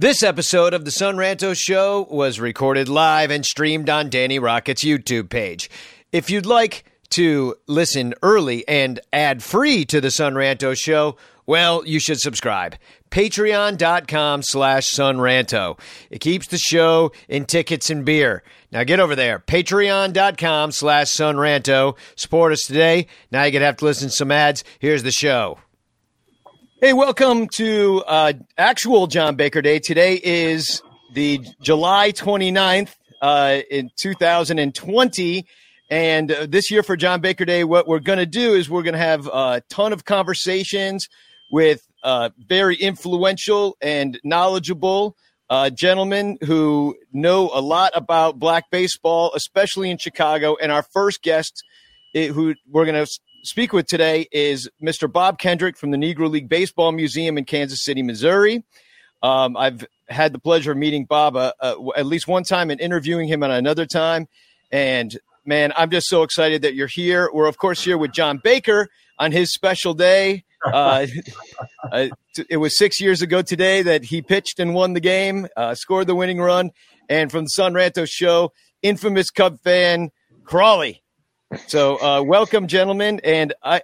[0.00, 4.82] This episode of the Son Ranto Show was recorded live and streamed on Danny Rockett's
[4.82, 5.68] YouTube page.
[6.10, 11.86] If you'd like to listen early and ad free to the Son Ranto Show, well,
[11.86, 12.76] you should subscribe.
[13.10, 15.78] Patreon.com slash Sonranto.
[16.08, 18.42] It keeps the show in tickets and beer.
[18.72, 19.38] Now get over there.
[19.38, 21.98] Patreon.com slash Sonranto.
[22.16, 23.06] Support us today.
[23.30, 24.64] Now going to have to listen to some ads.
[24.78, 25.58] Here's the show.
[26.82, 29.80] Hey, welcome to uh, actual John Baker Day.
[29.80, 35.46] Today is the July 29th uh, in 2020.
[35.90, 38.82] And uh, this year for John Baker Day, what we're going to do is we're
[38.82, 41.10] going to have a ton of conversations
[41.50, 45.18] with uh, very influential and knowledgeable
[45.50, 50.56] uh, gentlemen who know a lot about black baseball, especially in Chicago.
[50.56, 51.62] And our first guest,
[52.14, 55.10] eh, who we're going to speak with today, is Mr.
[55.10, 58.64] Bob Kendrick from the Negro League Baseball Museum in Kansas City, Missouri.
[59.22, 62.80] Um, I've had the pleasure of meeting Bob uh, uh, at least one time and
[62.80, 64.28] interviewing him at another time.
[64.70, 67.30] And man, I'm just so excited that you're here.
[67.32, 70.44] We're, of course, here with John Baker on his special day.
[70.62, 71.06] Uh,
[71.90, 72.08] uh,
[72.50, 76.06] it was six years ago today that he pitched and won the game, uh, scored
[76.06, 76.70] the winning run,
[77.08, 78.52] and from the Son Ranto show,
[78.82, 80.10] infamous Cub fan
[80.44, 81.02] Crawly.
[81.66, 83.82] So, uh, welcome, gentlemen, and I,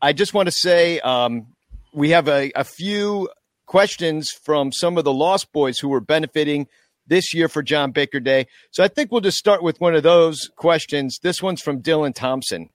[0.00, 1.48] I just want to say um,
[1.92, 3.28] we have a, a few
[3.66, 6.68] questions from some of the Lost Boyz who were benefiting
[7.08, 8.46] this year for John Baker Day.
[8.70, 11.18] So I think we'll just start with one of those questions.
[11.20, 12.70] This one's from Dylan Thompson.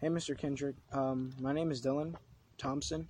[0.00, 0.38] Hey, Mr.
[0.38, 0.76] Kendrick.
[0.92, 2.14] Um, my name is Dylan
[2.58, 3.08] Thompson,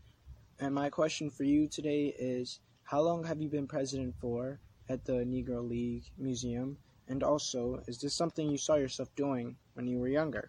[0.61, 5.05] and my question for you today is How long have you been president for at
[5.05, 6.79] the Negro League Museum?
[7.07, 10.49] And also, is this something you saw yourself doing when you were younger?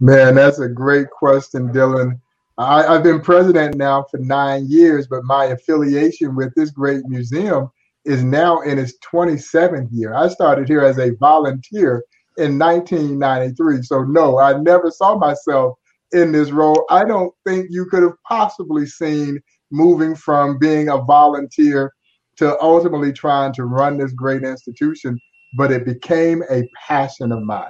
[0.00, 2.18] Man, that's a great question, Dylan.
[2.56, 7.68] I, I've been president now for nine years, but my affiliation with this great museum
[8.06, 10.14] is now in its 27th year.
[10.14, 12.02] I started here as a volunteer
[12.38, 13.82] in 1993.
[13.82, 15.76] So, no, I never saw myself
[16.12, 16.86] in this role.
[16.88, 19.38] I don't think you could have possibly seen
[19.70, 21.92] moving from being a volunteer
[22.36, 25.18] to ultimately trying to run this great institution,
[25.58, 27.68] but it became a passion of mine.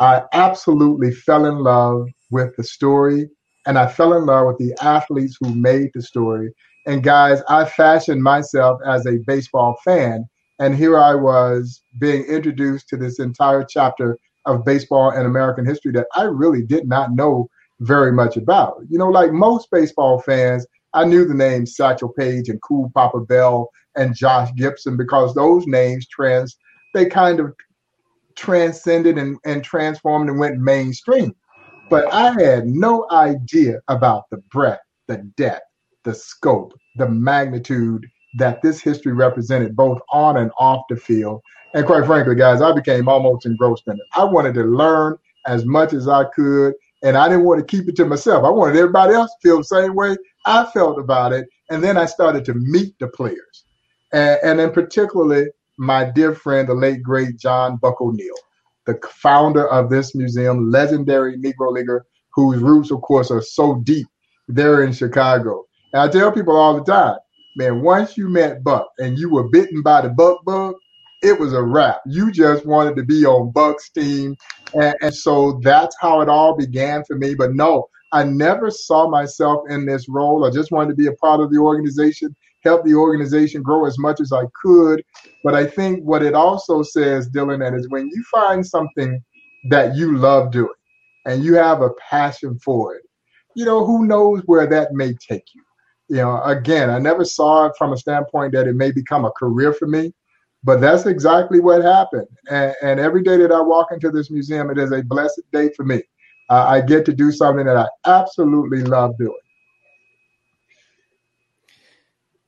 [0.00, 3.28] I absolutely fell in love with the story
[3.66, 6.52] and I fell in love with the athletes who made the story.
[6.86, 10.24] And guys, I fashioned myself as a baseball fan.
[10.58, 14.16] And here I was being introduced to this entire chapter
[14.46, 17.48] of baseball and American history that I really did not know
[17.80, 18.80] very much about.
[18.88, 23.20] You know, like most baseball fans, I knew the names Satchel Paige and Cool Papa
[23.20, 26.56] Bell and Josh Gibson because those names trans
[26.92, 27.54] they kind of
[28.40, 31.34] transcended and, and transformed and went mainstream.
[31.90, 35.66] But I had no idea about the breadth, the depth,
[36.04, 38.06] the scope, the magnitude
[38.38, 41.42] that this history represented both on and off the field.
[41.74, 44.06] And quite frankly, guys, I became almost engrossed in it.
[44.14, 47.88] I wanted to learn as much as I could, and I didn't want to keep
[47.88, 48.44] it to myself.
[48.44, 51.46] I wanted everybody else to feel the same way I felt about it.
[51.70, 53.64] And then I started to meet the players.
[54.12, 55.48] And, and then particularly
[55.78, 58.34] my dear friend, the late great John Buck O'Neil,
[58.86, 64.06] the founder of this museum, legendary Negro Leaguer, whose roots, of course, are so deep
[64.48, 65.64] there in Chicago.
[65.92, 67.16] And I tell people all the time,
[67.56, 70.74] man, once you met Buck and you were bitten by the Buck bug,
[71.22, 72.00] it was a wrap.
[72.06, 74.36] You just wanted to be on Buck's team.
[74.74, 77.34] And, and so that's how it all began for me.
[77.34, 80.44] But no, I never saw myself in this role.
[80.44, 83.98] I just wanted to be a part of the organization, help the organization grow as
[83.98, 85.02] much as I could.
[85.44, 89.22] But I think what it also says, Dylan, and is when you find something
[89.70, 90.68] that you love doing
[91.26, 93.02] and you have a passion for it,
[93.54, 95.62] you know, who knows where that may take you.
[96.08, 99.30] You know, again, I never saw it from a standpoint that it may become a
[99.32, 100.12] career for me,
[100.64, 102.26] but that's exactly what happened.
[102.50, 105.70] And, and every day that I walk into this museum, it is a blessed day
[105.76, 106.02] for me.
[106.48, 109.38] Uh, I get to do something that I absolutely love doing.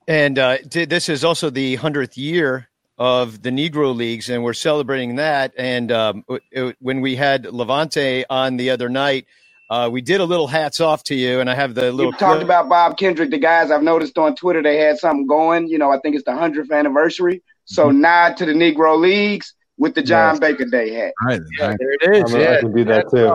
[0.08, 2.68] And uh, this is also the 100th year
[2.98, 5.52] of the Negro Leagues, and we're celebrating that.
[5.56, 9.26] And um, it, when we had LaVonte on the other night,
[9.72, 12.12] Uh, we did a little hats off to you, and I have the little.
[12.12, 13.30] You talked about Bob Kendrick.
[13.30, 15.66] The guys I've noticed on Twitter, they had something going.
[15.66, 17.42] You know, I think it's the hundredth anniversary.
[17.64, 18.02] So mm-hmm.
[18.02, 20.40] nod to the Negro Leagues with the John yes.
[20.40, 21.14] Baker Day hat.
[21.22, 22.34] All right, yeah, there it is.
[22.34, 23.34] yeah, I can do that too.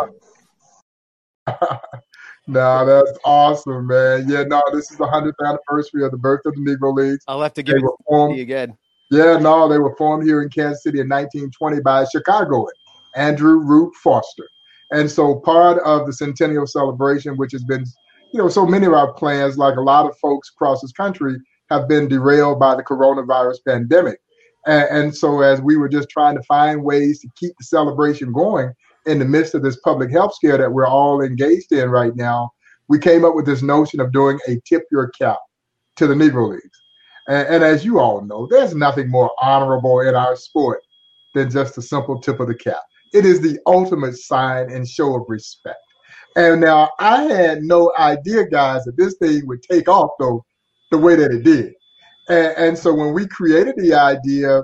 [2.47, 4.27] no, that's awesome, man.
[4.27, 7.23] Yeah, no, this is the hundredth anniversary of the birth of the Negro Leagues.
[7.27, 8.77] I'll have to give you formed, again.
[9.11, 12.71] Yeah, no, they were formed here in Kansas City in 1920 by a Chicagoan,
[13.15, 14.47] Andrew Rube Foster.
[14.91, 17.85] And so part of the centennial celebration, which has been,
[18.33, 21.38] you know, so many of our plans, like a lot of folks across this country,
[21.69, 24.19] have been derailed by the coronavirus pandemic.
[24.65, 28.31] And, and so as we were just trying to find ways to keep the celebration
[28.31, 28.73] going
[29.07, 32.51] in the midst of this public health scare that we're all engaged in right now,
[32.88, 35.39] we came up with this notion of doing a tip your cap
[35.95, 36.81] to the Negro Leagues.
[37.27, 40.81] And, and as you all know, there's nothing more honorable in our sport
[41.33, 42.81] than just a simple tip of the cap.
[43.13, 45.80] It is the ultimate sign and show of respect.
[46.36, 50.45] And now I had no idea, guys, that this thing would take off though
[50.92, 51.74] the way that it did.
[52.30, 54.63] And, and so when we created the idea,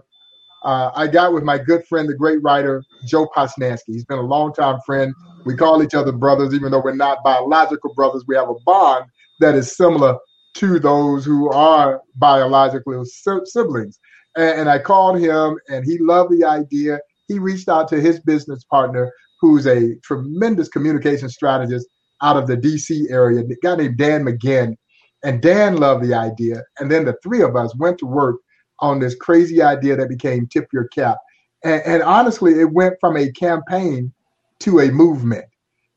[0.64, 3.88] uh, I got with my good friend, the great writer Joe Posnanski.
[3.88, 5.14] He's been a longtime friend.
[5.46, 8.24] We call each other brothers, even though we're not biological brothers.
[8.28, 9.06] We have a bond
[9.40, 10.18] that is similar
[10.56, 14.00] to those who are biological siblings.
[14.38, 18.20] And, and I called him, and he loved the idea he reached out to his
[18.20, 21.88] business partner, who's a tremendous communication strategist
[22.22, 24.76] out of the DC area, a guy named Dan McGinn.
[25.24, 26.64] And Dan loved the idea.
[26.80, 28.38] And then the three of us went to work
[28.80, 31.18] on this crazy idea that became Tip Your Cap.
[31.64, 34.14] And, and honestly, it went from a campaign
[34.60, 35.46] to a movement.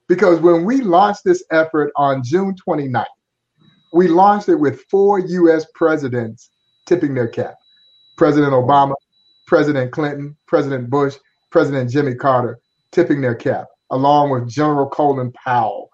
[0.08, 3.05] Because when we launched this effort on June 29th,
[3.93, 6.50] we launched it with four US presidents
[6.87, 7.55] tipping their cap
[8.17, 8.94] President Obama,
[9.46, 11.17] President Clinton, President Bush,
[11.50, 12.58] President Jimmy Carter
[12.93, 15.90] tipping their cap, along with General Colin Powell,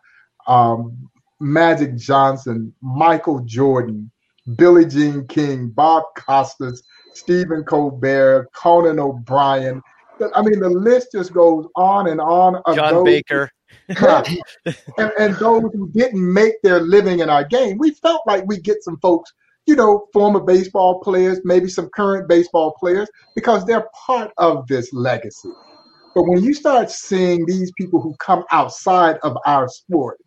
[0.47, 4.11] um, Magic Johnson, Michael Jordan,
[4.57, 6.83] Billie Jean King, Bob Costas,
[7.15, 9.83] Stephen Colbert, Conan O'Brien.
[10.35, 12.61] I mean, the list just goes on and on.
[12.75, 13.51] John those, Baker.
[13.89, 17.79] and, and those who didn't make their living in our game.
[17.79, 19.33] We felt like we get some folks
[19.67, 24.93] you know, former baseball players, maybe some current baseball players, because they're part of this
[24.93, 25.51] legacy.
[26.15, 30.19] But when you start seeing these people who come outside of our sport,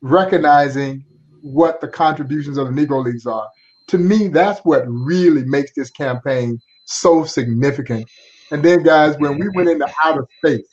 [0.00, 1.04] recognizing
[1.48, 3.48] what the contributions of the Negro Leagues are,
[3.88, 8.08] to me, that's what really makes this campaign so significant.
[8.50, 10.66] And then, guys, when we went into outer space,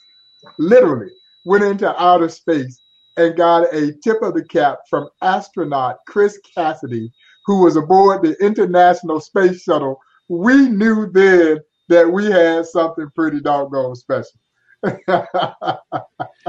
[0.57, 1.12] literally
[1.45, 2.81] went into outer space
[3.18, 7.12] and got a tip of the cap from astronaut Chris Cassidy,
[7.45, 13.39] who was aboard the International Space Shuttle, we knew then that we had something pretty
[13.39, 14.39] doggone special.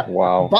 [0.08, 0.50] wow.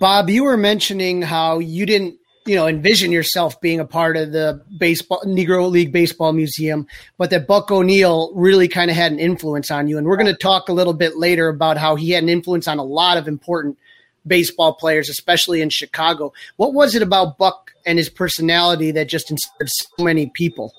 [0.00, 4.32] Bob, you were mentioning how you didn't, you know, envision yourself being a part of
[4.32, 6.86] the baseball Negro League Baseball Museum,
[7.18, 9.98] but that Buck O'Neil really kind of had an influence on you.
[9.98, 12.68] And we're going to talk a little bit later about how he had an influence
[12.68, 13.78] on a lot of important
[14.26, 16.32] baseball players, especially in Chicago.
[16.56, 20.72] What was it about Buck and his personality that just inspired so many people?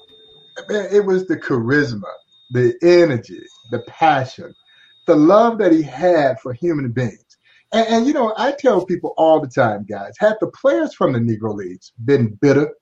[0.69, 2.11] it was the charisma,
[2.49, 4.55] the energy, the passion,
[5.05, 7.26] the love that he had for human beings.
[7.73, 11.13] And, and, you know, I tell people all the time, guys, had the players from
[11.13, 12.73] the Negro Leagues been bitter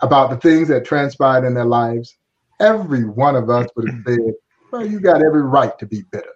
[0.00, 2.16] about the things that transpired in their lives,
[2.60, 4.34] every one of us would have said,
[4.72, 6.32] well, you got every right to be bitter.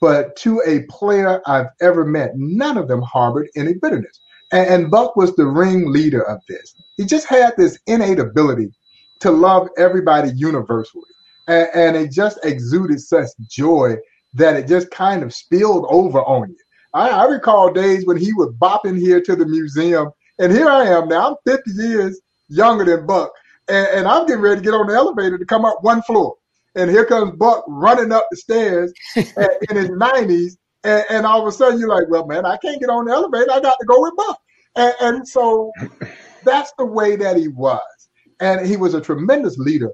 [0.00, 4.20] But to a player I've ever met, none of them harbored any bitterness.
[4.52, 6.74] And, and Buck was the ringleader of this.
[6.96, 8.72] He just had this innate ability
[9.20, 11.04] to love everybody universally.
[11.48, 13.96] And, and it just exuded such joy
[14.34, 16.56] that it just kind of spilled over on you.
[16.96, 20.68] I, I recall days when he would bop in here to the museum, and here
[20.68, 21.28] I am now.
[21.28, 23.32] I'm 50 years younger than Buck,
[23.68, 26.36] and, and I'm getting ready to get on the elevator to come up one floor.
[26.74, 31.42] And here comes Buck running up the stairs at, in his 90s, and, and, all
[31.42, 33.52] of a sudden you're like, well, man, I can't get on the elevator.
[33.52, 34.40] I got to go with Buck.
[34.76, 35.72] And, and so
[36.44, 37.82] that's the way that he was.
[38.40, 39.92] And he was a tremendous leader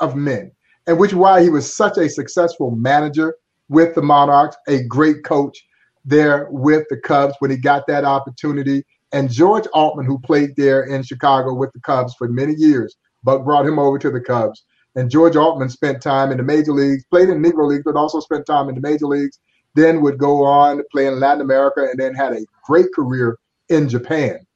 [0.00, 0.52] of men,
[0.86, 3.36] and which is why he was such a successful manager
[3.70, 5.65] with the Monarchs, a great coach
[6.06, 8.84] there with the Cubs when he got that opportunity.
[9.12, 13.44] And George Altman, who played there in Chicago with the Cubs for many years, Buck
[13.44, 14.64] brought him over to the Cubs.
[14.94, 18.20] And George Altman spent time in the major leagues, played in Negro Leagues, but also
[18.20, 19.38] spent time in the major leagues.
[19.74, 23.38] Then would go on to play in Latin America, and then had a great career
[23.68, 24.46] in Japan.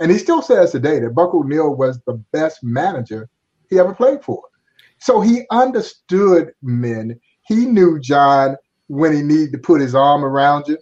[0.00, 3.28] And he still says today that Buck O'Neil was the best manager
[3.68, 4.42] he ever played for.
[4.98, 7.20] So he understood men.
[7.42, 8.56] He knew John
[8.88, 10.78] when he needed to put his arm around you,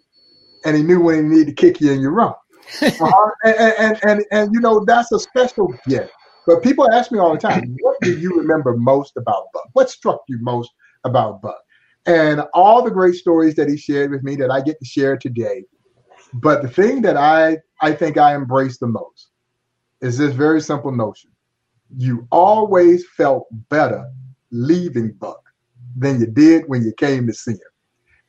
[0.65, 2.37] and he knew when he needed to kick you in your rump.
[2.83, 3.31] uh-huh.
[3.45, 6.13] and, and, and, and, you know, that's a special gift.
[6.47, 9.69] But people ask me all the time, what do you remember most about Buck?
[9.73, 10.71] What struck you most
[11.05, 11.61] about Buck?
[12.07, 15.17] And all the great stories that he shared with me that I get to share
[15.17, 15.65] today.
[16.35, 19.31] But the thing that I, I think I embrace the most
[20.01, 21.31] is this very simple notion.
[21.97, 24.09] You always felt better
[24.51, 25.43] leaving Buck
[25.97, 27.70] than you did when you came to see him.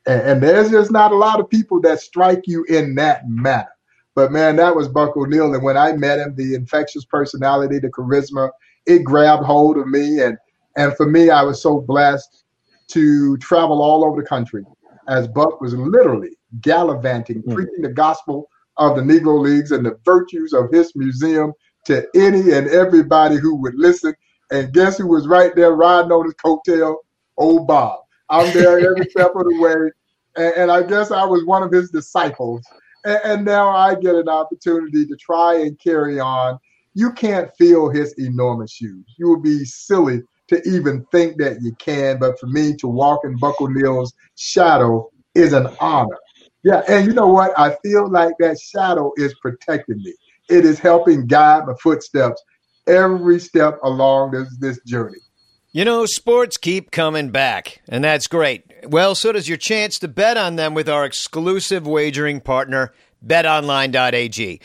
[0.08, 3.70] And, and there's just not a lot of people that strike you in that manner.
[4.15, 5.53] But man, that was Buck O'Neil.
[5.53, 8.50] And when I met him, the infectious personality, the charisma,
[8.86, 10.22] it grabbed hold of me.
[10.22, 10.38] And
[10.77, 12.43] and for me, I was so blessed
[12.89, 14.65] to travel all over the country
[15.08, 16.31] as Buck was literally
[16.62, 17.53] gallivanting, mm.
[17.53, 21.53] preaching the gospel of the Negro Leagues and the virtues of his museum
[21.86, 24.13] to any and everybody who would listen.
[24.51, 26.98] And guess who was right there riding on his coattail?
[27.38, 28.00] Old Bob.
[28.31, 29.91] I'm there every step of the way.
[30.38, 32.61] And, and, I guess I was one of his disciples.
[33.03, 36.57] And, and now I get an opportunity to try and carry on.
[36.93, 39.05] You can't feel his enormous shoes.
[39.17, 42.19] You would be silly to even think that you can.
[42.19, 46.17] But for me to walk in Buckle O'Neil's shadow is an honor.
[46.63, 47.57] Yeah, and you know what?
[47.57, 50.13] I feel like that shadow is protecting me.
[50.50, 52.41] It is helping guide my footsteps
[52.88, 55.17] every step along this, this journey.
[55.74, 58.66] You know, sports keep coming back, and that's great.
[58.84, 62.92] Well, so does your chance to bet on them with our exclusive wagering partner,
[63.25, 64.60] betonline.ag.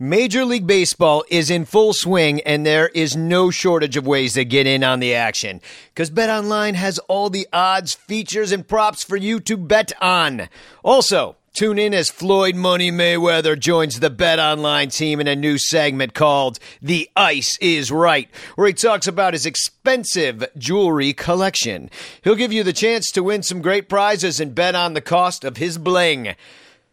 [0.00, 4.44] Major League Baseball is in full swing, and there is no shortage of ways to
[4.44, 5.60] get in on the action.
[5.94, 10.48] Because BetOnline has all the odds, features, and props for you to bet on.
[10.82, 15.58] Also, Tune in as Floyd Money Mayweather joins the Bet Online team in a new
[15.58, 21.90] segment called The Ice is Right, where he talks about his expensive jewelry collection.
[22.22, 25.42] He'll give you the chance to win some great prizes and bet on the cost
[25.42, 26.36] of his bling.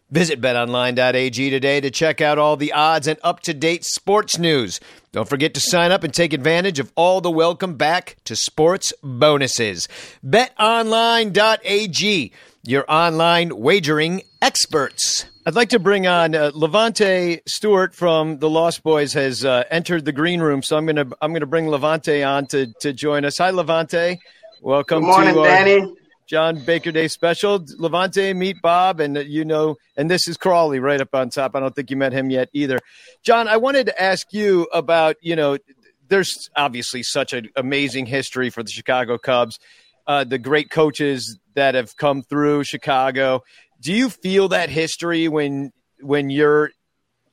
[0.10, 4.80] Visit betonline.ag today to check out all the odds and up to date sports news.
[5.12, 8.96] Don't forget to sign up and take advantage of all the welcome back to sports
[9.04, 9.88] bonuses.
[10.26, 12.32] BetOnline.ag
[12.68, 15.26] your online wagering experts.
[15.46, 20.06] I'd like to bring on uh, LaVonte Stewart from the Lost Boyz has uh, entered
[20.06, 23.38] the green room, so I'm gonna I'm gonna bring LaVonte on to to join us.
[23.38, 24.18] Hi, LaVonte.
[24.62, 25.94] Welcome Good morning, to Danny.
[26.28, 27.60] John Baker Day special.
[27.60, 31.56] LaVonte, meet Bob, and uh, you know, and this is Crawly right up on top.
[31.56, 32.80] I don't think you met him yet either.
[33.22, 35.60] John, I wanted to ask you about you know,
[36.08, 39.60] there's obviously such an amazing history for the Chicago Cubs
[40.08, 43.44] uh, the great coaches that have come through Chicago.
[43.82, 45.72] Do you feel that history when
[46.02, 46.72] when you're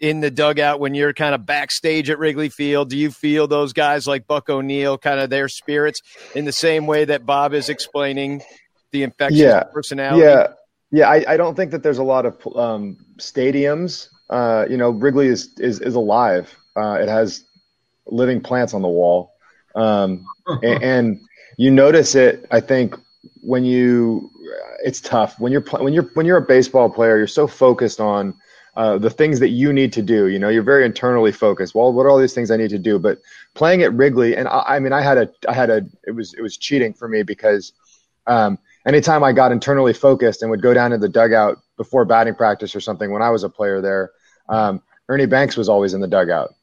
[0.01, 2.91] in the dugout, when you're kind of backstage at Wrigley Field?
[2.91, 6.01] Do you feel those guys like Buck O'Neil, kind of their spirits,
[6.35, 8.43] in the same way that Bob is explaining
[8.91, 9.63] the infectious yeah.
[9.63, 10.25] personality?
[10.25, 10.49] Yeah,
[10.91, 11.09] yeah.
[11.09, 14.09] I, I, don't think that there's a lot of um, stadiums.
[14.29, 16.55] Uh, you know, Wrigley is is, is alive.
[16.77, 17.45] Uh, it has
[18.07, 19.33] living plants on the wall,
[19.77, 20.27] um,
[20.63, 21.21] and, and
[21.57, 22.47] you notice it.
[22.51, 22.97] I think
[23.41, 24.31] when you,
[24.85, 27.17] it's tough when you're when you're when you're a baseball player.
[27.17, 28.35] You're so focused on
[28.77, 30.29] uh, the things that you need to do.
[30.29, 31.75] You know, you're very internally focused.
[31.75, 32.99] Well, what are all these things I need to do?
[32.99, 33.21] But
[33.55, 36.35] playing at Wrigley, and I, I mean, I had a, I had a, it was,
[36.35, 37.73] it was cheating for me because
[38.27, 42.35] um, anytime I got internally focused and would go down to the dugout before batting
[42.35, 44.11] practice or something when I was a player there,
[44.49, 46.55] um, Ernie Banks was always in the dugout.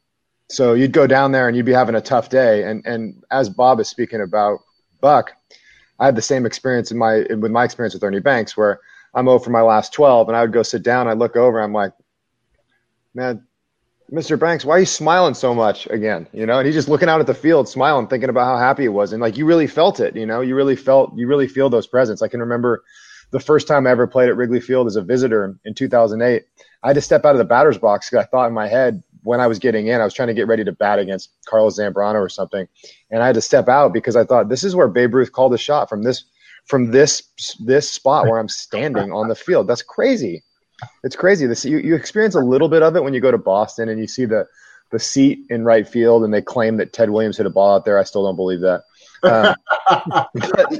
[0.48, 2.64] So you'd go down there and you'd be having a tough day.
[2.64, 4.58] And and as Bob is speaking about
[5.00, 5.32] Buck,
[5.98, 8.80] I had the same experience in my with my experience with Ernie Banks, where
[9.14, 11.08] I'm over my last 12, and I would go sit down.
[11.08, 11.92] I look over, I'm like,
[13.14, 13.44] man,
[14.12, 14.38] Mr.
[14.38, 16.26] Banks, why are you smiling so much again?
[16.32, 18.84] You know, and he's just looking out at the field, smiling, thinking about how happy
[18.84, 20.16] it was, and like you really felt it.
[20.16, 22.22] You know, you really felt, you really feel those presents.
[22.22, 22.82] I can remember
[23.30, 26.44] the first time I ever played at Wrigley Field as a visitor in 2008.
[26.82, 29.02] I had to step out of the batter's box because I thought in my head,
[29.22, 31.78] when I was getting in, I was trying to get ready to bat against Carlos
[31.78, 32.66] Zambrano or something,
[33.10, 35.54] and I had to step out because I thought this is where Babe Ruth called
[35.54, 36.24] a shot from this
[36.66, 37.22] from this
[37.58, 39.66] this spot where I'm standing on the field.
[39.66, 40.42] That's crazy.
[41.04, 41.46] It's crazy.
[41.46, 44.00] This you, you experience a little bit of it when you go to Boston and
[44.00, 44.46] you see the
[44.90, 47.84] the seat in right field and they claim that Ted Williams hit a ball out
[47.84, 47.98] there.
[47.98, 48.82] I still don't believe that.
[49.22, 49.54] Um,
[50.34, 50.72] but,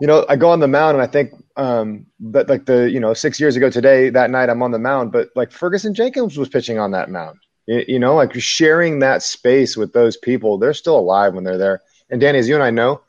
[0.00, 3.00] you know, I go on the mound and I think um, that like the you
[3.00, 6.38] know six years ago today that night I'm on the mound, but like Ferguson Jenkins
[6.38, 10.72] was pitching on that mound you know, like sharing that space with those people, they're
[10.72, 11.82] still alive when they're there.
[12.08, 13.02] And Danny, as you and I know,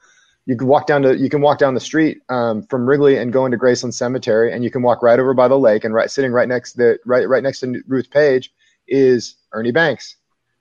[0.46, 3.32] you can walk down to you can walk down the street um, from Wrigley and
[3.32, 6.12] go into Graceland Cemetery, and you can walk right over by the lake, and right
[6.12, 8.52] sitting right next to the right right next to Ruth Page
[8.88, 10.16] is Ernie Banks.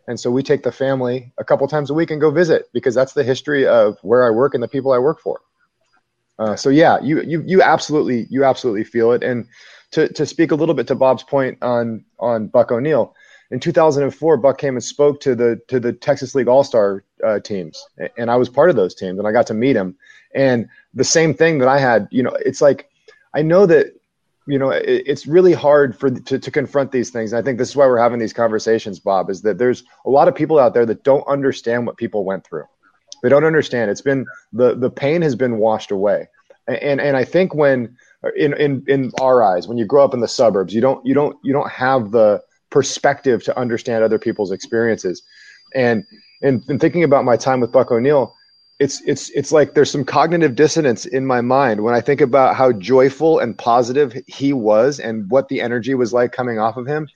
[0.06, 2.94] And so we take the family a couple times a week and go visit because
[2.94, 5.40] that's the history of where I work and the people I work for.
[6.38, 9.24] Uh, so yeah, you you you absolutely you absolutely feel it.
[9.24, 9.48] And
[9.90, 13.14] to to speak a little bit to Bob's point on on Buck O'Neil,
[13.50, 17.40] in 2004, Buck came and spoke to the to the Texas League All Star uh,
[17.40, 17.82] teams,
[18.18, 19.96] and I was part of those teams, and I got to meet him.
[20.34, 22.90] And the same thing that I had, you know, it's like
[23.34, 23.94] I know that
[24.46, 27.32] you know it, it's really hard for to, to confront these things.
[27.32, 29.30] And I think this is why we're having these conversations, Bob.
[29.30, 32.46] Is that there's a lot of people out there that don't understand what people went
[32.46, 32.64] through.
[33.22, 33.90] They don't understand.
[33.90, 36.28] It's been the the pain has been washed away,
[36.66, 37.96] and and I think when
[38.36, 41.14] in in in our eyes, when you grow up in the suburbs, you don't you
[41.14, 45.22] don't you don't have the perspective to understand other people's experiences.
[45.74, 46.04] And
[46.40, 48.34] and, and thinking about my time with Buck O'Neil,
[48.78, 52.54] it's it's it's like there's some cognitive dissonance in my mind when I think about
[52.54, 56.86] how joyful and positive he was and what the energy was like coming off of
[56.86, 57.08] him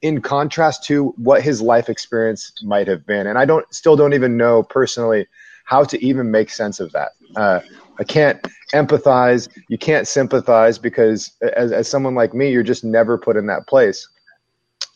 [0.00, 3.26] in contrast to what his life experience might have been.
[3.26, 5.26] And i don't still don't even know personally
[5.64, 7.12] how to even make sense of that.
[7.36, 7.60] Uh,
[7.98, 8.40] i can't
[8.72, 9.48] empathize.
[9.68, 13.66] You can't sympathize because as, as someone like me you're just never put in that
[13.66, 14.08] place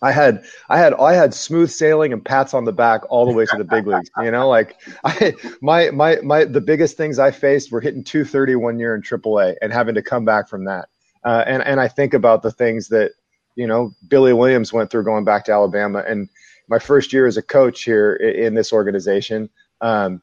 [0.04, 3.32] I had I had I had smooth sailing and pats on the back all the
[3.32, 4.10] way to the big leagues.
[4.22, 8.56] You know, like I my my my the biggest things I faced were hitting 230
[8.56, 10.90] one year in AAA and having to come back from that.
[11.24, 13.12] Uh, and and I think about the things that
[13.56, 16.04] you know Billy Williams went through going back to Alabama.
[16.06, 16.28] And
[16.68, 19.48] my first year as a coach here in, this organization,
[19.80, 20.22] um,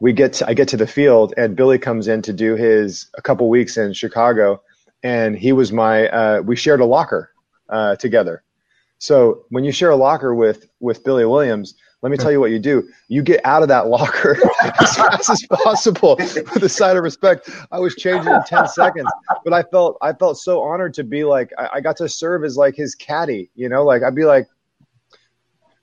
[0.00, 3.08] we get to, I get to the field and Billy comes in to do his
[3.14, 4.60] a couple weeks in Chicago,
[5.04, 7.30] and he was my uh, we shared a locker
[7.68, 8.42] uh, together
[9.00, 12.50] so when you share a locker with with Billy Williams, let me tell you what
[12.50, 12.86] you do.
[13.08, 14.38] You get out of that locker
[14.80, 17.50] as fast as possible with a sign of respect.
[17.72, 19.10] I was changing in 10 seconds,
[19.42, 22.44] but I felt I felt so honored to be like I, I got to serve
[22.44, 24.46] as like his caddy, you know, like I'd be like,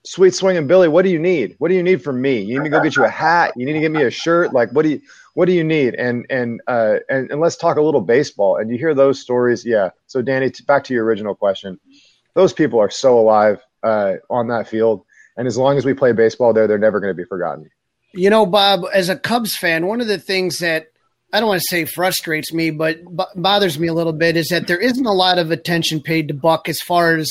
[0.05, 1.55] sweet swinging Billy, what do you need?
[1.57, 2.39] What do you need from me?
[2.39, 3.53] You need to go get you a hat.
[3.57, 4.53] You need to get me a shirt.
[4.53, 5.01] Like, what do you,
[5.33, 5.95] what do you need?
[5.95, 9.65] And, and, uh, and, and let's talk a little baseball and you hear those stories.
[9.65, 9.89] Yeah.
[10.05, 11.79] So Danny, back to your original question
[12.37, 15.03] those people are so alive uh, on that field.
[15.37, 17.67] And as long as we play baseball there, they're never going to be forgotten.
[18.13, 20.91] You know, Bob, as a Cubs fan, one of the things that
[21.33, 24.49] I don't want to say frustrates me, but b- bothers me a little bit is
[24.49, 27.27] that there isn't a lot of attention paid to Buck as far as,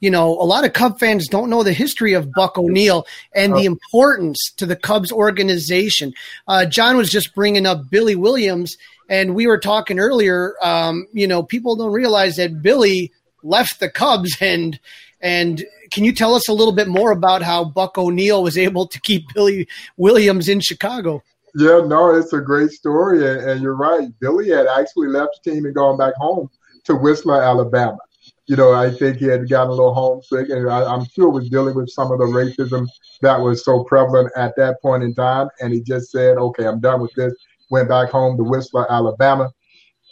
[0.00, 3.06] you know, a lot of Cub fans don't know the history of Buck O'Neil
[3.36, 6.14] and the importance to the Cubs organization.
[6.48, 8.76] Uh, John was just bringing up Billy Williams,
[9.08, 13.90] and we were talking earlier, um, you know, people don't realize that Billy left the
[13.90, 14.78] Cubs and
[15.20, 18.86] and can you tell us a little bit more about how Buck O'Neil was able
[18.86, 21.22] to keep Billy Williams in Chicago?
[21.54, 24.08] Yeah, no, it's a great story, and, and you're right.
[24.20, 26.50] Billy had actually left the team and gone back home
[26.84, 27.98] to Whistler, Alabama.
[28.46, 31.48] You know, I think he had gotten a little homesick, and I, I'm sure was
[31.48, 32.86] dealing with some of the racism
[33.22, 35.48] that was so prevalent at that point in time.
[35.60, 37.34] And he just said, "Okay, I'm done with this."
[37.70, 39.50] Went back home to Whistler, Alabama,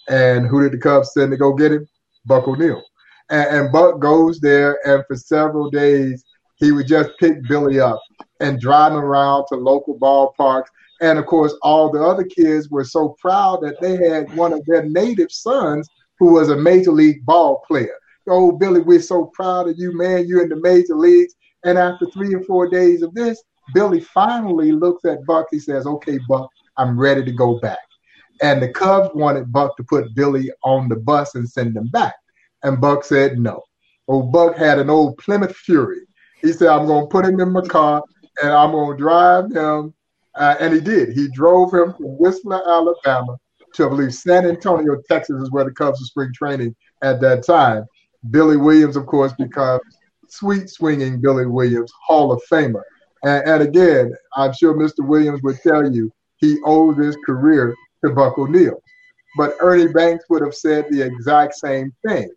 [0.09, 1.89] and who did the Cubs send to go get him?
[2.27, 2.83] Buck O'Neil.
[3.31, 6.25] And, and Buck goes there, and for several days,
[6.57, 8.01] he would just pick Billy up
[8.41, 10.69] and drive him around to local ballparks.
[11.01, 14.65] And of course, all the other kids were so proud that they had one of
[14.65, 17.95] their native sons who was a major league ball player.
[18.29, 20.27] Oh, Billy, we're so proud of you, man.
[20.27, 21.35] You're in the major leagues.
[21.65, 23.43] And after three or four days of this,
[23.75, 25.47] Billy finally looks at Buck.
[25.51, 27.79] He says, Okay, Buck, I'm ready to go back.
[28.43, 32.15] And the Cubs wanted Buck to put Billy on the bus and send him back.
[32.67, 33.63] And Buck said no.
[34.09, 36.01] Old Buck had an old Plymouth Fury.
[36.43, 38.03] He said, I'm going to put him in my car
[38.43, 39.95] and I'm going to drive him.
[40.35, 41.11] Uh, and he did.
[41.11, 43.39] He drove him from Whistler, Alabama
[43.75, 47.47] to, I believe, San Antonio, Texas, is where the Cubs were spring training at that
[47.47, 47.87] time.
[48.31, 49.83] Billy Williams, of course, becomes
[50.29, 52.83] sweet swinging Billy Williams, Hall of Famer.
[53.23, 55.07] And, and, again, I'm sure Mr.
[55.07, 58.83] Williams would tell you he owes his career to Buck O'Neil.
[59.37, 62.31] But Ernie Banks would have said the exact same thing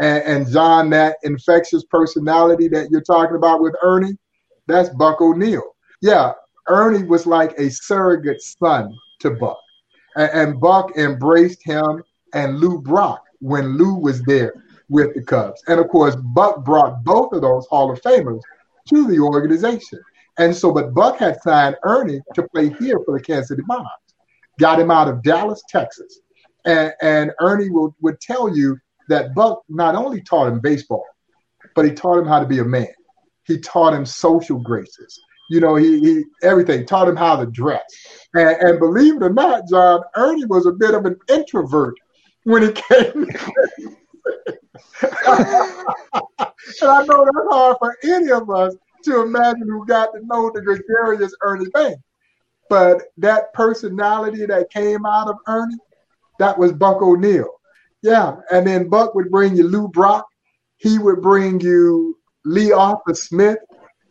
[0.00, 4.16] and, and John, that infectious personality that you're talking about with Ernie,
[4.66, 5.62] that's Buck O'Neil.
[6.00, 6.32] Yeah,
[6.68, 9.58] Ernie was like a surrogate son to Buck.
[10.16, 12.02] And, and Buck embraced him
[12.32, 14.54] and Lou Brock when Lou was there
[14.88, 15.62] with the Cubs.
[15.68, 18.40] And of course, Buck brought both of those Hall of Famers
[18.88, 20.00] to the organization.
[20.38, 23.86] And so, but Buck had signed Ernie to play here for the Kansas City Moms,
[24.58, 26.20] got him out of Dallas, Texas.
[26.64, 31.04] And, and Ernie will, would tell you that Buck not only taught him baseball,
[31.74, 32.88] but he taught him how to be a man.
[33.46, 35.20] He taught him social graces.
[35.50, 37.84] You know, he, he everything taught him how to dress.
[38.34, 41.94] And, and believe it or not, John, Ernie was a bit of an introvert
[42.44, 43.28] when he came.
[45.02, 45.10] and
[46.82, 50.62] I know that's hard for any of us to imagine who got to know the
[50.62, 52.02] gregarious Ernie Banks.
[52.70, 55.76] But that personality that came out of Ernie,
[56.38, 57.48] that was Buck O'Neil.
[58.04, 60.26] Yeah, and then Buck would bring you Lou Brock.
[60.76, 63.56] He would bring you Lee Arthur Smith.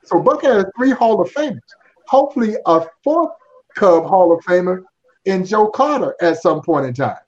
[0.05, 1.59] So Buck had three Hall of Famers.
[2.07, 3.29] Hopefully, a fourth
[3.75, 4.81] Cub Hall of Famer
[5.25, 7.19] in Joe Carter at some point in time.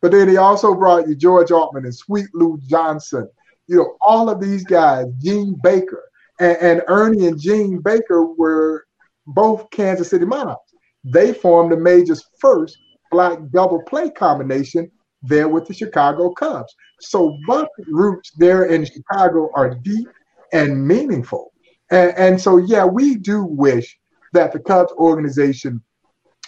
[0.00, 3.28] But then he also brought you George Altman and Sweet Lou Johnson.
[3.66, 6.04] You know, all of these guys, Gene Baker.
[6.38, 8.84] And, and Ernie and Gene Baker were
[9.26, 10.72] both Kansas City Monarchs.
[11.02, 12.78] They formed the Major's first
[13.10, 14.88] black double play combination
[15.22, 16.74] there with the Chicago Cubs.
[17.00, 20.08] So Buck roots there in Chicago are deep
[20.52, 21.52] and meaningful.
[21.90, 23.98] And, and so, yeah, we do wish
[24.32, 25.82] that the Cubs organization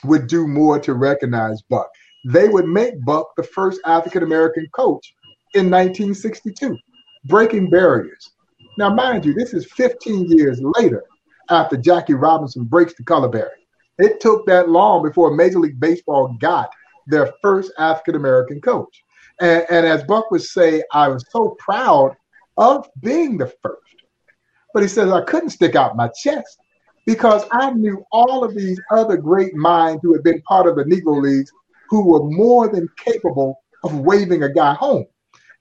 [0.05, 1.89] would do more to recognize Buck.
[2.27, 5.15] They would make Buck the first African American coach
[5.55, 6.77] in 1962,
[7.27, 8.31] breaking barriers.
[8.79, 11.05] Now, mind you, this is 15 years later
[11.51, 13.53] after Jackie Robinson breaks the color barrier.
[13.99, 16.71] It took that long before Major League Baseball got
[17.07, 19.03] their first African American coach.
[19.41, 22.15] And, and as Buck would say, I was so proud
[22.57, 23.81] of being the first.
[24.73, 26.59] But he says I couldn't stick out my chest
[27.07, 30.85] because I knew all of these other great minds who had been part of the
[30.85, 31.51] Negro Leagues
[31.91, 35.05] who were more than capable of waving a guy home.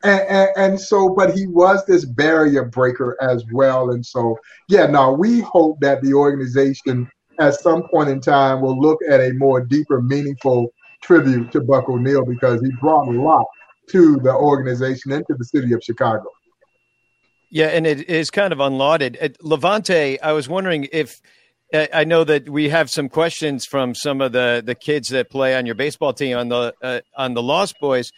[0.03, 3.91] And, and, and, so, but he was this barrier breaker as well.
[3.91, 8.79] And so, yeah, now we hope that the organization at some point in time will
[8.79, 10.73] look at a more deeper, meaningful
[11.03, 13.45] tribute to Buck O'Neil because he brought a lot
[13.89, 16.25] to the organization and to the city of Chicago.
[17.49, 19.37] Yeah, and it is kind of unlauded.
[19.43, 21.21] LaVonte, I was wondering if
[21.71, 25.55] I know that we have some questions from some of the the kids that play
[25.55, 28.11] on your baseball team on the uh, on the Lost Boyz.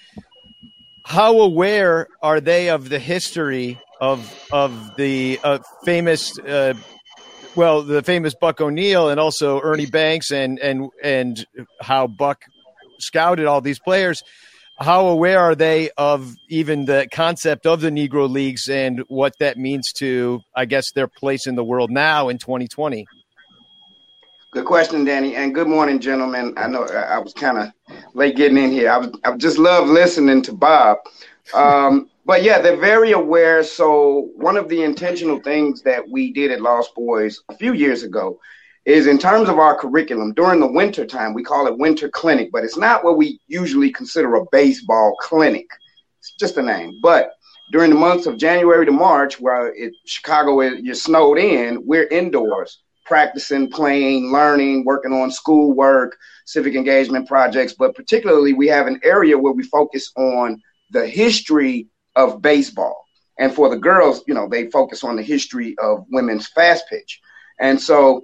[1.06, 6.74] How aware are they of the history of of the uh, famous uh,
[7.56, 11.45] well, the famous Buck O'Neil and also Ernie Banks and and and
[11.82, 12.43] how Buck
[12.99, 14.23] scouted all these players.
[14.77, 19.58] How aware are they of even the concept of the Negro Leagues and what that
[19.58, 23.05] means to, I guess, their place in the world now in 2020?
[24.51, 26.53] Good question, Danny, and good morning, gentlemen.
[26.58, 27.71] I know I was kind of
[28.13, 28.89] late getting in here.
[28.89, 30.97] I was I just love listening to Bob.
[31.53, 33.63] Um, but yeah, they're very aware.
[33.63, 38.03] So one of the intentional things that we did at Lost Boyz a few years
[38.03, 38.39] ago
[38.86, 42.50] is in terms of our curriculum during the winter time, we call it winter clinic,
[42.52, 45.65] but it's not what we usually consider a baseball clinic.
[46.19, 47.00] It's just a name.
[47.02, 47.32] But
[47.71, 52.82] during the months of January to March, where it, Chicago you're snowed in, we're indoors
[53.06, 57.74] practicing, playing, learning, working on schoolwork, civic engagement projects.
[57.74, 63.06] But particularly, we have an area where we focus on the history of baseball.
[63.38, 67.19] And for the girls, you know, they focus on the history of women's fast pitch.
[67.60, 68.24] And so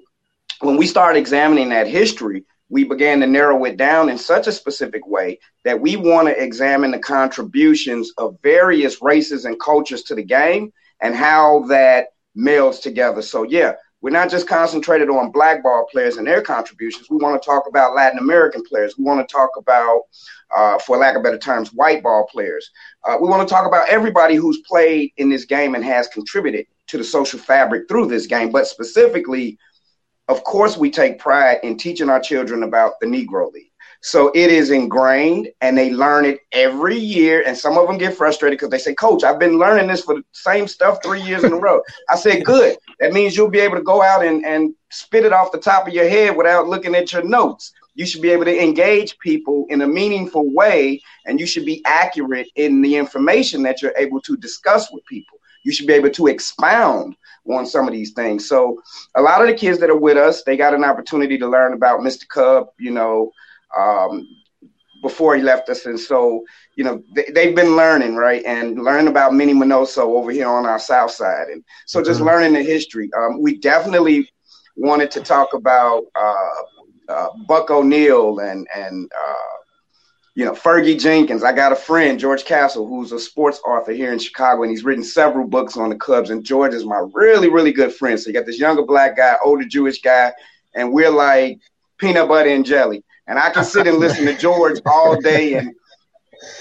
[0.61, 4.51] when we started examining that history, we began to narrow it down in such a
[4.51, 10.15] specific way that we want to examine the contributions of various races and cultures to
[10.15, 10.71] the game
[11.01, 13.21] and how that melds together.
[13.21, 17.09] So, yeah, we're not just concentrated on black ball players and their contributions.
[17.09, 18.97] We want to talk about Latin American players.
[18.97, 20.03] We want to talk about,
[20.55, 22.71] uh, for lack of better terms, white ball players.
[23.03, 26.67] Uh, we want to talk about everybody who's played in this game and has contributed
[26.87, 28.49] to the social fabric through this game.
[28.49, 29.59] But specifically,
[30.27, 33.71] of course, we take pride in teaching our children about the Negro League.
[34.03, 37.43] So it is ingrained and they learn it every year.
[37.45, 40.15] And some of them get frustrated because they say, Coach, I've been learning this for
[40.15, 41.81] the same stuff three years in a row.
[42.09, 42.77] I said, Good.
[42.99, 45.87] That means you'll be able to go out and, and spit it off the top
[45.87, 47.73] of your head without looking at your notes.
[47.93, 51.83] You should be able to engage people in a meaningful way, and you should be
[51.85, 55.39] accurate in the information that you're able to discuss with people.
[55.63, 57.15] You should be able to expound
[57.49, 58.47] on some of these things.
[58.47, 58.81] So,
[59.15, 61.73] a lot of the kids that are with us, they got an opportunity to learn
[61.73, 62.27] about Mr.
[62.27, 63.31] Cub, you know,
[63.77, 64.27] um,
[65.01, 65.85] before he left us.
[65.85, 66.43] And so,
[66.75, 68.43] you know, they, have been learning, right?
[68.45, 71.47] And learning about Minnie Minoso over here on our south side.
[71.47, 72.27] And so just mm-hmm.
[72.27, 73.09] learning the history.
[73.17, 74.29] Um, we definitely
[74.75, 76.61] wanted to talk about uh,
[77.09, 79.60] uh, Buck O'Neil and, and uh,
[80.35, 81.43] you know, Fergie Jenkins.
[81.43, 84.83] I got a friend, George Castle, who's a sports author here in Chicago, and he's
[84.83, 86.29] written several books on the Cubs.
[86.29, 88.19] And George is my really, really good friend.
[88.19, 90.31] So you got this younger black guy, older Jewish guy,
[90.73, 91.59] and we're like
[91.97, 95.73] peanut butter and jelly and I can sit and listen to George all day and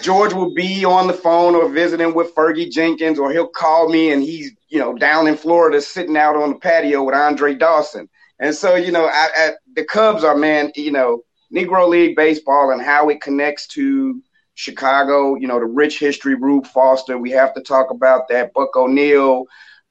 [0.02, 4.12] George will be on the phone or visiting with Fergie Jenkins, or he'll call me
[4.12, 8.08] and he's, you know, down in Florida sitting out on the patio with Andre Dawson.
[8.38, 11.22] And so, you know, I, I, the Cubs are, man, you know,
[11.54, 14.22] Negro League baseball and how it connects to
[14.54, 17.18] Chicago, you know, the rich history, Rube Foster.
[17.18, 18.52] We have to talk about that.
[18.52, 19.46] Buck O'Neil.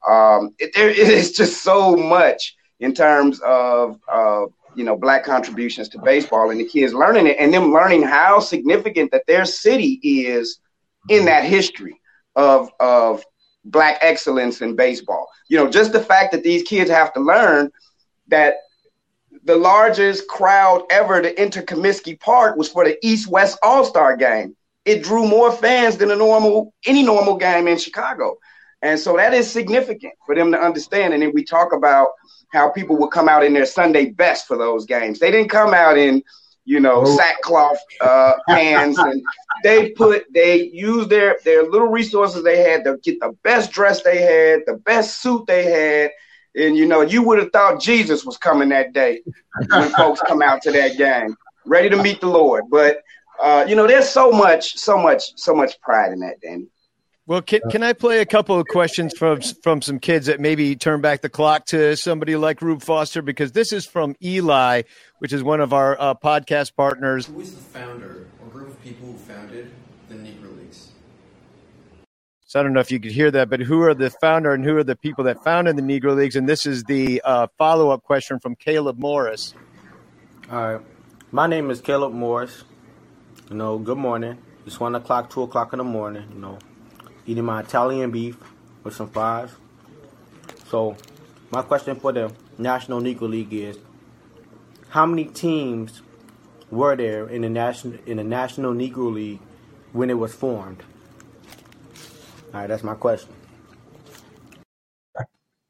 [0.08, 4.46] Um, it, there, is just so much in terms of, uh,
[4.76, 8.38] you know black contributions to baseball and the kids learning it and them learning how
[8.38, 10.60] significant that their city is
[11.08, 12.00] in that history
[12.36, 13.24] of of
[13.64, 15.26] black excellence in baseball.
[15.48, 17.70] You know, just the fact that these kids have to learn
[18.28, 18.54] that
[19.44, 24.16] the largest crowd ever to enter Comiskey Park was for the East West All Star
[24.16, 24.56] game.
[24.84, 28.36] It drew more fans than a normal any normal game in Chicago.
[28.82, 31.12] And so that is significant for them to understand.
[31.12, 32.08] And then we talk about
[32.52, 35.18] how people would come out in their Sunday best for those games.
[35.18, 36.22] They didn't come out in,
[36.64, 37.16] you know, oh.
[37.16, 39.22] sackcloth uh, pants, and
[39.62, 44.02] they put they used their their little resources they had to get the best dress
[44.02, 46.10] they had, the best suit they had,
[46.54, 49.22] and you know, you would have thought Jesus was coming that day
[49.68, 52.64] when folks come out to that game, ready to meet the Lord.
[52.70, 53.02] But
[53.40, 56.66] uh, you know, there's so much, so much, so much pride in that, Danny.
[57.26, 60.74] Well, can, can I play a couple of questions from from some kids that maybe
[60.74, 63.22] turn back the clock to somebody like Rube Foster?
[63.22, 64.82] Because this is from Eli,
[65.20, 67.26] which is one of our uh, podcast partners.
[67.26, 69.70] Who is the founder or group of people who founded
[70.08, 70.90] the Negro Leagues?
[72.50, 74.64] So I don't know if you could hear that, but who are the founder and
[74.64, 76.34] who are the people that founded the Negro Leagues?
[76.34, 79.54] And this is the uh, follow up question from Caleb Morris.
[80.50, 80.82] All right.
[81.30, 82.64] My name is Caleb Morris.
[83.50, 84.38] You know, good morning.
[84.66, 86.58] It's 1 o'clock, 2 o'clock in the morning, you know
[87.30, 88.36] eating my Italian beef
[88.82, 89.50] with some fries.
[90.68, 90.96] So,
[91.52, 93.78] my question for the National Negro League is:
[94.88, 96.02] How many teams
[96.70, 99.40] were there in the national in the National Negro League
[99.92, 100.82] when it was formed?
[102.52, 103.30] All right, that's my question.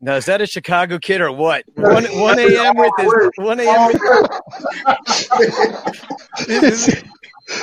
[0.03, 1.65] Now is that a Chicago kid or what?
[1.75, 2.75] One one a.m.
[2.75, 3.87] with his one a.m.
[3.89, 4.01] With,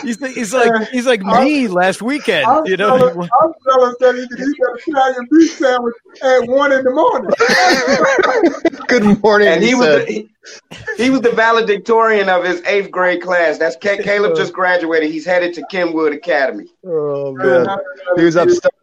[0.03, 2.45] He's, the, he's like he's like me last weekend.
[2.45, 6.39] I'm you know, jealous, I'm jealous that he can eat that Italian beef sandwich at
[6.49, 7.31] one in the morning.
[8.87, 9.47] Good morning.
[9.47, 10.29] And he was the, he,
[10.97, 13.57] he, was the valedictorian of his eighth grade class.
[13.57, 15.09] That's Caleb uh, just graduated.
[15.09, 16.65] He's headed to Kenwood Academy.
[16.85, 17.67] Oh man,
[18.17, 18.73] he was upstairs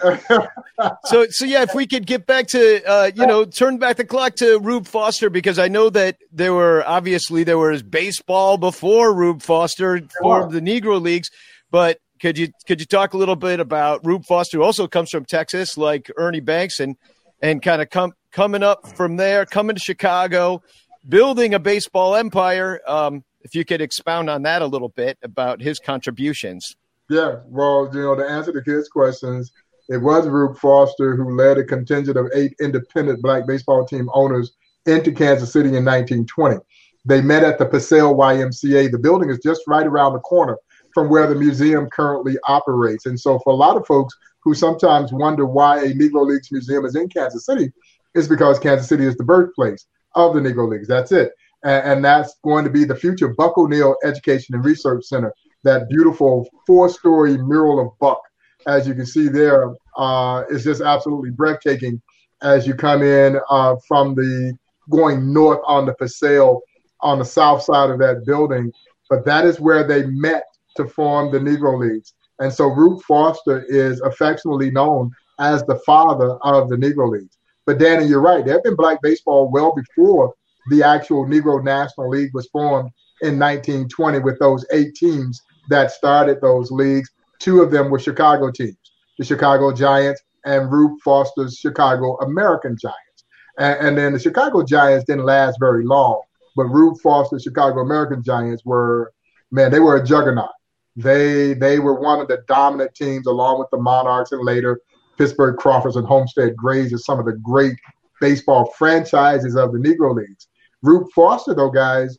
[1.04, 4.04] so so yeah, if we could get back to uh, you know turn back the
[4.04, 9.14] clock to Rube Foster because I know that there were obviously there was baseball before
[9.14, 11.30] Rube Foster formed the Negro Leagues,
[11.70, 15.10] but could you could you talk a little bit about Rube Foster, who also comes
[15.10, 16.96] from Texas, like Ernie Banks, and
[17.42, 20.62] and kind of come coming up from there, coming to Chicago,
[21.08, 22.80] building a baseball empire.
[22.86, 26.76] Um, if you could expound on that a little bit about his contributions.
[27.10, 29.52] Yeah, well, you know, to answer the kids' questions,
[29.88, 34.52] it was Rube Foster who led a contingent of eight independent black baseball team owners
[34.86, 36.58] into Kansas City in 1920.
[37.04, 38.90] They met at the Paseo YMCA.
[38.90, 40.56] The building is just right around the corner
[40.94, 43.06] from where the museum currently operates.
[43.06, 46.84] And so, for a lot of folks who sometimes wonder why a Negro Leagues museum
[46.84, 47.72] is in Kansas City,
[48.14, 50.88] it's because Kansas City is the birthplace of the Negro Leagues.
[50.88, 51.32] That's it.
[51.64, 55.32] And, and that's going to be the future Buck O'Neil Education and Research Center,
[55.64, 58.20] that beautiful four story mural of Buck
[58.66, 62.00] as you can see there, uh, is just absolutely breathtaking
[62.42, 64.56] as you come in uh, from the
[64.90, 66.60] going north on the Paseo
[67.00, 68.72] on the south side of that building.
[69.08, 70.44] But that is where they met
[70.76, 72.14] to form the Negro Leagues.
[72.38, 77.38] And so Rube Foster is affectionately known as the father of the Negro Leagues.
[77.66, 78.44] But Danny, you're right.
[78.44, 80.34] There have been black baseball well before
[80.70, 86.40] the actual Negro National League was formed in 1920 with those eight teams that started
[86.40, 87.10] those leagues.
[87.42, 93.24] Two of them were Chicago teams, the Chicago Giants and Rube Foster's Chicago American Giants.
[93.58, 96.22] And, and then the Chicago Giants didn't last very long,
[96.54, 99.12] but Rube Foster's Chicago American Giants were,
[99.50, 100.52] man, they were a juggernaut.
[100.94, 104.80] They they were one of the dominant teams, along with the Monarchs and later
[105.18, 107.74] Pittsburgh Crawfords and Homestead Grays, as some of the great
[108.20, 110.46] baseball franchises of the Negro Leagues.
[110.82, 112.18] Rube Foster, though, guys,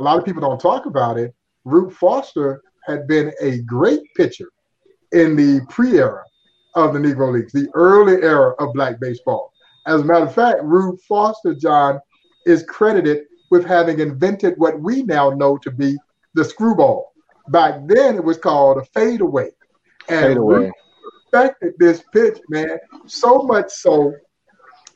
[0.00, 1.36] a lot of people don't talk about it.
[1.64, 4.48] Rube Foster had been a great pitcher
[5.12, 6.24] in the pre era
[6.74, 9.52] of the Negro Leagues, the early era of black baseball.
[9.86, 12.00] As a matter of fact, Rube Foster, John,
[12.44, 15.96] is credited with having invented what we now know to be
[16.34, 17.12] the screwball.
[17.48, 19.50] Back then, it was called a fadeaway.
[20.08, 20.72] And fade away.
[21.32, 24.12] respected this pitch, man, so much so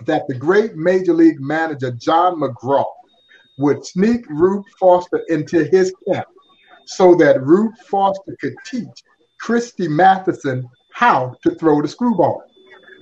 [0.07, 2.87] that the great major league manager, John McGraw,
[3.59, 6.27] would sneak Rube Foster into his camp
[6.87, 9.05] so that Rube Foster could teach
[9.41, 12.43] Christy Mathewson how to throw the screwball.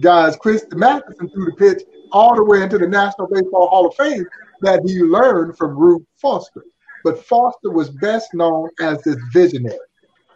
[0.00, 3.94] Guys, Christy Mathewson threw the pitch all the way into the National Baseball Hall of
[3.96, 4.24] Fame
[4.60, 6.64] that he learned from Rube Foster.
[7.04, 9.78] But Foster was best known as this visionary,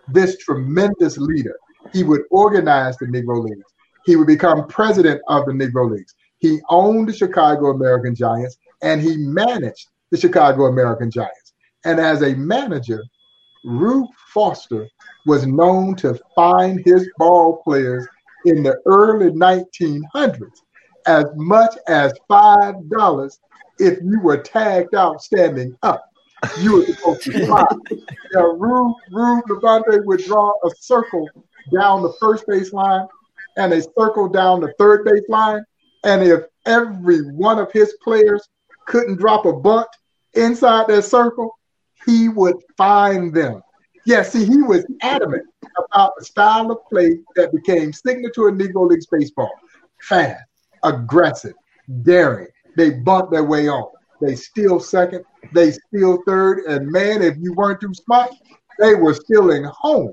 [0.09, 1.57] this tremendous leader.
[1.93, 3.73] He would organize the Negro Leagues.
[4.05, 6.15] He would become president of the Negro Leagues.
[6.39, 11.55] He owned the Chicago American Giants and he managed the Chicago American Giants.
[11.85, 13.03] And as a manager,
[13.65, 14.89] Rube Foster
[15.27, 18.07] was known to find his ball players
[18.45, 20.63] in the early 1900s
[21.07, 23.39] as much as $5
[23.79, 26.05] if you were tagged out standing up.
[26.61, 27.65] You were supposed to fly.
[28.33, 31.29] now, Rube, Rube LaVonte would draw a circle
[31.73, 33.07] down the first base line
[33.57, 35.65] and a circle down the third base line.
[36.05, 38.49] And if every one of his players
[38.87, 39.87] couldn't drop a bunt
[40.35, 41.57] inside that circle,
[42.07, 43.63] he would find them.
[44.05, 45.45] Yeah, see, he was adamant
[45.77, 49.51] about the style of play that became signature in Negro Leagues baseball.
[50.01, 50.43] Fast,
[50.83, 51.55] aggressive,
[52.03, 52.49] daring.
[52.77, 53.89] They bunt their way on.
[54.21, 58.31] They steal second, they steal third, and man, if you weren't too smart,
[58.79, 60.13] they were stealing home.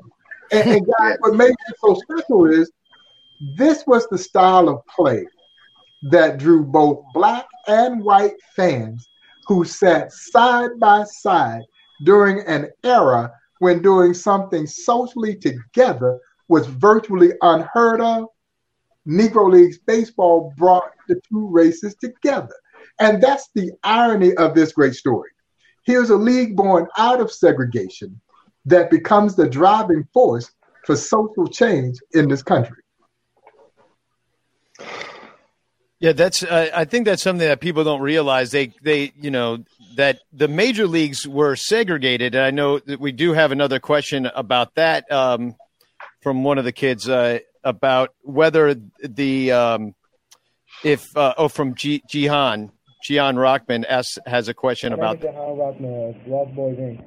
[0.51, 2.71] And, and guys, what made it so special is
[3.55, 5.25] this was the style of play
[6.03, 9.07] that drew both black and white fans
[9.47, 11.61] who sat side by side
[12.03, 18.27] during an era when doing something socially together was virtually unheard of.
[19.07, 22.53] Negro Leagues baseball brought the two races together.
[22.99, 25.29] And that's the irony of this great story.
[25.85, 28.19] Here's a league born out of segregation
[28.65, 30.51] that becomes the driving force
[30.85, 32.83] for social change in this country.
[35.99, 36.43] Yeah, that's.
[36.43, 38.51] Uh, I think that's something that people don't realize.
[38.51, 43.11] They, they, you know, that the major leagues were segregated, and I know that we
[43.11, 45.55] do have another question about that um,
[46.21, 49.93] from one of the kids uh, about whether the um,
[50.85, 52.71] if uh, oh from G- Jihan
[53.07, 55.19] Jihan Rockman asks, has a question about.
[55.19, 57.03] Jihan Rockman, Lost Boyz Inc.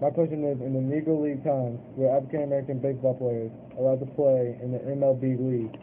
[0.00, 4.06] My question is: In the Negro League times, were African American baseball players allowed to
[4.14, 5.78] play in the MLB league?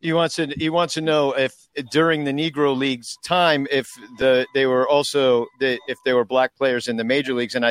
[0.00, 1.54] He wants to he wants to know if
[1.90, 6.54] during the Negro Leagues time if the they were also the, if there were black
[6.56, 7.54] players in the major leagues.
[7.54, 7.70] And I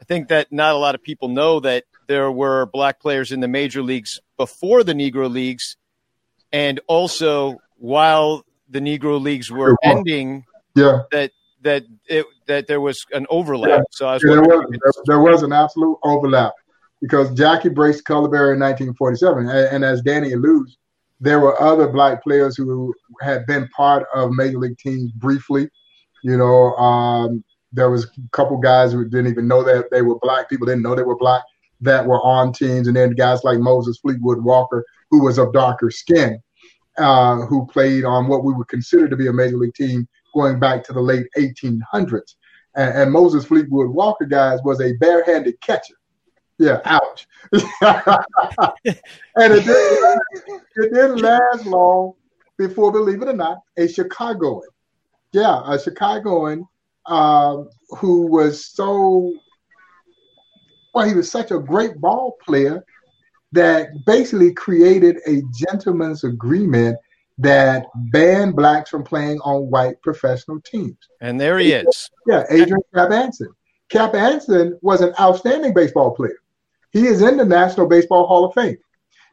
[0.00, 3.40] I think that not a lot of people know that there were black players in
[3.40, 5.76] the major leagues before the Negro Leagues.
[6.52, 11.00] And also while the Negro Leagues were ending yeah.
[11.10, 13.80] that that it that there was an overlap.
[13.80, 13.82] Yeah.
[13.90, 16.52] so I was yeah, there, was, there, there was an absolute overlap
[17.00, 20.78] because Jackie braced Cullaberry in 1947 and, and as Danny alludes
[21.20, 25.68] there were other black players who had been part of major league teams briefly.
[26.22, 30.18] You know, um, there was a couple guys who didn't even know that they were
[30.20, 30.48] black.
[30.48, 31.42] People didn't know they were black
[31.80, 35.90] that were on teams, and then guys like Moses Fleetwood Walker, who was of darker
[35.90, 36.40] skin,
[36.98, 40.58] uh, who played on what we would consider to be a major league team going
[40.58, 42.34] back to the late 1800s.
[42.76, 45.95] And, and Moses Fleetwood Walker, guys, was a barehanded catcher.
[46.58, 47.26] Yeah, ouch.
[47.52, 47.62] and
[49.36, 50.22] it didn't,
[50.76, 52.14] it didn't last long
[52.56, 54.62] before, believe it or not, a Chicagoan.
[55.32, 56.66] Yeah, a Chicagoan
[57.06, 59.32] um, who was so,
[60.94, 62.84] well, he was such a great ball player
[63.52, 66.96] that basically created a gentleman's agreement
[67.38, 70.96] that banned blacks from playing on white professional teams.
[71.20, 72.10] And there he is.
[72.26, 73.48] Yeah, Adrian Cap Anson.
[73.90, 76.38] Cap Anson was an outstanding baseball player.
[76.96, 78.78] He is in the National Baseball Hall of Fame.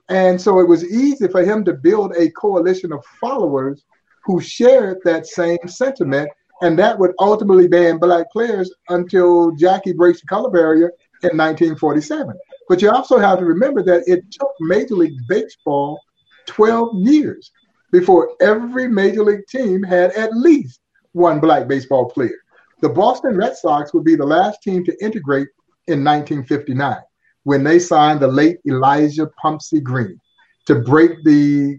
[0.09, 3.85] And so it was easy for him to build a coalition of followers
[4.25, 6.29] who shared that same sentiment.
[6.61, 10.87] And that would ultimately ban black players until Jackie breaks the color barrier
[11.21, 12.37] in 1947.
[12.67, 16.01] But you also have to remember that it took Major League Baseball
[16.47, 17.49] 12 years
[17.93, 20.81] before every Major League team had at least
[21.13, 22.43] one black baseball player.
[22.81, 25.47] The Boston Red Sox would be the last team to integrate
[25.87, 26.97] in 1959
[27.43, 30.19] when they signed the late Elijah Pumpsie Green
[30.65, 31.77] to break the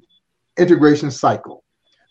[0.59, 1.64] integration cycle.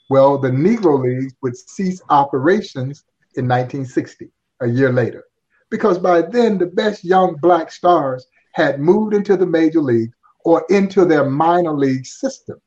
[0.10, 3.04] Well, the Negro Leagues would cease operations
[3.36, 5.24] in 1960, a year later,
[5.70, 10.12] because by then the best young black stars had moved into the major league
[10.46, 12.60] or into their minor league system.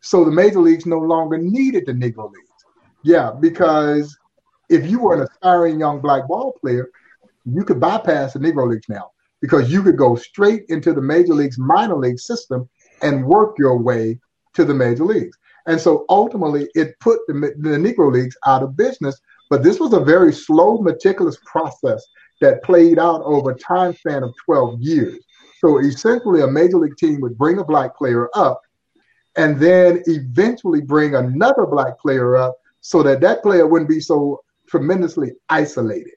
[0.00, 2.50] So the major leagues no longer needed the Negro Leagues.
[3.02, 4.16] Yeah, because
[4.68, 6.90] if you were an aspiring young black ball player,
[7.46, 9.10] you could bypass the Negro Leagues now
[9.44, 12.66] because you could go straight into the major leagues minor league system
[13.02, 14.18] and work your way
[14.54, 15.36] to the major leagues.
[15.66, 19.20] And so ultimately, it put the, the Negro leagues out of business.
[19.50, 22.02] But this was a very slow, meticulous process
[22.40, 25.18] that played out over a time span of 12 years.
[25.58, 28.62] So essentially, a major league team would bring a black player up
[29.36, 34.42] and then eventually bring another black player up so that that player wouldn't be so
[34.68, 36.14] tremendously isolated.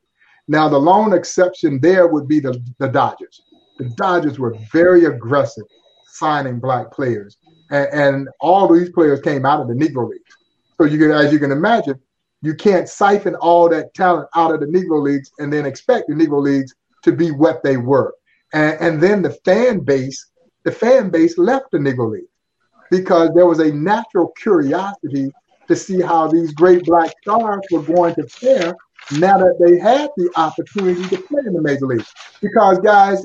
[0.48, 3.42] Now, the lone exception there would be the, the Dodgers.
[3.78, 5.66] The Dodgers were very aggressive
[6.08, 7.38] signing black players,
[7.70, 10.38] and, and all these players came out of the Negro Leagues.
[10.78, 12.00] So you can, as you can imagine,
[12.42, 16.14] you can't siphon all that talent out of the Negro Leagues and then expect the
[16.14, 16.74] Negro Leagues
[17.04, 18.14] to be what they were.
[18.54, 20.30] And, and then the fan base
[20.68, 22.28] the fan base left the Negro League
[22.92, 25.32] because there was a natural curiosity
[25.70, 28.76] to see how these great black stars were going to fare
[29.14, 32.06] now that they had the opportunity to play in the major league.
[32.42, 33.24] Because, guys,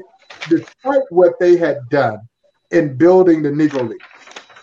[0.48, 2.18] despite what they had done
[2.70, 4.00] in building the Negro League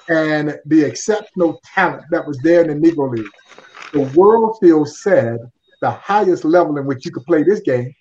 [0.10, 3.32] and the exceptional talent that was there in the Negro League,
[3.94, 5.40] the world still said
[5.82, 7.94] the highest level in which you could play this game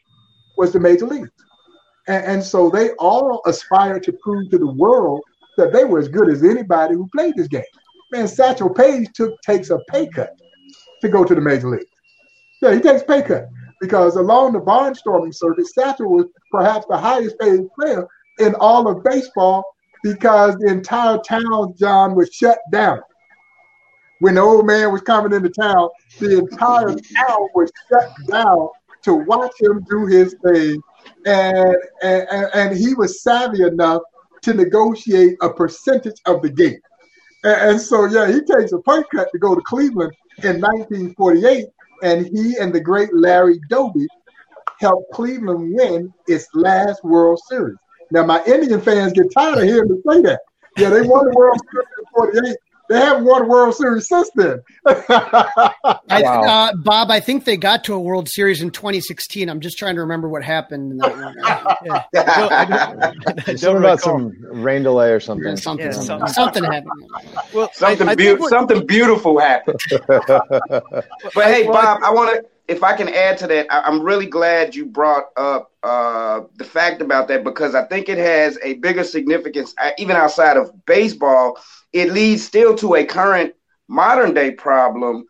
[0.56, 1.30] was the major league.
[2.06, 5.20] And, and so they all aspired to prove to the world
[5.56, 7.62] that they were as good as anybody who played this game.
[8.10, 10.30] Man, Satchel Paige took takes a pay cut
[11.02, 11.88] to go to the major league.
[12.61, 13.48] Yeah, he takes pay cut
[13.80, 18.06] because along the barnstorming circuit, Satchel was perhaps the highest paid player
[18.38, 19.64] in all of baseball
[20.02, 23.00] because the entire town, John, was shut down.
[24.20, 25.88] When the old man was coming into town,
[26.18, 28.68] the entire town was shut down
[29.02, 30.82] to watch him do his thing.
[31.24, 34.02] And, and, and he was savvy enough
[34.42, 36.80] to negotiate a percentage of the game.
[37.44, 41.66] And, and so, yeah, he takes a pay cut to go to Cleveland in 1948
[42.03, 44.07] and he and the great Larry Doby
[44.80, 47.76] helped Cleveland win its last World Series.
[48.11, 50.40] Now, my Indian fans get tired of hearing me say that.
[50.76, 52.57] Yeah, they won the World Series in 48.
[52.89, 54.62] They haven't won a World Series since then.
[54.86, 59.49] I, uh, Bob, I think they got to a World Series in 2016.
[59.49, 60.93] I'm just trying to remember what happened.
[60.93, 61.34] In that one.
[61.84, 62.05] Yeah.
[62.12, 63.57] yeah.
[63.57, 65.57] Something about some rain delay or something.
[65.57, 66.93] Something, yeah, something, something happened.
[67.53, 68.51] Well, something, I, I be- what...
[68.51, 69.78] something beautiful happened.
[70.09, 74.26] but hey, Bob, I want to if I can add to that, I, am really
[74.26, 78.74] glad you brought up uh, the fact about that because I think it has a
[78.74, 81.59] bigger significance, uh, even outside of baseball.
[81.93, 83.55] It leads still to a current
[83.89, 85.24] modern day problem,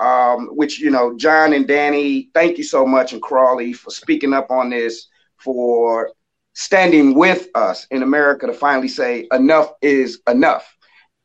[0.00, 4.32] um, which, you know, John and Danny, thank you so much, and Crawly for speaking
[4.32, 6.12] up on this, for
[6.54, 10.76] standing with us in America to finally say enough is enough.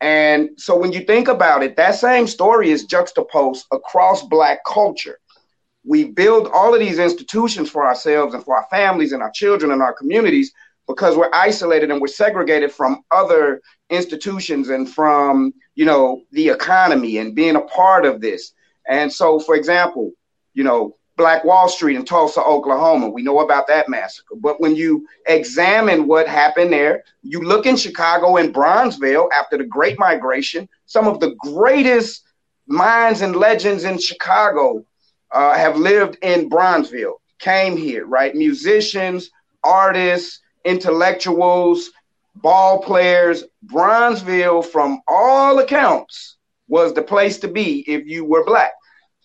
[0.02, 5.20] And so when you think about it, that same story is juxtaposed across Black culture
[5.84, 9.72] we build all of these institutions for ourselves and for our families and our children
[9.72, 10.54] and our communities
[10.88, 17.18] because we're isolated and we're segregated from other institutions and from you know the economy
[17.18, 18.54] and being a part of this
[18.88, 20.12] and so for example
[20.54, 24.76] you know black wall street in tulsa oklahoma we know about that massacre but when
[24.76, 30.68] you examine what happened there you look in chicago and bronzeville after the great migration
[30.86, 32.24] some of the greatest
[32.68, 34.84] minds and legends in chicago
[35.34, 38.34] uh, have lived in Bronzeville, came here, right?
[38.36, 39.32] Musicians,
[39.64, 41.92] artists, intellectuals,
[42.36, 43.44] ball players.
[43.66, 46.38] Bronzeville, from all accounts,
[46.68, 48.74] was the place to be if you were black.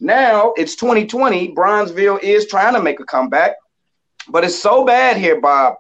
[0.01, 1.55] Now it's 2020.
[1.55, 3.57] Bronzeville is trying to make a comeback,
[4.29, 5.75] but it's so bad here, Bob.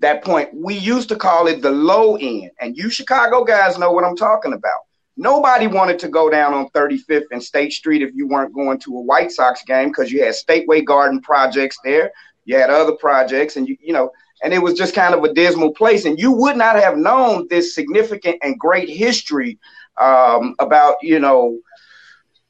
[0.00, 3.92] That point, we used to call it the low end, and you Chicago guys know
[3.92, 4.80] what I'm talking about.
[5.16, 8.98] Nobody wanted to go down on 35th and State Street if you weren't going to
[8.98, 12.12] a White Sox game because you had Stateway Garden projects there.
[12.44, 14.10] You had other projects, and you you know,
[14.46, 16.04] and it was just kind of a dismal place.
[16.04, 19.58] And you would not have known this significant and great history
[20.00, 21.58] um, about you know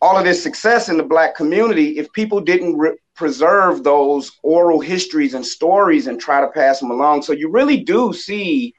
[0.03, 4.79] all of this success in the black community if people didn't re- preserve those oral
[4.79, 7.23] histories and stories and try to pass them along.
[7.23, 8.75] So you really do see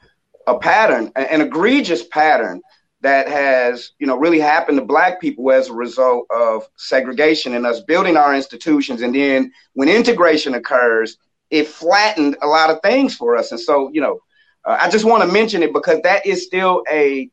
[0.45, 2.61] a pattern, an egregious pattern
[3.01, 7.65] that has you know really happened to black people as a result of segregation and
[7.65, 11.17] us building our institutions and then when integration occurs
[11.49, 14.19] it flattened a lot of things for us and so you know
[14.65, 17.29] uh, i just want to mention it because that is still a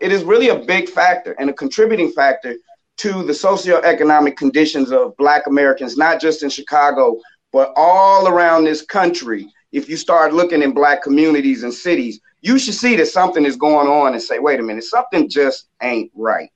[0.00, 2.54] it is really a big factor and a contributing factor
[2.96, 7.16] to the socioeconomic conditions of black americans not just in chicago
[7.52, 12.58] but all around this country if you start looking in black communities and cities you
[12.58, 16.10] should see that something is going on and say, wait a minute, something just ain't
[16.14, 16.50] right.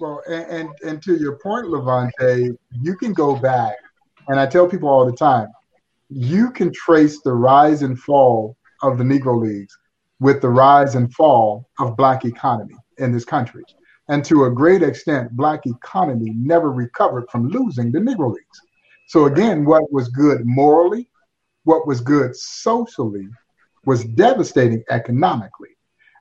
[0.00, 3.76] Well, and, and, and to your point, LaVonte, you can go back,
[4.28, 5.48] and I tell people all the time,
[6.14, 9.76] you can trace the rise and fall of the Negro Leagues
[10.20, 13.64] with the rise and fall of black economy in this country.
[14.08, 18.60] And to a great extent, black economy never recovered from losing the Negro Leagues.
[19.06, 21.08] So again, what was good morally,
[21.64, 23.28] what was good socially,
[23.84, 25.70] was devastating economically.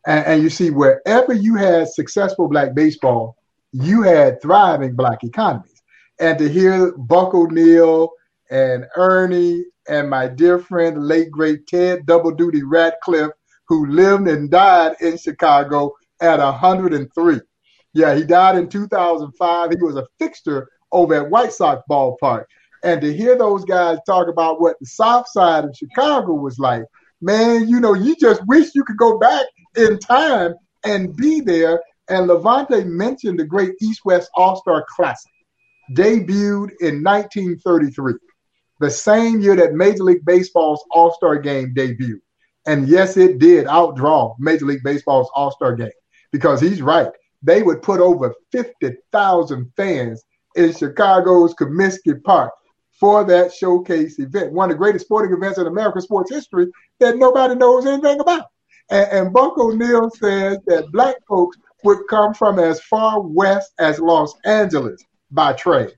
[0.07, 3.37] And, and, you see, wherever you had successful black baseball,
[3.71, 5.83] you had thriving black economies.
[6.19, 8.11] And to hear Buck O'Neil
[8.51, 13.31] and Ernie and my dear friend, late great Ted Double Duty Radcliffe,
[13.67, 17.39] who lived and died in Chicago at 103.
[17.93, 19.69] Yeah, he died in 2005.
[19.71, 22.43] He was a fixture over at White Sox ballpark.
[22.83, 26.83] And to hear those guys talk about what the South Side of Chicago was like,
[27.21, 29.45] man, you know, you just wish you could go back
[29.77, 31.81] in time and be there.
[32.09, 35.31] And LaVonte mentioned the great East West All Star Classic,
[35.93, 38.15] debuted in 1933,
[38.81, 42.19] the same year that Major League Baseball's All Star Game debuted.
[42.65, 45.91] And yes, it did outdraw Major League Baseball's All Star Game
[46.31, 47.11] because he's right.
[47.43, 50.23] They would put over 50,000 fans
[50.55, 52.51] in Chicago's Comiskey Park
[52.99, 56.67] for that showcase event, one of the greatest sporting events in American sports history
[56.99, 58.45] that nobody knows anything about.
[58.89, 63.99] And, and Buck O'Neil says that black folks would come from as far west as
[63.99, 65.89] Los Angeles by train,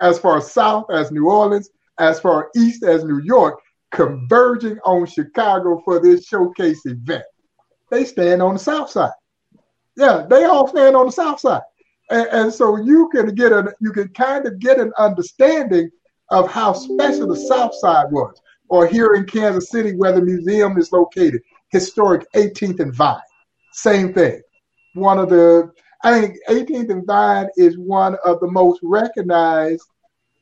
[0.00, 3.58] as far south as New Orleans, as far east as New York,
[3.90, 7.24] converging on Chicago for this showcase event.
[7.90, 9.12] They stand on the south side.
[9.96, 11.62] Yeah, they all stand on the south side.
[12.10, 15.90] And, and so you can get a you can kind of get an understanding
[16.30, 20.76] of how special the South Side was, or here in Kansas City where the museum
[20.78, 21.40] is located,
[21.70, 23.20] historic 18th and Vine.
[23.72, 24.40] Same thing.
[24.94, 25.70] One of the,
[26.02, 29.84] I think 18th and Vine is one of the most recognized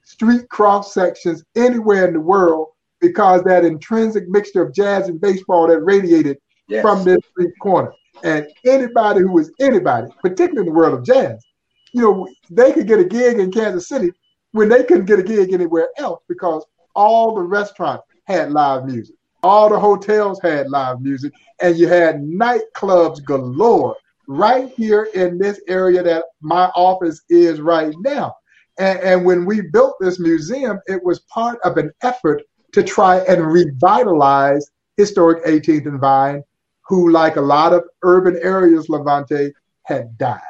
[0.06, 2.68] street cross sections anywhere in the world
[3.00, 6.38] because that intrinsic mixture of jazz and baseball that radiated
[6.68, 6.80] yes.
[6.80, 7.92] from this street corner.
[8.22, 11.44] And anybody who was anybody, particularly in the world of jazz,
[11.92, 14.12] you know, they could get a gig in Kansas City
[14.52, 19.16] when they couldn't get a gig anywhere else because all the restaurants had live music,
[19.42, 23.96] all the hotels had live music, and you had nightclubs galore
[24.28, 28.34] right here in this area that my office is right now.
[28.78, 33.18] And, and when we built this museum, it was part of an effort to try
[33.20, 36.42] and revitalize historic 18th and Vine,
[36.88, 39.52] who, like a lot of urban areas, LaVonte,
[39.84, 40.40] had died,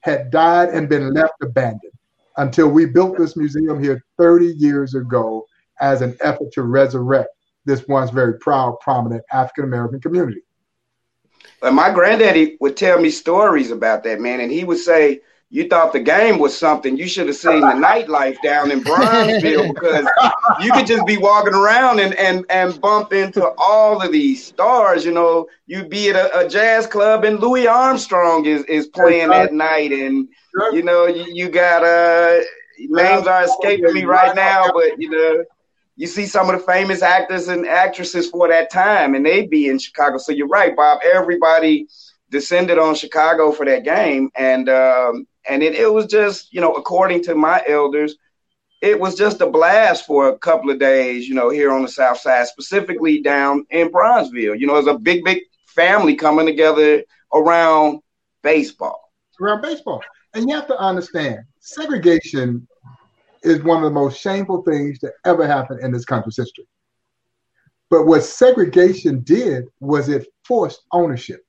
[0.00, 1.92] had died and been left abandoned
[2.36, 5.46] until we built this museum here 30 years ago
[5.80, 7.30] as an effort to resurrect
[7.64, 10.42] this once very proud, prominent African American community.
[11.60, 15.20] But my granddaddy would tell me stories about that, man, and he would say,
[15.52, 16.96] you thought the game was something.
[16.96, 20.06] You should have seen the nightlife down in Bronzeville because
[20.62, 25.04] you could just be walking around and, and, and bump into all of these stars.
[25.04, 29.32] You know, you'd be at a, a jazz club and Louis Armstrong is, is playing
[29.32, 29.90] at night.
[29.90, 30.28] And,
[30.70, 32.44] you know, you, you got uh,
[32.78, 35.44] names are escaping me right now, but, you know,
[35.96, 39.66] you see some of the famous actors and actresses for that time and they'd be
[39.66, 40.16] in Chicago.
[40.18, 41.00] So you're right, Bob.
[41.12, 41.88] Everybody
[42.30, 44.30] descended on Chicago for that game.
[44.36, 48.16] And, um, and it, it was just, you know, according to my elders,
[48.82, 51.88] it was just a blast for a couple of days, you know, here on the
[51.88, 54.58] South Side, specifically down in Bronzeville.
[54.58, 58.00] You know, it's a big, big family coming together around
[58.42, 59.12] baseball.
[59.40, 60.02] Around baseball.
[60.34, 62.66] And you have to understand, segregation
[63.42, 66.66] is one of the most shameful things to ever happen in this country's history.
[67.90, 71.44] But what segregation did was it forced ownership.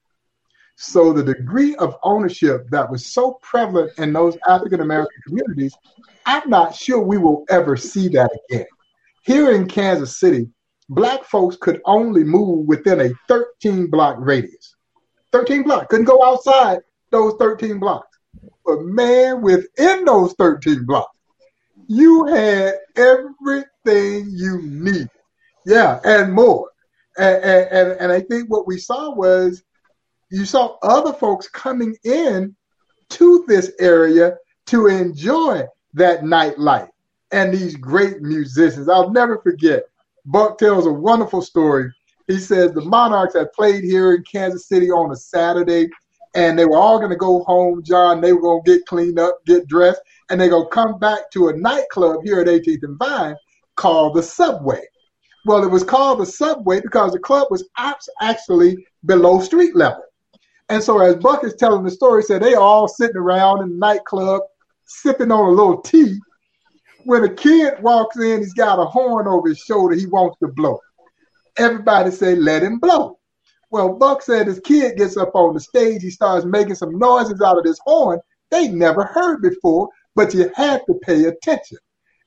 [0.76, 5.74] So the degree of ownership that was so prevalent in those African American communities,
[6.26, 8.66] I'm not sure we will ever see that again.
[9.24, 10.50] Here in Kansas City,
[10.90, 14.76] black folks could only move within a 13 block radius.
[15.32, 16.80] 13 blocks, couldn't go outside
[17.12, 18.18] those 13 blocks.
[18.66, 21.18] But man, within those 13 blocks,
[21.88, 25.10] you had everything you need.
[25.66, 26.70] Yeah, and more.
[27.18, 29.64] And, and, and I think what we saw was
[30.32, 32.56] you saw other folks coming in
[33.10, 35.64] to this area to enjoy
[35.94, 36.90] that nightlife
[37.32, 38.88] and these great musicians.
[38.88, 39.84] I'll never forget.
[40.26, 41.92] Buck tells a wonderful story.
[42.28, 45.90] He says the Monarchs had played here in Kansas City on a Saturday,
[46.34, 48.22] and they were all going to go home, John.
[48.22, 51.30] They were going to get cleaned up, get dressed, and they're going to come back
[51.32, 53.36] to a nightclub here at 18th and Vine
[53.76, 54.82] called the Subway.
[55.46, 57.68] Well, it was called the Subway because the club was
[58.22, 60.04] actually below street level.
[60.72, 63.76] And so as Buck is telling the story, said they all sitting around in the
[63.76, 64.42] nightclub
[64.86, 66.18] sipping on a little tea.
[67.04, 70.48] When a kid walks in, he's got a horn over his shoulder he wants to
[70.48, 70.80] blow.
[71.58, 73.20] Everybody say, let him blow.
[73.70, 77.42] Well, Buck said his kid gets up on the stage, he starts making some noises
[77.42, 81.80] out of this horn they never heard before, but you had to pay attention.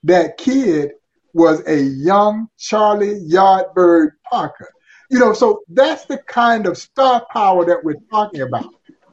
[0.03, 0.91] That kid
[1.33, 4.69] was a young Charlie Yardbird Parker.
[5.11, 8.67] You know, so that's the kind of star power that we're talking about.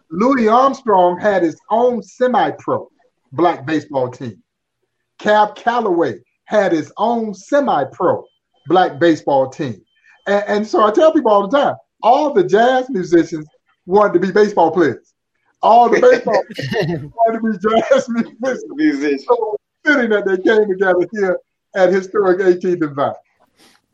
[0.10, 2.90] Louis Armstrong had his own semi-pro
[3.32, 4.42] black baseball team.
[5.20, 8.24] Cab Calloway had his own semi-pro
[8.68, 9.82] black baseball team.
[10.28, 13.48] And, and, so I tell people all the time, all the jazz musicians
[13.86, 15.14] wanted to be baseball players.
[15.62, 16.44] All the baseball
[17.16, 19.26] wanted to be jazz musicians.
[19.26, 21.40] So fitting that they came together here
[21.76, 23.14] at historic 18th and Vine.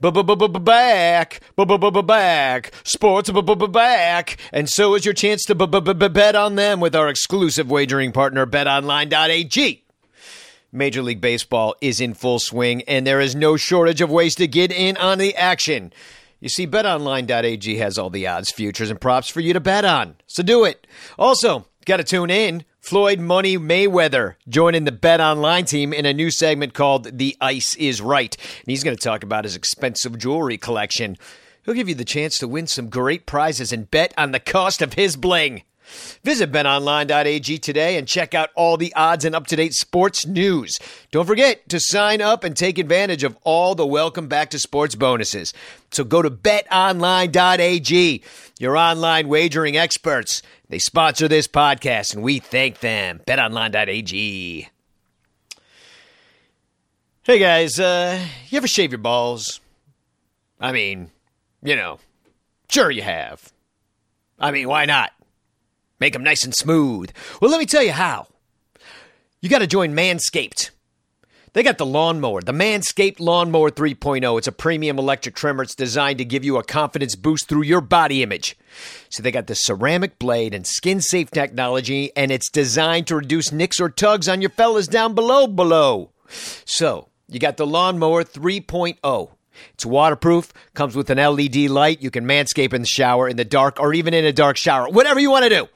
[0.02, 1.42] Back,
[2.06, 3.30] back, sports
[3.70, 8.46] back, and so is your chance to bet on them with our exclusive wagering partner,
[8.46, 9.84] BetOnline.ag.
[10.72, 14.48] Major League Baseball is in full swing, and there is no shortage of ways to
[14.48, 15.94] get in on the action.
[16.40, 20.16] You see, betonline.ag has all the odds, futures, and props for you to bet on.
[20.28, 20.86] So do it.
[21.18, 22.64] Also, got to tune in.
[22.88, 27.76] Floyd Money Mayweather joining the Bet Online team in a new segment called The Ice
[27.76, 28.34] is Right.
[28.38, 31.18] And he's going to talk about his expensive jewelry collection.
[31.66, 34.82] He'll give you the chance to win some great prizes and bet on the cost
[34.82, 35.64] of his bling.
[36.24, 40.80] Visit betonline.ag today and check out all the odds and up to date sports news.
[41.12, 44.96] Don't forget to sign up and take advantage of all the welcome back to sports
[44.96, 45.54] bonuses.
[45.92, 48.22] So go to betonline.ag,
[48.60, 50.42] your online wagering experts.
[50.70, 53.22] They sponsor this podcast and we thank them.
[53.26, 54.70] betonline.ag.
[57.24, 59.60] Hey guys, uh, you ever shave your balls?
[60.62, 61.12] I mean,
[61.62, 62.00] you know,
[62.70, 63.52] sure you have.
[64.40, 65.12] I mean, why not?
[66.00, 67.12] Make them nice and smooth.
[67.42, 68.28] Well, let me tell you how.
[69.42, 70.72] You got to join Manscaped.
[71.54, 74.38] They got the lawnmower, the Manscaped Lawnmower 3.0.
[74.38, 75.64] It's a premium electric trimmer.
[75.64, 78.56] It's designed to give you a confidence boost through your body image.
[79.10, 83.52] So they got the ceramic blade and skin safe technology, and it's designed to reduce
[83.52, 86.12] nicks or tugs on your fellas down below below.
[86.66, 89.32] So you got the Lawnmower 3.0.
[89.74, 92.04] It's waterproof, comes with an LED light.
[92.04, 94.90] You can manscape in the shower, in the dark, or even in a dark shower.
[94.90, 95.68] Whatever you want to do.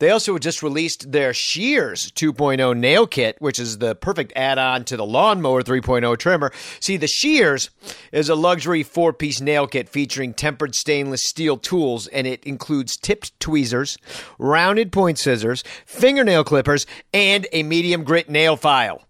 [0.00, 4.84] They also just released their Shears 2.0 nail kit, which is the perfect add on
[4.86, 6.52] to the Lawnmower 3.0 trimmer.
[6.80, 7.68] See, the Shears
[8.10, 12.96] is a luxury four piece nail kit featuring tempered stainless steel tools, and it includes
[12.96, 13.98] tipped tweezers,
[14.38, 19.02] rounded point scissors, fingernail clippers, and a medium grit nail file.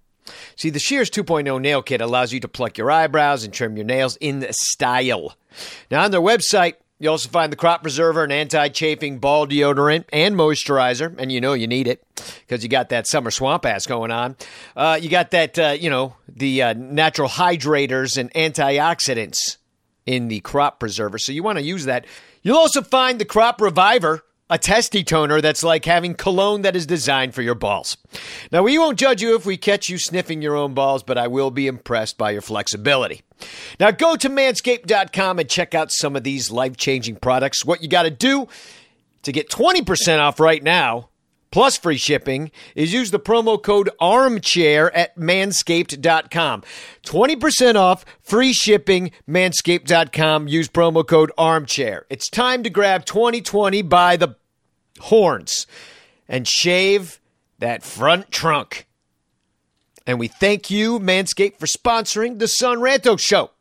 [0.56, 3.86] See, the Shears 2.0 nail kit allows you to pluck your eyebrows and trim your
[3.86, 5.36] nails in style.
[5.88, 10.36] Now, on their website, you also find the crop preserver, an anti-chafing ball deodorant, and
[10.36, 12.04] moisturizer, and you know you need it
[12.40, 14.36] because you got that summer swamp ass going on.
[14.76, 19.56] Uh, you got that, uh, you know, the uh, natural hydrators and antioxidants
[20.04, 22.04] in the crop preserver, so you want to use that.
[22.42, 26.84] You'll also find the crop reviver, a testy toner that's like having cologne that is
[26.84, 27.96] designed for your balls.
[28.52, 31.28] Now, we won't judge you if we catch you sniffing your own balls, but I
[31.28, 33.22] will be impressed by your flexibility.
[33.78, 37.64] Now, go to manscaped.com and check out some of these life changing products.
[37.64, 38.48] What you got to do
[39.22, 41.10] to get 20% off right now,
[41.50, 46.62] plus free shipping, is use the promo code armchair at manscaped.com.
[47.04, 50.48] 20% off, free shipping, manscaped.com.
[50.48, 52.06] Use promo code armchair.
[52.08, 54.36] It's time to grab 2020 by the
[55.00, 55.66] horns
[56.28, 57.20] and shave
[57.58, 58.86] that front trunk.
[60.10, 63.52] And we thank you, Manscaped, for sponsoring the Son Ranto Show.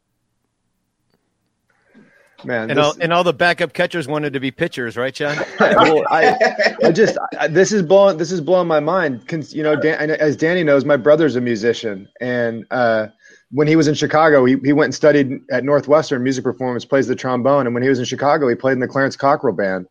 [2.44, 5.38] Man, And this- all, and all the backup catchers wanted to be pitchers, right, John?
[5.60, 9.32] well, I, I just I, this is blowing this is blowing my mind.
[9.54, 13.10] You know, Dan, as Danny knows, my brother's a musician, and uh,
[13.52, 17.06] when he was in Chicago, he, he went and studied at Northwestern music performance, plays
[17.06, 19.86] the trombone, and when he was in Chicago, he played in the Clarence Cockrell band,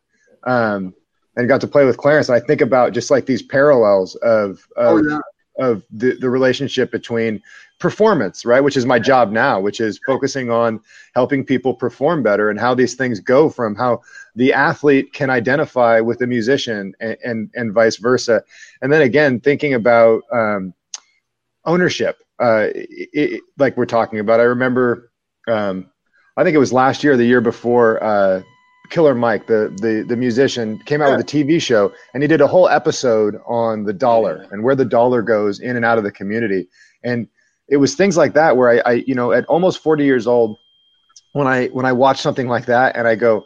[0.45, 0.93] um,
[1.37, 2.29] and got to play with Clarence.
[2.29, 5.21] And I think about just like these parallels of of, Oh, yeah.
[5.59, 7.43] Of the, the relationship between
[7.79, 10.81] performance, right, which is my job now, which is focusing on
[11.15, 14.01] helping people perform better and how these things go from how
[14.35, 18.43] the athlete can identify with the musician and, and, and vice versa.
[18.83, 20.75] And then again, thinking about um,
[21.65, 24.41] ownership, uh, it, it- like we're talking about.
[24.41, 25.11] I remember,
[25.47, 25.91] um,
[26.37, 28.03] I think it was last year, or the year before.
[28.03, 28.43] Uh,
[28.91, 32.41] Killer Mike, the, the the musician, came out with a TV show, and he did
[32.41, 36.05] a whole episode on the dollar and where the dollar goes in and out of
[36.05, 36.69] the community.
[37.05, 37.29] And
[37.69, 40.59] it was things like that where I, I you know, at almost 40 years old,
[41.33, 43.45] when I when I watch something like that, and I go,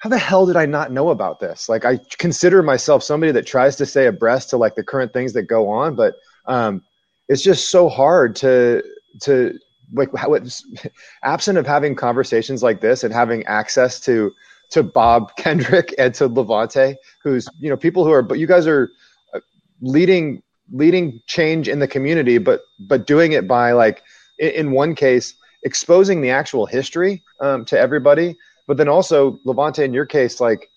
[0.00, 1.68] how the hell did I not know about this?
[1.68, 5.32] Like I consider myself somebody that tries to stay abreast to like the current things
[5.32, 6.16] that go on, but
[6.46, 6.82] um,
[7.28, 8.82] it's just so hard to
[9.22, 9.58] to
[9.92, 10.64] like how it's
[11.22, 14.32] absent of having conversations like this and having access to
[14.74, 18.66] to Bob Kendrick and to LaVonte, who's you know people who are but you guys
[18.66, 18.90] are
[19.32, 19.40] uh,
[19.80, 24.02] leading leading change in the community, but but doing it by like
[24.38, 29.94] in, one case exposing the actual history um, to everybody, but then also LaVonte in
[29.94, 30.68] your case like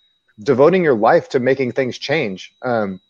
[0.43, 2.54] devoting your life to making things change.
[2.64, 3.02] Um,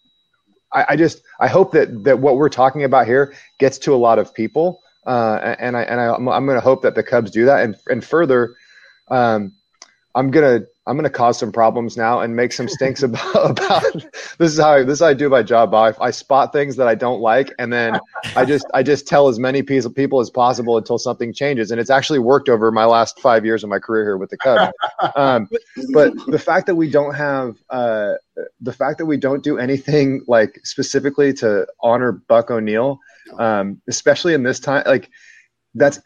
[0.74, 3.98] I, I just I hope that that what we're talking about here gets to a
[3.98, 7.04] lot of people, uh, and I and I, I'm, I'm going to hope that the
[7.04, 8.56] Cubs do that, and and further,
[9.10, 9.54] um,
[10.16, 13.84] I'm gonna I'm going to cause some problems now and make some stinks about, about
[14.38, 15.74] this is how I, this is how I do my job.
[15.74, 18.00] I, I spot things that I don't like, and then
[18.36, 21.72] I just I just tell as many people as possible until something changes.
[21.72, 24.38] And it's actually worked over my last five years of my career here with the
[24.38, 24.72] Cubs.
[25.16, 25.48] Um,
[25.94, 28.14] but the fact that we don't have uh,
[28.62, 33.00] the fact that we don't do anything like specifically to honor Buck O'Neil,
[33.38, 35.10] um, especially in this time, like
[35.78, 36.00] that's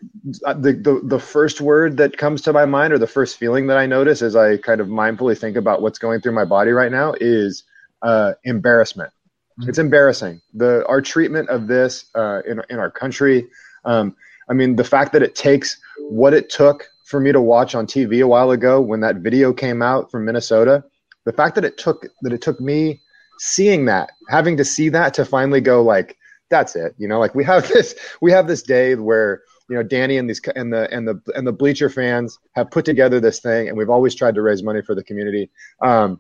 [0.46, 3.68] uh, the, the the first word that comes to my mind or the first feeling
[3.68, 6.72] that I notice as I kind of mindfully think about what's going through my body
[6.72, 7.64] right now is
[8.02, 9.12] uh, embarrassment.
[9.60, 9.70] Mm-hmm.
[9.70, 10.42] It's embarrassing.
[10.54, 13.48] The our treatment of this uh, in in our country.
[13.86, 14.16] Um,
[14.50, 17.86] I mean, the fact that it takes what it took for me to watch on
[17.86, 20.84] TV a while ago when that video came out from Minnesota.
[21.26, 23.00] The fact that it took that it took me
[23.38, 26.18] seeing that, having to see that to finally go like,
[26.50, 26.94] that's it.
[26.98, 29.42] You know, like we have this we have this day where
[29.72, 32.84] you know Danny and these and the and the and the bleacher fans have put
[32.84, 35.50] together this thing, and we've always tried to raise money for the community.
[35.82, 36.20] Um,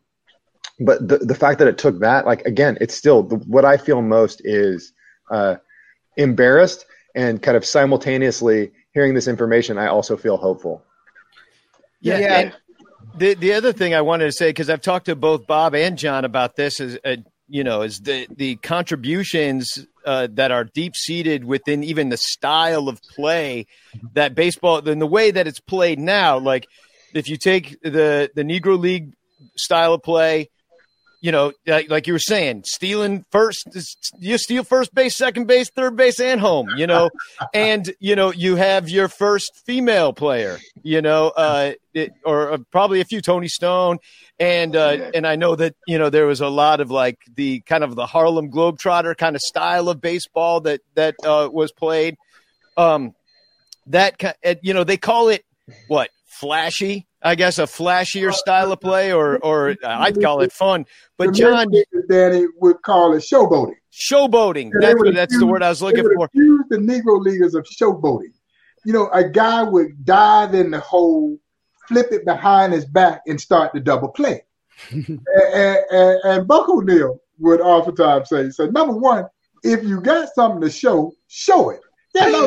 [0.79, 3.75] but the the fact that it took that, like again, it's still the, what I
[3.75, 4.93] feel most is
[5.29, 5.57] uh,
[6.15, 9.77] embarrassed and kind of simultaneously hearing this information.
[9.77, 10.85] I also feel hopeful.
[11.99, 12.19] Yeah.
[12.19, 12.51] yeah.
[13.17, 15.97] The the other thing I wanted to say because I've talked to both Bob and
[15.97, 17.17] John about this is uh,
[17.51, 22.87] you know is the the contributions uh, that are deep seated within even the style
[22.87, 23.67] of play
[24.13, 26.37] that baseball, in the way that it's played now.
[26.37, 26.65] Like
[27.13, 29.13] if you take the the Negro League
[29.57, 30.49] style of play,
[31.21, 33.67] you know, like, like you were saying, stealing first,
[34.17, 37.11] you steal first base, second base, third base, and home, you know,
[37.53, 42.57] and, you know, you have your first female player, you know, uh, it, or uh,
[42.71, 43.99] probably a few Toni Stone.
[44.39, 47.61] And, uh, and I know that, you know, there was a lot of like the
[47.61, 52.17] kind of the Harlem Globetrotter kind of style of baseball that, that, uh, was played.
[52.77, 53.13] Um,
[53.87, 54.19] that,
[54.63, 55.45] you know, they call it
[55.87, 56.09] what?
[56.25, 60.85] Flashy, I guess a flashier style of play, or or I'd call it fun.
[61.17, 61.67] But John,
[62.09, 63.75] Danny would call it showboating.
[63.93, 64.71] Showboating.
[64.79, 66.29] That's what, that's the word I was looking for.
[66.33, 68.33] the Negro leaguers of showboating.
[68.85, 71.37] You know, a guy would dive in the hole,
[71.87, 74.43] flip it behind his back, and start the double play.
[74.91, 79.25] and, and, and Buck O'Neil would oftentimes say, "So number one,
[79.63, 81.81] if you got something to show, show it."
[82.13, 82.41] Yeah, no,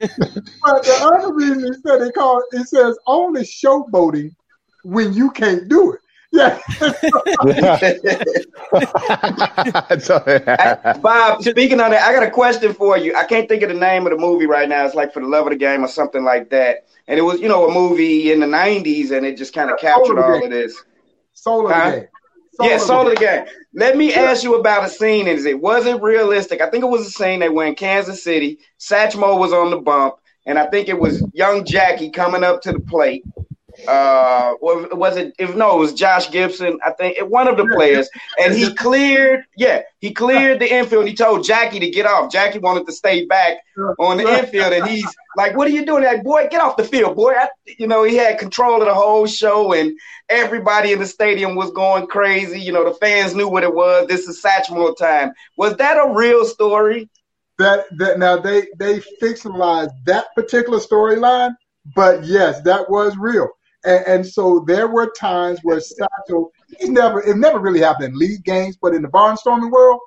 [0.00, 4.34] but the other reason he said it called it says only showboating
[4.82, 6.00] when you can't do it.
[6.32, 6.60] Yeah.
[11.00, 13.16] Bob, speaking on that, I got a question for you.
[13.16, 14.86] I can't think of the name of the movie right now.
[14.86, 16.86] It's like for the love of the game or something like that.
[17.08, 19.80] And it was, you know, a movie in the '90s, and it just kind of
[19.80, 20.80] captured all of this.
[21.32, 21.90] Soul of huh?
[21.90, 22.08] the game.
[22.60, 23.46] Soul yeah, soul of the game.
[23.72, 24.20] Let me yeah.
[24.20, 25.26] ask you about a scene.
[25.26, 26.60] Is it wasn't realistic?
[26.60, 30.16] I think it was a scene that in Kansas City, Satchmo was on the bump,
[30.44, 33.24] and I think it was young Jackie coming up to the plate,
[33.88, 38.08] uh was it if no it was Josh Gibson I think one of the players.
[38.42, 41.06] And he cleared yeah he cleared the infield.
[41.06, 42.32] He told Jackie to get off.
[42.32, 43.58] Jackie wanted to stay back
[43.98, 45.06] on the infield and he's
[45.36, 46.02] like what are you doing?
[46.02, 47.32] That boy get off the field boy.
[47.32, 49.96] I, you know he had control of the whole show and
[50.28, 52.60] everybody in the stadium was going crazy.
[52.60, 54.06] You know the fans knew what it was.
[54.08, 55.32] This is Satchmo time.
[55.56, 57.08] Was that a real story?
[57.58, 61.54] That that now they they fictionalized that particular storyline
[61.94, 63.48] but yes that was real
[63.84, 68.18] and, and, so there were times where Satchel, he never, it never really happened in
[68.18, 70.00] league games, but in the barnstorming world,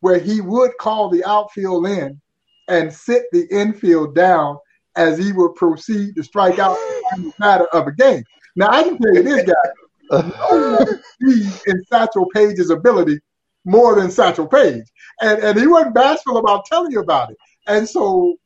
[0.00, 2.20] where he would call the outfield in
[2.68, 4.58] and sit the infield down
[4.96, 6.76] as he would proceed to strike out
[7.16, 8.22] in the matter of a game.
[8.56, 10.86] Now I can tell you this guy, no
[11.20, 13.18] one in Satchel Paige's ability
[13.64, 14.84] more than Satchel Paige.
[15.20, 17.36] And and he wasn't bashful about telling you about it.
[17.66, 18.36] And so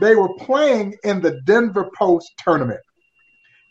[0.00, 2.80] they were playing in the Denver Post tournament.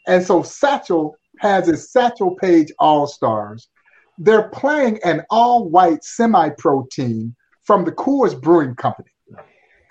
[0.08, 3.70] And so Satchel has his Satchel Paige All Stars.
[4.18, 9.10] They're playing an all white semi pro team from the Coors Brewing Company.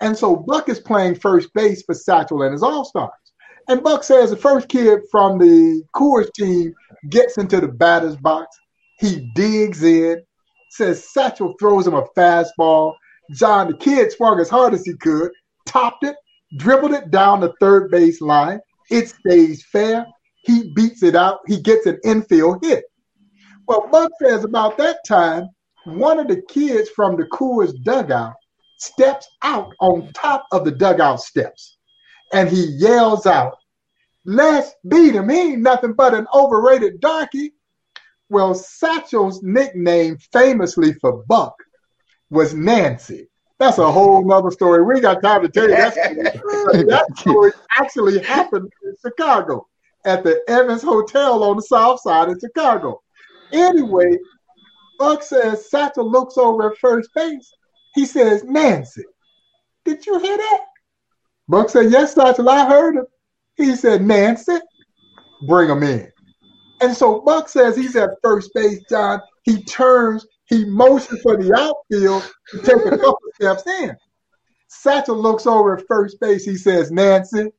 [0.01, 3.11] And so Buck is playing first base for Satchel and his All Stars.
[3.67, 6.73] And Buck says the first kid from the Coors team
[7.09, 8.55] gets into the batter's box.
[8.99, 10.21] He digs in,
[10.71, 12.95] says Satchel throws him a fastball.
[13.31, 15.31] John, the kid swung as hard as he could,
[15.65, 16.15] topped it,
[16.57, 18.59] dribbled it down the third base line,
[18.91, 20.05] it stays fair.
[20.43, 21.39] He beats it out.
[21.47, 22.83] He gets an infield hit.
[23.67, 25.47] Well, Buck says about that time,
[25.85, 28.33] one of the kids from the Coors dugout
[28.79, 31.77] steps out on top of the dugout steps
[32.33, 33.57] and he yells out,
[34.23, 35.29] Let's beat him.
[35.29, 37.53] He ain't nothing but an overrated darky.
[38.29, 41.55] Well, Satchel's nickname famously for Buck
[42.29, 43.30] was Nancy.
[43.61, 44.81] That's a whole nother story.
[44.83, 45.93] We ain't got time to tell you that.
[45.93, 46.83] story.
[46.89, 49.67] that story actually happened in Chicago.
[50.03, 53.03] at the Evans Hotel on the south side of Chicago.
[53.51, 54.17] Anyway,
[54.97, 57.51] Buck says Satchel looks over at first base.
[57.93, 59.03] He says, Nancy,
[59.85, 60.61] did you hear that?
[61.47, 63.05] Buck said, Yes, Satchel, I heard him.
[63.57, 64.57] He said, Nancy,
[65.45, 66.11] bring him in.
[66.81, 69.21] And so Buck says he's at first base, John.
[69.43, 73.95] He turns, he motions for the outfield to take a couple steps in.
[74.67, 76.43] Satchel looks over at first base.
[76.43, 77.51] He says, Nancy,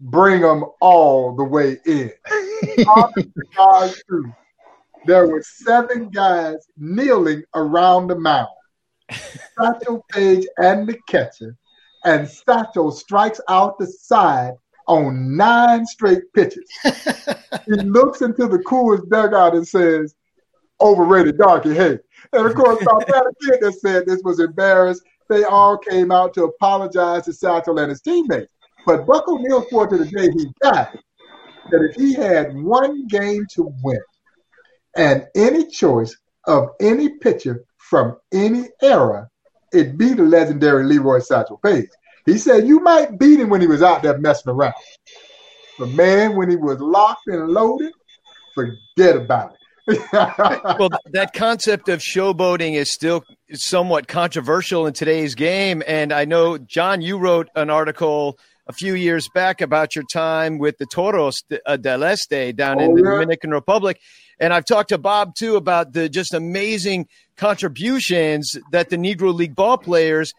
[0.00, 2.12] bring them all the way in.
[5.06, 8.48] there were seven guys kneeling around the mound.
[9.58, 11.56] Satchel Paige and the catcher,
[12.04, 14.52] and Satchel strikes out the side
[14.86, 16.68] on nine straight pitches.
[16.84, 20.14] he looks into the coolest dugout and says,
[20.80, 21.98] overrated darky, hey.
[22.32, 25.02] And of course, South kid that said this was embarrassed.
[25.28, 28.52] They all came out to apologize to Satchel and his teammates.
[28.86, 30.98] But Buck O'Neil swore to the day he died
[31.70, 34.00] that if he had one game to win
[34.96, 36.14] and any choice
[36.46, 39.28] of any pitcher from any era,
[39.72, 41.88] it'd be the legendary Leroy Satchel Paige.
[42.26, 44.74] He said you might beat him when he was out there messing around.
[45.78, 47.92] But man, when he was locked and loaded,
[48.54, 49.58] forget about it.
[49.86, 55.82] Well, that concept of showboating is still somewhat controversial in today's game.
[55.86, 60.58] And I know, John, you wrote an article a few years back about your time
[60.58, 63.10] with the Toros uh, del Este down oh, in the yeah.
[63.10, 64.00] Dominican Republic.
[64.40, 67.06] And I've talked to Bob too about the just amazing
[67.36, 70.32] contributions that the Negro League ball players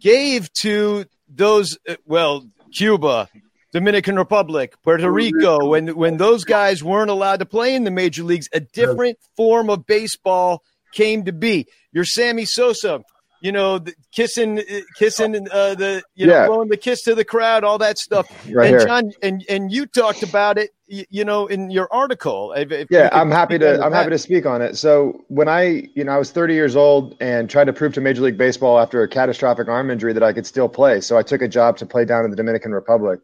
[0.00, 3.28] gave to those, uh, well, Cuba,
[3.76, 8.22] Dominican Republic, Puerto Rico, when when those guys weren't allowed to play in the major
[8.22, 10.62] leagues, a different form of baseball
[10.92, 11.66] came to be.
[11.92, 13.04] Your Sammy Sosa,
[13.42, 13.78] you know,
[14.12, 14.62] kissing,
[14.96, 16.46] kissing uh, the, you know, yeah.
[16.46, 18.26] blowing the kiss to the crowd, all that stuff.
[18.50, 18.86] Right and here.
[18.86, 22.54] John, and and you talked about it, you know, in your article.
[22.54, 23.74] If, if yeah, I'm happy to.
[23.74, 23.98] I'm that.
[23.98, 24.78] happy to speak on it.
[24.78, 28.00] So when I, you know, I was 30 years old and tried to prove to
[28.00, 31.02] Major League Baseball after a catastrophic arm injury that I could still play.
[31.02, 33.20] So I took a job to play down in the Dominican Republic,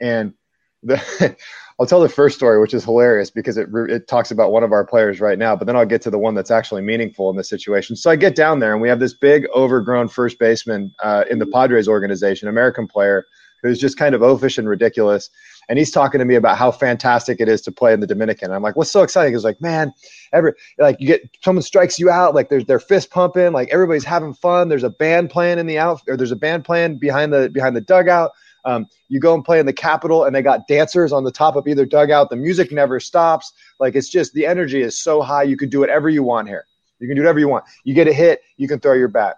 [0.00, 0.34] and
[0.82, 1.36] the.
[1.80, 4.70] I'll tell the first story, which is hilarious because it it talks about one of
[4.70, 7.36] our players right now, but then I'll get to the one that's actually meaningful in
[7.36, 7.96] this situation.
[7.96, 11.40] So I get down there, and we have this big, overgrown first baseman uh, in
[11.40, 13.26] the Padres organization, American player,
[13.64, 15.30] who's just kind of oafish and ridiculous.
[15.68, 18.52] And he's talking to me about how fantastic it is to play in the Dominican.
[18.52, 19.32] I'm like, what's so exciting?
[19.32, 19.92] He's like, man,
[20.32, 24.04] every like you get someone strikes you out, like there's they're fist pumping, like everybody's
[24.04, 24.68] having fun.
[24.68, 27.74] There's a band playing in the out, or there's a band playing behind the behind
[27.74, 28.30] the dugout.
[28.64, 31.56] Um, you go and play in the Capitol, and they got dancers on the top
[31.56, 32.30] of either dugout.
[32.30, 33.52] The music never stops.
[33.78, 35.42] Like it's just the energy is so high.
[35.42, 36.66] You could do whatever you want here.
[36.98, 37.64] You can do whatever you want.
[37.84, 39.36] You get a hit, you can throw your bat.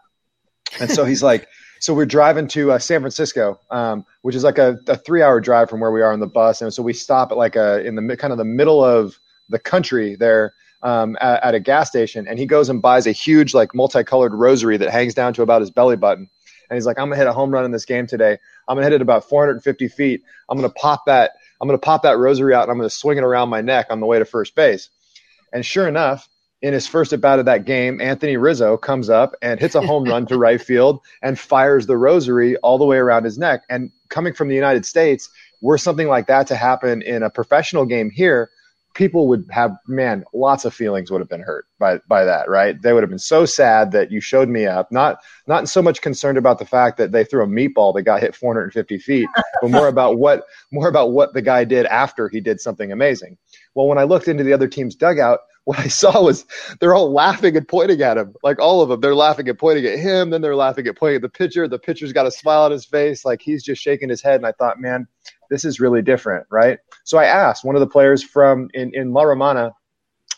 [0.80, 1.48] And so he's like,
[1.80, 5.68] so we're driving to uh, San Francisco, um, which is like a, a three-hour drive
[5.68, 7.94] from where we are on the bus, and so we stop at like a in
[7.94, 9.18] the kind of the middle of
[9.48, 13.12] the country there um, at, at, a gas station, and he goes and buys a
[13.12, 16.28] huge like multicolored rosary that hangs down to about his belly button,
[16.68, 18.38] and he's like, I'm gonna hit a home run in this game today.
[18.68, 20.22] I'm gonna hit it about 450 feet.
[20.48, 21.32] I'm gonna pop that.
[21.60, 24.00] I'm gonna pop that rosary out and I'm gonna swing it around my neck on
[24.00, 24.90] the way to first base.
[25.52, 26.28] And sure enough,
[26.62, 29.80] in his first at bat of that game, Anthony Rizzo comes up and hits a
[29.80, 33.62] home run to right field and fires the rosary all the way around his neck.
[33.68, 35.28] And coming from the United States,
[35.60, 38.50] were something like that to happen in a professional game here,
[38.96, 42.80] people would have man lots of feelings would have been hurt by by that right
[42.80, 46.00] they would have been so sad that you showed me up not not so much
[46.00, 49.28] concerned about the fact that they threw a meatball that got hit 450 feet
[49.60, 53.36] but more about what more about what the guy did after he did something amazing
[53.74, 56.46] well when i looked into the other team's dugout what I saw was
[56.78, 59.00] they're all laughing and pointing at him, like all of them.
[59.00, 60.30] They're laughing and pointing at him.
[60.30, 61.66] Then they're laughing at pointing at the pitcher.
[61.66, 64.36] The pitcher's got a smile on his face, like he's just shaking his head.
[64.36, 65.08] And I thought, man,
[65.50, 66.78] this is really different, right?
[67.04, 69.72] So I asked one of the players from in, in La Romana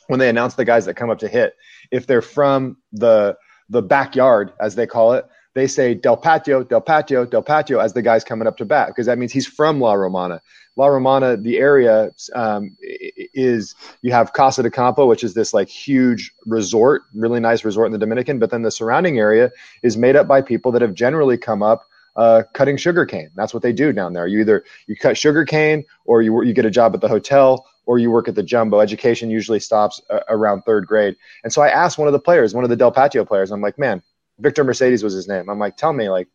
[0.09, 1.55] when they announced the guys that come up to hit
[1.91, 3.37] if they're from the
[3.69, 5.27] the backyard, as they call it.
[5.55, 8.89] They say del patio, del patio, del patio as the guy's coming up to bat
[8.89, 10.41] because that means he's from La Romana.
[10.77, 15.69] La Romana, the area um, is you have Casa de Campo, which is this like
[15.69, 19.51] huge resort, really nice resort in the Dominican, but then the surrounding area
[19.83, 21.83] is made up by people that have generally come up
[22.19, 23.31] uh, cutting sugar cane.
[23.37, 24.27] That's what they do down there.
[24.27, 27.65] You either you cut sugar cane, or you you get a job at the hotel,
[27.87, 28.81] or you work at the jumbo.
[28.81, 31.17] Education usually stops uh, around third grade.
[31.45, 33.63] And so I asked one of the players, one of the Del Patio players, I'm
[33.63, 34.03] like, man,
[34.41, 35.49] Victor Mercedes was his name.
[35.49, 36.29] I'm like, tell me, like,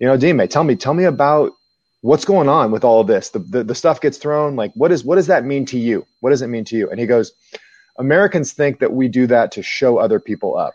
[0.00, 1.52] you know, Dime, tell me, tell me about
[2.00, 3.28] what's going on with all of this?
[3.28, 4.56] The, the, the stuff gets thrown.
[4.56, 6.06] Like, what is what does that mean to you?
[6.20, 6.90] What does it mean to you?
[6.90, 7.32] And he goes,
[7.98, 10.74] Americans think that we do that to show other people up.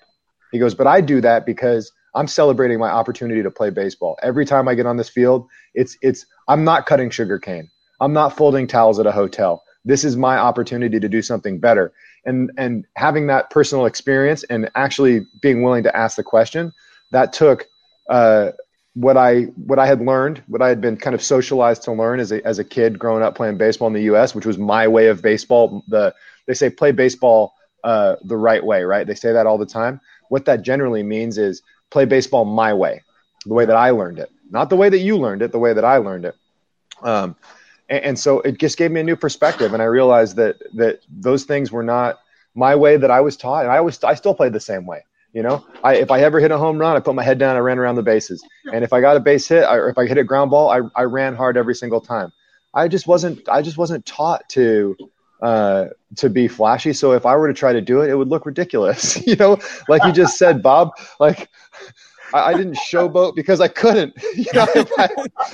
[0.52, 4.18] He goes, but I do that because I'm celebrating my opportunity to play baseball.
[4.22, 7.70] Every time I get on this field, it's it's I'm not cutting sugar cane.
[8.00, 9.64] I'm not folding towels at a hotel.
[9.84, 11.92] this is my opportunity to do something better.
[12.26, 16.72] And and having that personal experience and actually being willing to ask the question,
[17.12, 17.68] that took
[18.10, 18.52] uh,
[18.94, 22.20] what I what I had learned, what I had been kind of socialized to learn
[22.20, 24.88] as a as a kid growing up playing baseball in the U.S., which was my
[24.88, 25.84] way of baseball.
[25.88, 26.14] The
[26.48, 27.54] they say play baseball
[27.84, 29.08] uh, the right way, right?
[29.08, 30.00] They say that all the time.
[30.30, 31.62] What that generally means is
[31.92, 33.04] play baseball my way,
[33.46, 35.74] the way that I learned it, not the way that you learned it, the way
[35.74, 36.36] that I learned it.
[37.04, 37.36] Um,
[37.90, 41.02] and, and so it just gave me a new perspective, and I realized that that
[41.10, 42.20] those things were not
[42.56, 45.04] my way that I was taught, and I was I still played the same way.
[45.34, 47.56] You know, I, if I ever hit a home run, I put my head down,
[47.56, 48.44] I ran around the bases.
[48.74, 50.82] And if I got a base hit, or if I hit a ground ball, I,
[50.94, 52.34] I ran hard every single time.
[52.74, 54.98] I just wasn't, I just wasn't taught to,
[55.42, 55.86] uh,
[56.18, 56.92] to be flashy.
[56.92, 59.26] So if I were to try to do it, it would look ridiculous.
[59.28, 61.48] you know, like you just said, Bob, like
[62.34, 64.14] I, I didn't showboat because I couldn't.
[64.36, 65.10] you know, if I,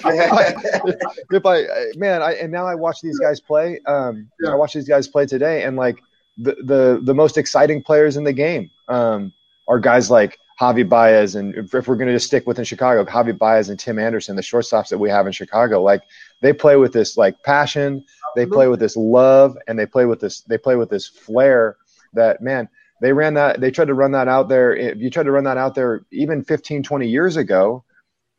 [0.05, 3.79] if I, if I, man, I, and now I watch these guys play.
[3.85, 6.01] Um, I watch these guys play today and like
[6.37, 8.69] the, the, the most exciting players in the game.
[8.87, 9.33] Um,
[9.67, 13.05] are guys like Javi Baez, and if, if we're going to just stick within Chicago,
[13.05, 16.01] Javi Baez and Tim Anderson, the shortstops that we have in Chicago, like
[16.41, 18.03] they play with this like passion,
[18.35, 21.77] they play with this love, and they play with this they play with this flair
[22.13, 22.67] that man
[23.01, 24.75] they ran that they tried to run that out there.
[24.75, 27.83] If you tried to run that out there even 15, 20 years ago,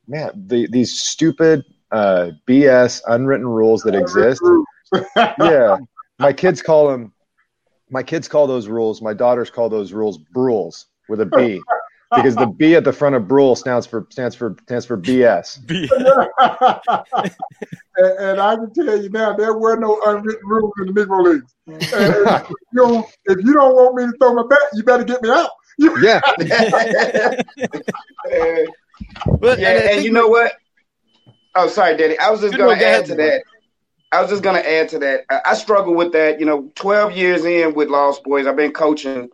[0.07, 4.43] man, the, these stupid uh, BS unwritten rules that exist.
[5.17, 5.77] yeah,
[6.19, 7.13] my kids call them.
[7.91, 9.01] My kids call those rules.
[9.01, 11.61] My daughters call those rules rules with a B
[12.15, 15.65] because the B at the front of Brule stands for stands for stands for BS.
[15.67, 15.89] B.
[17.97, 21.23] and, and, I can tell you now, there were no unwritten rules in the Negro
[21.23, 21.55] Leagues.
[21.67, 21.93] And if,
[22.73, 25.29] you don't, if you don't want me to throw my bat, you better get me
[25.29, 25.51] out.
[25.79, 26.21] yeah.
[29.39, 30.53] but, yeah, and, and you know what?
[31.55, 32.19] Oh, sorry, Daddy.
[32.19, 33.43] I was just going to add to that.
[34.11, 35.25] I was just going to add to that.
[35.29, 36.41] I, I struggle with that.
[36.41, 39.29] You know, 12 years in with Lost Boyz, I've been coaching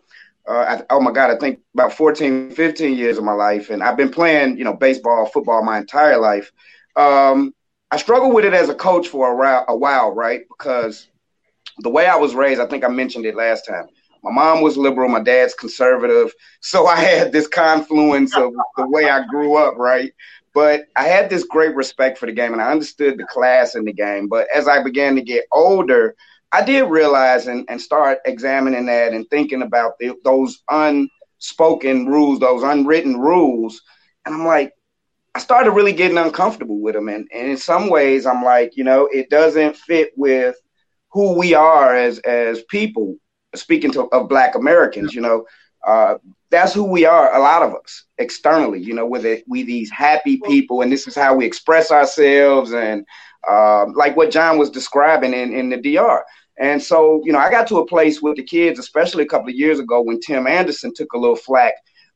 [0.48, 3.70] uh, I, oh my God, I think about 14, 15 years of my life.
[3.70, 6.52] And I've been playing, you know, baseball, football my entire life.
[6.96, 7.54] Um,
[7.90, 10.42] I struggled with it as a coach for a a while, right?
[10.48, 11.08] Because
[11.78, 13.86] the way I was raised, I think I mentioned it last time.
[14.22, 16.32] My mom was liberal, my dad's conservative.
[16.60, 20.10] So I had this confluence of the way I grew up, right?
[20.54, 23.84] But I had this great respect for the game and I understood the class in
[23.84, 24.28] the game.
[24.28, 26.16] But as I began to get older,
[26.54, 32.38] I did realize and, and start examining that and thinking about the, those unspoken rules,
[32.38, 33.82] those unwritten rules.
[34.24, 34.72] And I'm like,
[35.34, 37.08] I started really getting uncomfortable with them.
[37.08, 40.54] And, and in some ways, I'm like, you know, it doesn't fit with
[41.10, 43.16] who we are as, as people,
[43.56, 45.44] speaking to, of Black Americans, you know.
[45.84, 46.18] Uh,
[46.50, 50.40] that's who we are, a lot of us externally, you know, it, we these happy
[50.46, 53.04] people, and this is how we express ourselves, and
[53.50, 56.24] uh, like what John was describing in, in the DR.
[56.58, 59.48] And so, you know, I got to a place with the kids, especially a couple
[59.48, 61.74] of years ago when Tim Anderson took a little flack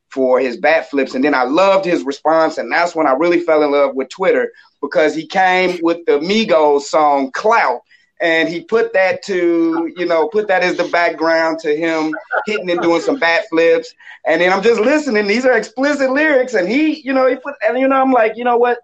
[0.09, 1.13] for his bat flips.
[1.13, 2.57] And then I loved his response.
[2.57, 6.19] And that's when I really fell in love with Twitter because he came with the
[6.19, 7.81] Migos song Clout.
[8.21, 12.13] And he put that to, you know, put that as the background to him
[12.45, 13.93] hitting and doing some bat flips.
[14.25, 15.25] And then I'm just listening.
[15.25, 16.53] These are explicit lyrics.
[16.53, 18.79] And he, you know, he put, and you know, I'm like, you know what?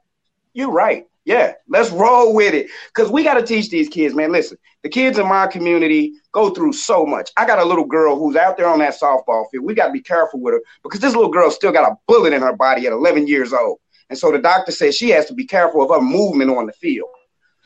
[0.54, 1.06] You're right.
[1.26, 2.68] Yeah, let's roll with it.
[2.94, 4.32] Because we got to teach these kids, man.
[4.32, 7.32] Listen, the kids in my community go through so much.
[7.36, 9.66] I got a little girl who's out there on that softball field.
[9.66, 12.34] We got to be careful with her because this little girl still got a bullet
[12.34, 13.80] in her body at 11 years old.
[14.10, 16.74] And so the doctor says she has to be careful of her movement on the
[16.74, 17.10] field.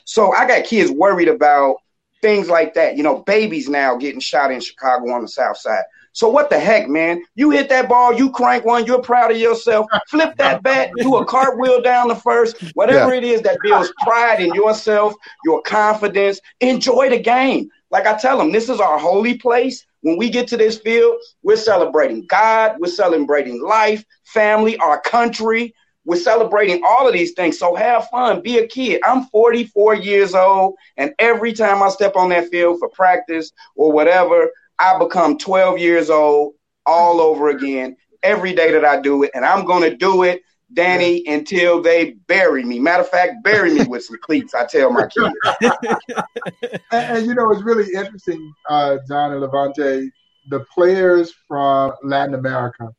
[0.05, 1.75] So I got kids worried about
[2.21, 2.95] things like that.
[2.95, 5.83] You know, babies now getting shot in Chicago on the south side.
[6.19, 7.23] So what the heck, man?
[7.35, 9.85] You hit that ball, you crank one, you're proud of yourself.
[10.09, 13.19] Flip that bat, do a cartwheel down the first, whatever yeah.
[13.19, 15.13] it is that builds pride in yourself,
[15.45, 16.41] your confidence.
[16.59, 17.69] Enjoy the game.
[17.89, 19.85] Like I tell them, this is our holy place.
[20.01, 25.73] When we get to this field, we're celebrating God, we're celebrating life, family, our country.
[26.03, 27.57] We're celebrating all of these things.
[27.57, 28.99] So have fun, be a kid.
[29.05, 33.91] I'm 44 years old, and every time I step on that field for practice or
[33.93, 34.49] whatever,
[34.79, 36.53] I become 12 years old
[36.85, 39.31] all over again every day that I do it.
[39.33, 40.41] And I'm going to do it,
[40.73, 42.79] Danny, until they bury me.
[42.79, 45.35] Matter of fact, bury me with some cleats, I tell my kids.
[45.61, 50.09] and, and, you know, it's really interesting, uh, John and LaVonte,
[50.49, 52.89] the players from Latin America,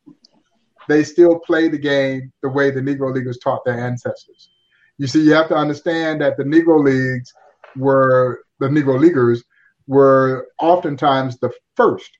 [0.88, 4.50] they still play the game the way the Negro Leaguers taught their ancestors.
[4.98, 7.32] You see, you have to understand that the Negro Leagues
[7.76, 9.42] were the Negro Leaguers
[9.90, 12.16] were oftentimes the first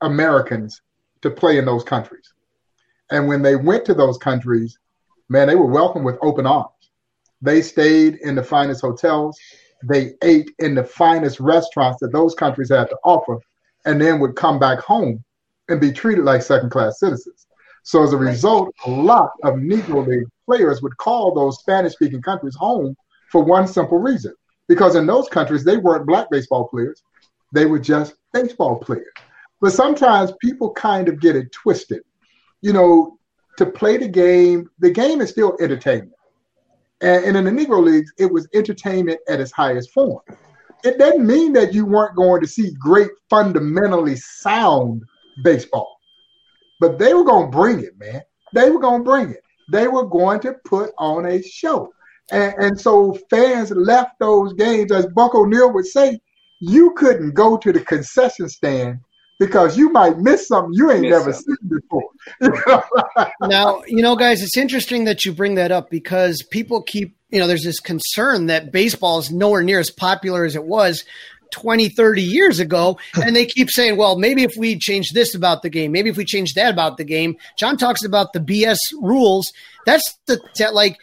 [0.00, 0.80] Americans
[1.20, 2.32] to play in those countries.
[3.10, 4.78] And when they went to those countries,
[5.28, 6.70] man, they were welcomed with open arms.
[7.42, 9.38] They stayed in the finest hotels.
[9.84, 13.38] they ate in the finest restaurants that those countries had to offer,
[13.84, 15.22] and then would come back home
[15.68, 17.46] and be treated like second class citizens.
[17.82, 22.22] So as a result, a lot of Negro League players would call those Spanish speaking
[22.22, 22.96] countries home
[23.30, 24.32] for one simple reason.
[24.68, 27.02] Because in those countries, they weren't black baseball players,
[27.52, 29.12] they were just baseball players.
[29.60, 32.02] But sometimes people kind of get it twisted.
[32.62, 33.18] You know,
[33.58, 36.12] to play the game, the game is still entertainment.
[37.00, 40.22] And, in the Negro Leagues, it was entertainment at its highest form.
[40.84, 45.02] It doesn't mean that you weren't going to see great, fundamentally sound
[45.42, 45.98] baseball.
[46.80, 48.22] But they were going to bring it, man.
[48.54, 49.42] They were going to bring it.
[49.70, 51.92] They were going to put on a show.
[52.30, 56.20] And, and so fans left those games, as Buck O'Neil would say,
[56.60, 59.00] you couldn't go to the concession stand
[59.38, 61.56] because you might miss something you ain't miss never something.
[61.60, 63.24] seen before.
[63.48, 67.40] now, you know, guys, it's interesting that you bring that up because people keep, you
[67.40, 71.04] know, there's this concern that baseball is nowhere near as popular as it was
[71.52, 72.98] 20, 30 years ago.
[73.22, 76.16] And they keep saying, well, maybe if we change this about the game, maybe if
[76.16, 77.36] we change that about the game.
[77.56, 79.52] John talks about the BS rules.
[79.86, 80.96] That's the, that like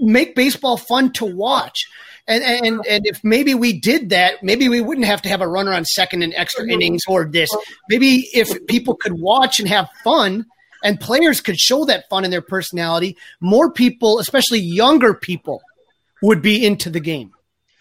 [0.00, 1.84] make baseball fun to watch.
[2.26, 5.48] And, and and if maybe we did that, maybe we wouldn't have to have a
[5.48, 7.50] runner on second in extra innings or this.
[7.90, 10.46] Maybe if people could watch and have fun,
[10.82, 15.62] and players could show that fun in their personality, more people, especially younger people,
[16.22, 17.32] would be into the game.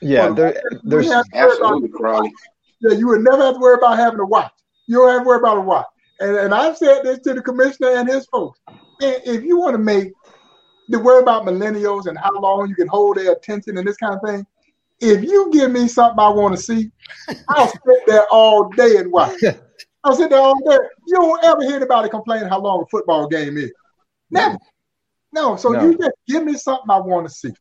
[0.01, 1.89] Yeah, well, there, there's absolutely
[2.81, 4.51] Yeah, you would never have to worry about having to watch.
[4.87, 5.85] You don't have to worry about a watch.
[6.19, 8.59] And, and I've said this to the commissioner and his folks.
[8.67, 10.11] And if you want to make
[10.89, 14.15] the worry about millennials and how long you can hold their attention and this kind
[14.15, 14.45] of thing,
[14.99, 16.91] if you give me something I want to see,
[17.49, 19.39] I'll sit there all day and watch.
[20.03, 20.77] I'll sit there all day.
[21.07, 23.71] You don't ever hear anybody complain how long a football game is.
[24.31, 24.57] Never.
[25.31, 25.83] No, so no.
[25.83, 27.53] you just give me something I want to see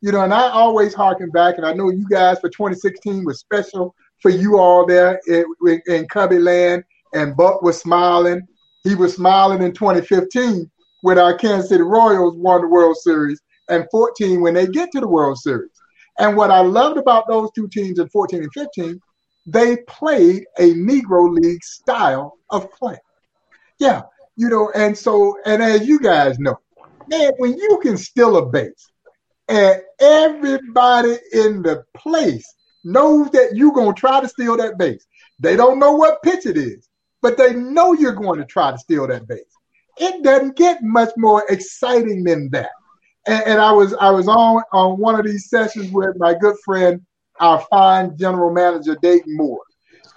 [0.00, 3.40] you know, and I always harken back, and I know you guys for 2016 was
[3.40, 5.44] special for you all there in,
[5.86, 6.84] in Cubby Land,
[7.14, 8.46] and Buck was smiling.
[8.84, 10.70] He was smiling in 2015
[11.02, 15.00] when our Kansas City Royals won the World Series, and 14 when they get to
[15.00, 15.70] the World Series.
[16.18, 19.00] And what I loved about those two teams in 14 and 15,
[19.46, 22.98] they played a Negro League style of play.
[23.78, 24.02] Yeah,
[24.36, 26.58] you know, and so, and as you guys know,
[27.08, 28.89] man, when you can steal a base,
[29.50, 35.04] and everybody in the place knows that you're going to try to steal that base.
[35.40, 36.88] They don't know what pitch it is,
[37.20, 39.40] but they know you're going to try to steal that base.
[39.98, 42.70] It doesn't get much more exciting than that.
[43.26, 46.56] And, and I was I was on on one of these sessions with my good
[46.64, 47.04] friend,
[47.40, 49.64] our fine general manager Dayton Moore,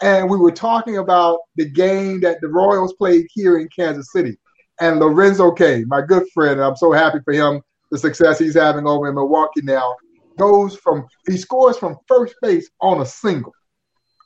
[0.02, 4.38] and we were talking about the game that the Royals played here in Kansas City.
[4.80, 7.62] And Lorenzo Cain, my good friend, I'm so happy for him
[7.94, 9.96] the success he's having over in Milwaukee now,
[10.39, 13.54] goes from he scores from first base on a single,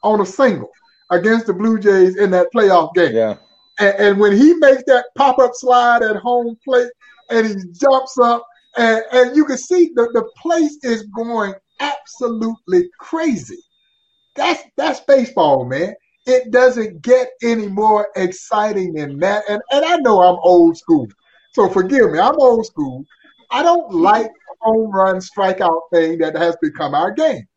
[0.03, 0.69] on a single
[1.11, 3.13] against the Blue Jays in that playoff game.
[3.13, 3.35] Yeah.
[3.79, 6.89] And, and when he makes that pop up slide at home plate
[7.29, 8.45] and he jumps up
[8.77, 13.59] and, and you can see the, the place is going absolutely crazy.
[14.37, 15.93] That's that's baseball, man.
[16.25, 19.43] It doesn't get any more exciting than that.
[19.49, 21.07] And and I know I'm old school.
[21.53, 23.03] So forgive me, I'm old school.
[23.49, 24.31] I don't like
[24.61, 27.47] home run strikeout thing that has become our game.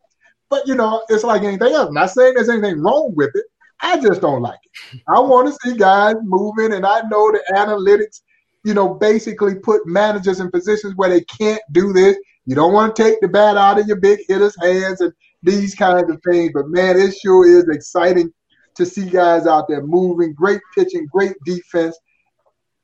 [0.49, 1.87] But you know, it's like anything else.
[1.87, 3.45] I'm not saying there's anything wrong with it.
[3.81, 5.01] I just don't like it.
[5.07, 8.21] I want to see guys moving, and I know the analytics,
[8.63, 12.17] you know, basically put managers in positions where they can't do this.
[12.45, 15.73] You don't want to take the bat out of your big hitters' hands and these
[15.73, 16.51] kinds of things.
[16.53, 18.31] But man, it sure is exciting
[18.75, 21.97] to see guys out there moving, great pitching, great defense.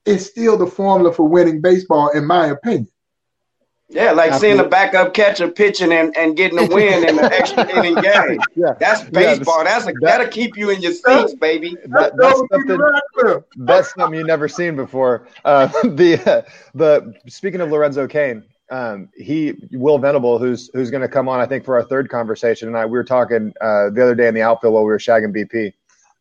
[0.06, 2.88] It's still the formula for winning baseball, in my opinion.
[3.90, 7.70] Yeah, like seeing the backup catcher pitching and, and getting a win in the extra
[7.70, 8.40] inning game.
[8.54, 8.74] Yeah.
[8.80, 9.60] That's baseball.
[9.60, 11.78] Yeah, that's a, that, that'll keep you in your seats, baby.
[11.86, 12.80] That, that's, something,
[13.56, 15.30] that's something you've never seen before.
[15.46, 16.42] Uh, the uh,
[16.76, 21.40] the speaking of Lorenzo Cain, um, he Will Venable, who's who's going to come on,
[21.40, 22.68] I think, for our third conversation.
[22.68, 24.98] And I we were talking uh, the other day in the outfield while we were
[24.98, 25.72] shagging BP.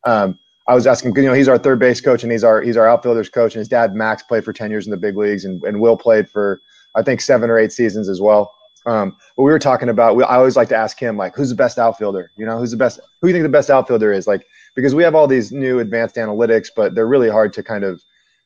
[0.04, 0.38] Um,
[0.68, 2.88] I was asking, you know, he's our third base coach and he's our he's our
[2.88, 5.60] outfielders coach, and his dad Max played for ten years in the big leagues, and,
[5.64, 6.60] and Will played for
[6.96, 8.52] I think seven or eight seasons as well.
[8.86, 11.50] Um, but we were talking about, we, I always like to ask him, like, who's
[11.50, 12.30] the best outfielder?
[12.36, 14.26] You know, who's the best, who you think the best outfielder is?
[14.26, 14.46] Like,
[14.76, 18.00] because we have all these new advanced analytics, but they're really hard to kind of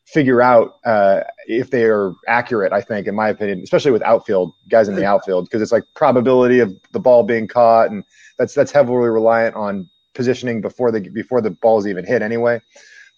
[0.06, 4.54] figure out uh, if they are accurate, I think, in my opinion, especially with outfield
[4.70, 7.90] guys in the outfield, because it's like probability of the ball being caught.
[7.90, 8.02] And
[8.38, 12.62] that's, that's heavily reliant on positioning before the, before the ball's even hit anyway.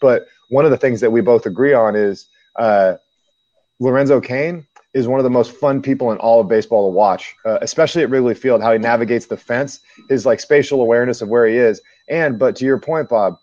[0.00, 2.26] But one of the things that we both agree on is
[2.58, 2.94] uh,
[3.78, 7.34] Lorenzo Cain is one of the most fun people in all of baseball to watch,
[7.46, 8.62] uh, especially at Wrigley Field.
[8.62, 12.56] How he navigates the fence, his like spatial awareness of where he is, and but
[12.56, 13.38] to your point, Bob,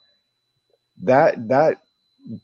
[1.03, 1.77] that that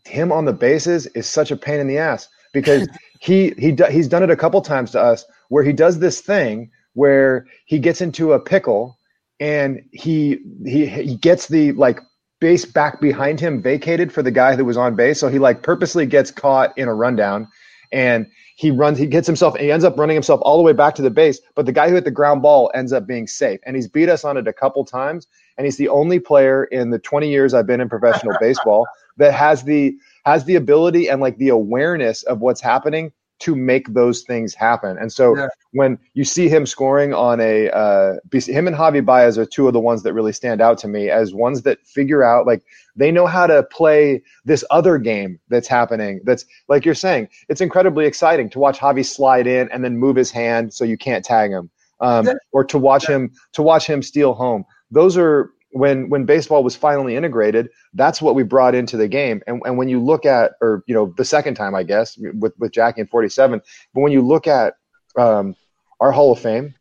[0.06, 2.88] him on the bases is such a pain in the ass because
[3.20, 6.72] he he he's done it a couple times to us where he does this thing
[6.94, 8.98] where he gets into a pickle
[9.40, 12.00] and he he he gets the like
[12.40, 15.62] base back behind him vacated for the guy that was on base so he like
[15.62, 17.48] purposely gets caught in a rundown
[17.92, 20.96] and he runs he gets himself he ends up running himself all the way back
[20.96, 23.60] to the base but the guy who hit the ground ball ends up being safe.
[23.66, 25.28] And he's beat us on it a couple times
[25.58, 28.88] and he's the only player in the 20 years I've been in professional baseball
[29.18, 29.96] that has the
[30.26, 34.98] has the ability and like the awareness of what's happening to make those things happen.
[34.98, 35.48] And so yeah.
[35.72, 39.74] when you see him scoring on a uh, him and Javi Baez are two of
[39.74, 42.64] the ones that really stand out to me as ones that figure out like
[42.96, 46.22] they know how to play this other game that's happening.
[46.24, 50.16] That's like you're saying, it's incredibly exciting to watch Javi slide in and then move
[50.16, 51.70] his hand so you can't tag him.
[52.02, 54.66] Um, or to watch him to watch him steal home.
[54.92, 59.42] Those are when when baseball was finally integrated, that's what we brought into the game.
[59.46, 62.54] And and when you look at, or you know, the second time, I guess, with
[62.58, 63.62] with Jackie in '47,
[63.94, 64.76] but when you look at
[65.18, 65.54] um,
[66.00, 66.74] our Hall of Fame,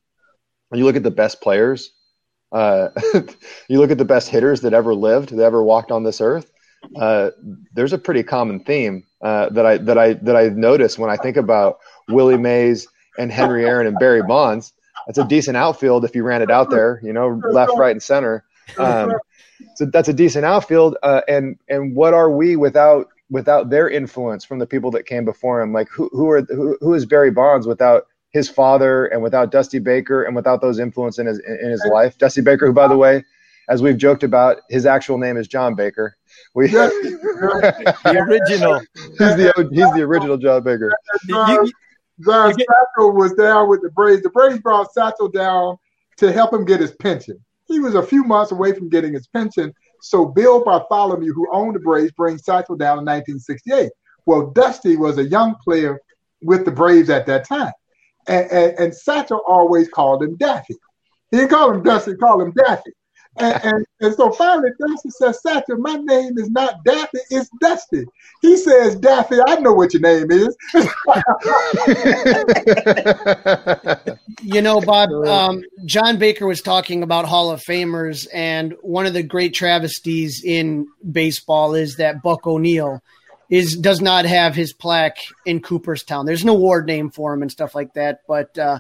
[0.71, 1.91] and you look at the best players,
[2.53, 2.91] uh,
[3.69, 6.53] you look at the best hitters that ever lived, that ever walked on this earth.
[6.95, 7.31] Uh,
[7.73, 11.17] there's a pretty common theme uh, that I that I that I notice when I
[11.17, 11.79] think about
[12.11, 12.87] Willie Mays
[13.19, 14.73] and Henry Aaron and Barry Bonds.
[15.09, 18.03] That's a decent outfield if you ran it out there, you know, left, right, and
[18.03, 18.45] center.
[18.79, 19.13] Um,
[19.77, 20.97] so that's a decent outfield.
[21.03, 25.25] Uh, and and what are we without without their influence from the people that came
[25.25, 25.73] before him?
[25.73, 29.79] Like who who are who, who is Barry Bonds without his father and without Dusty
[29.79, 32.19] Baker and without those influence in his in his life?
[32.19, 33.25] Dusty Baker, who by the way,
[33.69, 36.17] as we've joked about, his actual name is John Baker.
[36.55, 38.81] We, the original.
[38.95, 40.93] He's the he's the original John Baker.
[41.29, 41.71] John,
[42.25, 44.23] John Satchel was down with the Braves.
[44.23, 45.79] The Braves brought Satchel down
[46.19, 47.43] to help him get his pension.
[47.67, 49.73] He was a few months away from getting his pension.
[50.03, 53.91] So Bill Bartholomay, who owned the Braves, brings Satchel down in 1968.
[54.27, 56.01] Well, Dusty was a young player
[56.43, 57.73] with the Braves at that time.
[58.27, 60.77] And, and, and Satchel always called him Daffy.
[61.31, 62.93] He didn't call him Dusty, he called him Daffy.
[63.37, 68.05] And, and, and, so finally, Dusty says, Satchel, my name is not Daffy, it's Dusty.
[68.43, 70.57] He says, Daffy, I know what your name is.
[74.43, 79.15] you know, Bob, um, John Baker was talking about Hall of Famers, and one of
[79.15, 83.03] the great travesties in baseball is that Buck O'Neil
[83.51, 86.27] is does not have his plaque in Cooperstown.
[86.27, 88.79] There's an award name for him and stuff like that, but uh,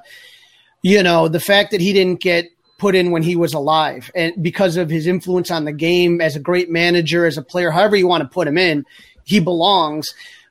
[0.82, 2.46] you know the fact that he didn't get
[2.78, 4.10] put in when he was alive.
[4.14, 7.70] And because of his influence on the game as a great manager as a player
[7.70, 8.84] however you want to put him in
[9.24, 10.06] he belongs.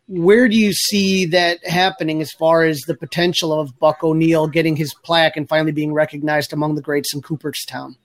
[0.07, 4.75] Where do you see that happening as far as the potential of buck o'neil getting
[4.75, 7.95] his plaque and finally being recognized among the greats in cooperstown?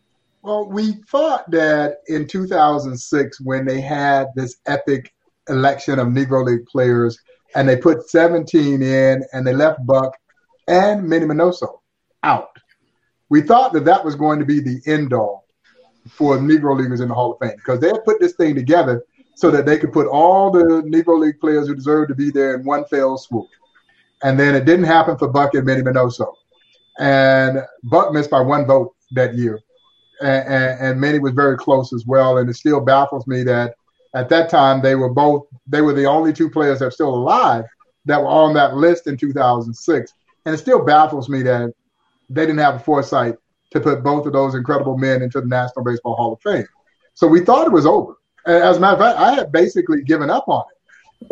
[0.43, 5.12] Well we thought that in 2006 when they had this epic
[5.49, 7.19] election of negro league players
[7.55, 10.16] and they put 17 in and they left buck
[10.66, 11.81] and minnie minoso
[12.23, 12.57] out
[13.30, 15.44] we thought that that was going to be the end all
[16.09, 19.05] for Negro Leaguers in the Hall of Fame because they had put this thing together
[19.34, 22.55] so that they could put all the Negro League players who deserved to be there
[22.55, 23.46] in one fell swoop.
[24.22, 26.32] And then it didn't happen for Buck and Minnie Minoso.
[26.98, 29.60] And Buck missed by one vote that year.
[30.20, 32.38] And, and, and was very close as well.
[32.38, 33.76] And it still baffles me that
[34.14, 37.14] at that time they were both, they were the only two players that are still
[37.14, 37.64] alive
[38.06, 40.14] that were on that list in 2006.
[40.46, 41.72] And it still baffles me that
[42.28, 43.36] they didn't have the foresight
[43.70, 46.66] to put both of those incredible men into the National Baseball Hall of Fame.
[47.14, 48.14] So we thought it was over.
[48.46, 50.78] As a matter of fact, I had basically given up on it.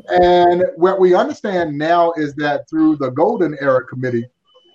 [0.08, 4.28] And what we understand now is that through the Golden Era Committee,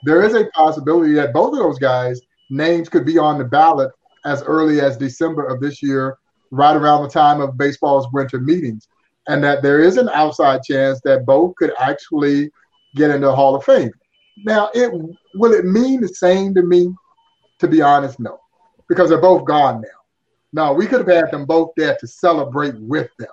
[0.04, 3.92] there is a possibility that both of those guys' names could be on the ballot
[4.26, 6.18] as early as December of this year,
[6.50, 8.88] right around the time of baseball's winter meetings.
[9.28, 12.50] And that there is an outside chance that both could actually
[12.96, 13.92] get into the Hall of Fame.
[14.38, 14.92] Now, it
[15.36, 16.94] will it mean the same to me?
[17.60, 18.40] To be honest, no,
[18.90, 19.88] because they're both gone now.
[20.54, 23.30] Now, we could have had them both there to celebrate with them,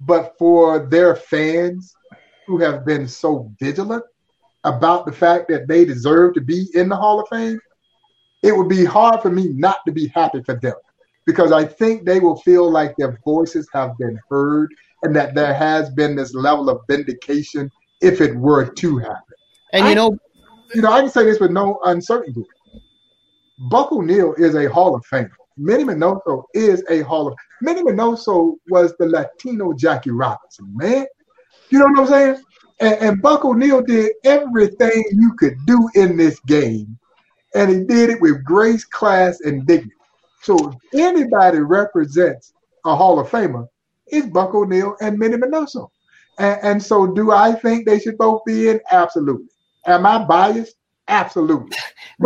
[0.00, 1.94] but for their fans
[2.46, 4.04] who have been so vigilant
[4.64, 7.60] about the fact that they deserve to be in the Hall of Fame,
[8.42, 10.74] it would be hard for me not to be happy for them
[11.26, 14.72] because I think they will feel like their voices have been heard
[15.02, 19.34] and that there has been this level of vindication if it were to happen.
[19.72, 20.18] And you know,
[20.74, 22.44] you know, I can say this with no uncertainty.
[23.58, 25.30] Buck O'Neil is a Hall of Famer.
[25.56, 31.06] Minnie Minoso is a Hall of Minnie Minoso was the Latino Jackie Robinson, man.
[31.68, 32.42] You know what I'm saying?
[32.80, 36.98] And, and Buck O'Neil did everything you could do in this game,
[37.54, 39.94] and he did it with grace, class, and dignity.
[40.42, 42.54] So if anybody represents
[42.86, 43.68] a Hall of Famer,
[44.06, 45.88] it's Buck O'Neil and Minnie Minoso.
[46.38, 48.80] And, and so do I think they should both be in?
[48.90, 49.49] Absolutely.
[49.86, 50.76] Am I biased?
[51.08, 51.76] Absolutely.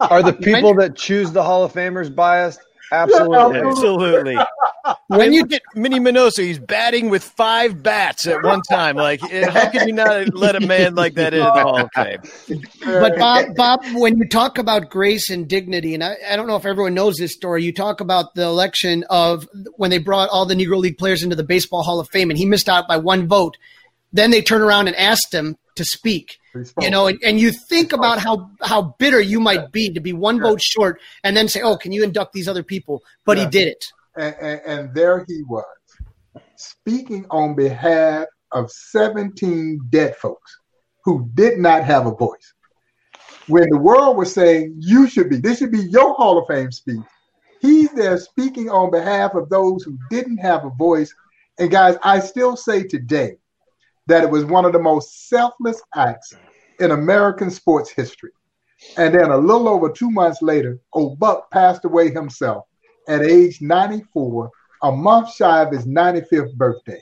[0.00, 2.60] Are the people that choose the Hall of Famers biased?
[2.90, 3.60] Absolutely.
[3.60, 4.38] Absolutely.
[5.08, 8.96] when you get Minnie Minoso, he's batting with five bats at one time.
[8.96, 11.90] Like, eh, how can you not let a man like that into the Hall of
[11.94, 12.20] Fame?
[12.84, 16.56] But Bob, Bob, when you talk about grace and dignity, and I, I don't know
[16.56, 19.46] if everyone knows this story, you talk about the election of
[19.76, 22.38] when they brought all the Negro League players into the Baseball Hall of Fame, and
[22.38, 23.56] he missed out by one vote.
[24.12, 26.38] Then they turn around and asked him to speak.
[26.80, 30.12] You know, and, and you think about how how bitter you might be to be
[30.12, 33.46] one vote short, and then say, "Oh, can you induct these other people?" But he
[33.46, 33.84] did it.
[34.16, 35.64] And, and, and there he was,
[36.56, 40.58] speaking on behalf of 17 dead folks
[41.04, 42.54] who did not have a voice.
[43.46, 46.72] When the world was saying, you should be, this should be your Hall of Fame
[46.72, 47.00] speech,
[47.60, 51.14] he's there speaking on behalf of those who didn't have a voice.
[51.58, 53.38] And guys, I still say today
[54.08, 56.34] that it was one of the most selfless acts
[56.80, 58.30] in American sports history.
[58.96, 62.64] And then a little over two months later, old Buck passed away himself
[63.08, 64.50] at age 94,
[64.82, 67.00] a month shy of his 95th birthday.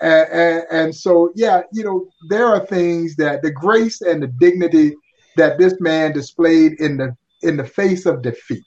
[0.00, 4.26] And, and, and, so, yeah, you know, there are things that the grace and the
[4.26, 4.94] dignity
[5.36, 8.64] that this man displayed in the in the face of defeat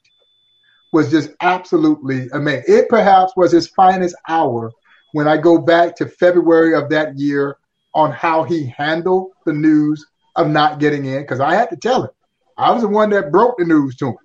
[0.94, 2.64] was just absolutely amazing.
[2.68, 4.72] It perhaps was his finest hour
[5.14, 7.58] when I go back to February of that year
[7.94, 10.06] on how he handled the news
[10.36, 12.12] of not getting in, because I had to tell him.
[12.58, 14.18] I was the one that broke the news to him.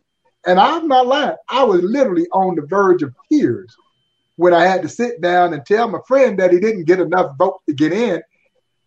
[0.46, 1.36] And I'm not lying.
[1.48, 3.74] I was literally on the verge of tears
[4.36, 7.36] when I had to sit down and tell my friend that he didn't get enough
[7.38, 8.22] votes to get in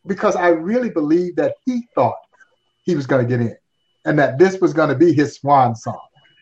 [0.06, 2.18] because I really believed that he thought
[2.84, 3.56] he was going to get in
[4.06, 6.00] and that this was going to be his swan song.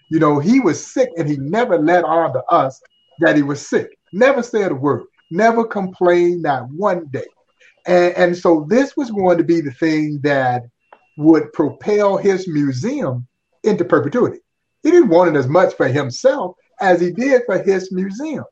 [0.10, 2.82] You know, he was sick and he never let on to us
[3.20, 7.26] that he was sick, never said a word, never complained, not one day.
[7.86, 10.64] And, and so this was going to be the thing that
[11.18, 13.28] would propel his museum
[13.64, 14.40] into perpetuity.
[14.82, 18.46] He didn't want it as much for himself as he did for his museum.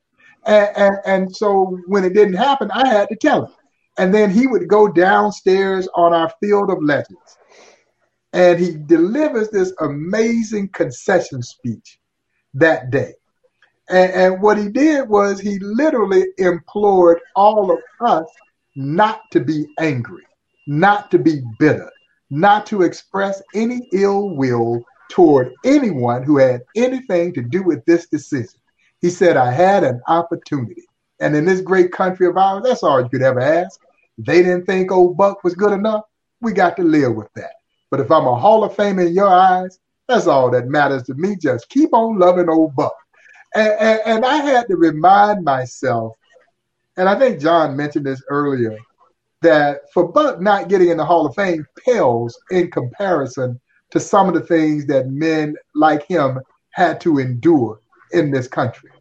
[0.46, 3.54] And, and, and so when it didn't happen, I had to tell him.
[3.98, 7.38] And then he would go downstairs on our field of legends
[8.34, 12.00] and he delivers this amazing concession speech
[12.54, 13.14] that day.
[13.90, 18.26] And, and, what he did was he literally implored all of us
[18.76, 20.24] not to be angry,
[20.68, 21.92] not to be bitter,
[22.30, 28.08] not to express any ill will toward anyone who had anything to do with this
[28.08, 28.60] decision.
[29.02, 30.84] He said, I had an opportunity.
[31.20, 33.80] And in this great country of ours, that's all you could ever ask.
[34.18, 36.06] They didn't think old Buck was good enough.
[36.40, 37.54] We got to live with that.
[37.90, 41.14] But if I'm a Hall of Fame in your eyes, that's all that matters to
[41.14, 41.36] me.
[41.36, 42.96] Just keep on loving old Buck.
[43.54, 46.16] And, and, and I had to remind myself,
[47.02, 48.78] and I think John mentioned this earlier,
[49.42, 53.60] that for Buck not getting in the Hall of Fame pales in comparison
[53.90, 58.92] to some of the things that men like him had to endure in this country.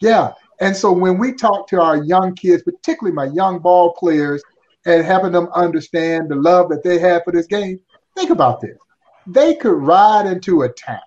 [0.00, 0.32] Yeah.
[0.62, 4.42] And so when we talk to our young kids, particularly my young ball players,
[4.86, 7.78] and having them understand the love that they have for this game,
[8.16, 8.78] think about this.
[9.26, 10.98] They could ride into a town,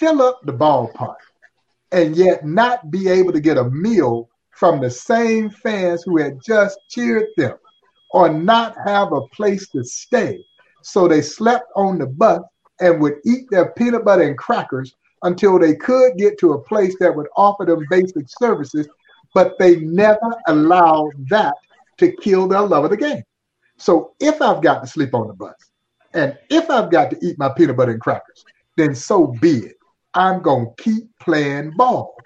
[0.00, 1.16] fill up the ballpark,
[1.92, 6.40] and yet not be able to get a meal from the same fans who had
[6.44, 7.56] just cheered them,
[8.10, 10.42] or not have a place to stay
[10.82, 12.40] so they slept on the bus
[12.80, 16.96] and would eat their peanut butter and crackers until they could get to a place
[17.00, 18.88] that would offer them basic services,
[19.34, 21.54] but they never allowed that
[21.98, 23.22] to kill their love of the game.
[23.76, 25.54] So if I've got to sleep on the bus
[26.14, 28.44] and if I've got to eat my peanut butter and crackers,
[28.76, 29.76] then so be it.
[30.14, 32.16] I'm going to keep playing ball.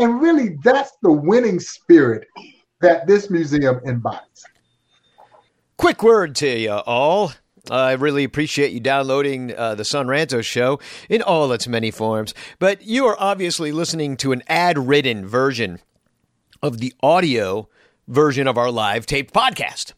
[0.00, 2.26] And really, that's the winning spirit
[2.80, 4.44] that this museum embodies.
[5.76, 7.32] Quick word to you all.
[7.70, 12.32] I really appreciate you downloading uh, the Son Ranto show in all its many forms,
[12.58, 15.80] but you are obviously listening to an ad ridden version
[16.62, 17.68] of the audio
[18.08, 19.92] version of our live taped podcast.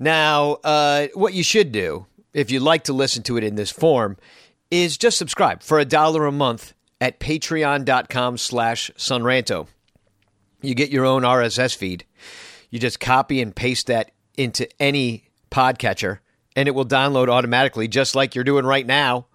[0.00, 3.70] Now, uh, what you should do, if you'd like to listen to it in this
[3.70, 4.16] form,
[4.70, 9.66] is just subscribe for a dollar a month at patreon.com slash sonranto.
[10.60, 12.04] You get your own RSS feed.
[12.70, 16.18] You just copy and paste that into any podcatcher
[16.56, 19.26] and it will download automatically, just like you're doing right now.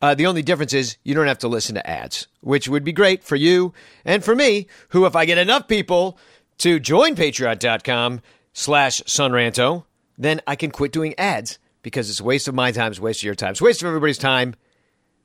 [0.00, 2.92] Uh, the only difference is you don't have to listen to ads, which would be
[2.92, 3.72] great for you
[4.04, 6.18] and for me, who, if I get enough people
[6.58, 8.20] to join patreon.com
[8.52, 9.84] slash sonranto,
[10.18, 13.02] then I can quit doing ads because it's a waste of my time, it's a
[13.02, 14.54] waste of your time, it's a waste of everybody's time.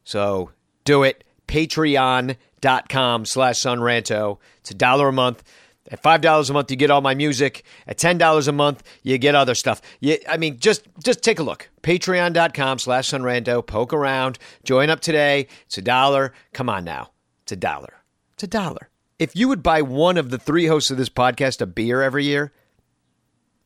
[0.06, 0.52] So
[0.86, 1.24] do it.
[1.48, 4.38] Patreon.com slash Sonranto.
[4.60, 5.44] It's a dollar a month.
[5.92, 7.64] At five dollars a month, you get all my music.
[7.86, 9.82] At ten dollars a month, you get other stuff.
[10.00, 11.70] You, I mean, just just take a look.
[11.82, 13.66] Patreon.com slash Sonranto.
[13.66, 14.40] Poke around.
[14.64, 15.48] Join up today.
[15.66, 16.34] It's a dollar.
[16.54, 17.12] Come on now.
[17.44, 18.02] It's a dollar.
[18.34, 18.90] It's a dollar.
[19.20, 22.24] If you would buy one of the three hosts of this podcast a beer every
[22.24, 22.54] year,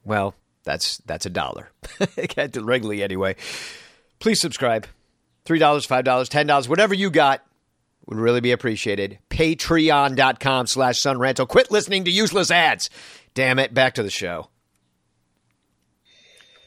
[0.03, 0.33] well,
[0.63, 1.71] that's that's a dollar.
[2.55, 3.35] Regularly anyway.
[4.19, 4.87] Please subscribe.
[5.45, 7.46] $3, $5, $10, whatever you got
[8.07, 9.19] would really be appreciated.
[9.29, 11.47] Patreon.com slash Sonranto.
[11.47, 12.89] Quit listening to useless ads.
[13.33, 13.73] Damn it.
[13.73, 14.49] Back to the show.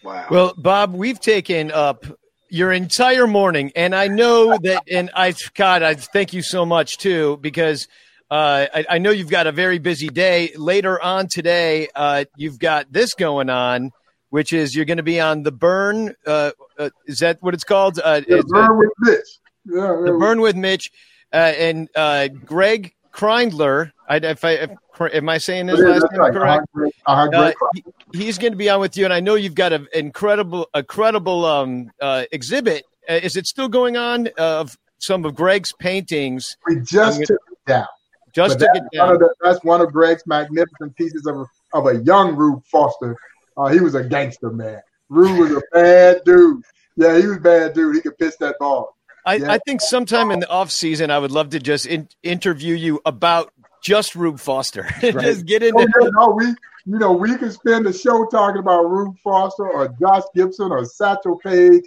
[0.04, 0.26] Wow.
[0.30, 2.06] Well, Bob, we've taken up
[2.48, 6.98] your entire morning, and I know that, and I, God, I thank you so much
[6.98, 7.86] too, because
[8.30, 10.52] uh, I, I, know you've got a very busy day.
[10.56, 13.90] Later on today, uh, you've got this going on,
[14.30, 16.14] which is you're going to be on the burn.
[16.26, 17.98] Uh, uh is that what it's called?
[17.98, 19.38] Uh, the burn with Mitch.
[19.66, 20.90] Yeah, the burn with Mitch
[21.32, 23.92] uh, and Graig Kreindler.
[24.08, 24.70] I, if I, if,
[25.14, 26.32] am I saying his last name right.
[26.32, 26.66] correct?
[27.06, 29.88] Uh, he, he's going to be on with you, and I know you've got an
[29.94, 32.84] incredible, a credible um, uh, exhibit.
[33.08, 36.56] Uh, is it still going on of some of Graig's paintings?
[36.66, 37.86] We just gonna, took it down.
[38.32, 39.08] Just took it down.
[39.08, 43.16] One the, that's one of Graig's magnificent pieces of of a young Rube Foster.
[43.56, 44.80] Uh, he was a gangster man.
[45.08, 46.62] Rube was a bad dude.
[46.96, 47.94] Yeah, he was a bad dude.
[47.94, 48.96] He could pitch that ball.
[49.24, 49.52] I, yeah.
[49.52, 53.00] I think sometime in the off season, I would love to just in, interview you
[53.04, 53.52] about
[53.82, 54.88] just Rube Foster.
[55.02, 55.20] Right.
[55.20, 55.80] just get into.
[55.80, 56.46] Oh, yeah, no, we
[56.86, 60.84] you know we could spend the show talking about Rube Foster or Josh Gibson or
[60.84, 61.84] Satchel Paige,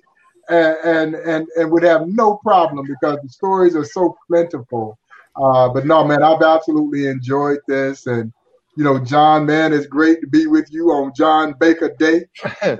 [0.49, 4.97] and and and, and would have no problem because the stories are so plentiful.
[5.35, 8.31] Uh, but no, man, I've absolutely enjoyed this, and
[8.75, 12.25] you know, John, man, it's great to be with you on John Baker Day.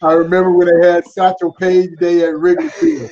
[0.00, 3.10] I remember when they had Satchel Paige Day at Wrigley Field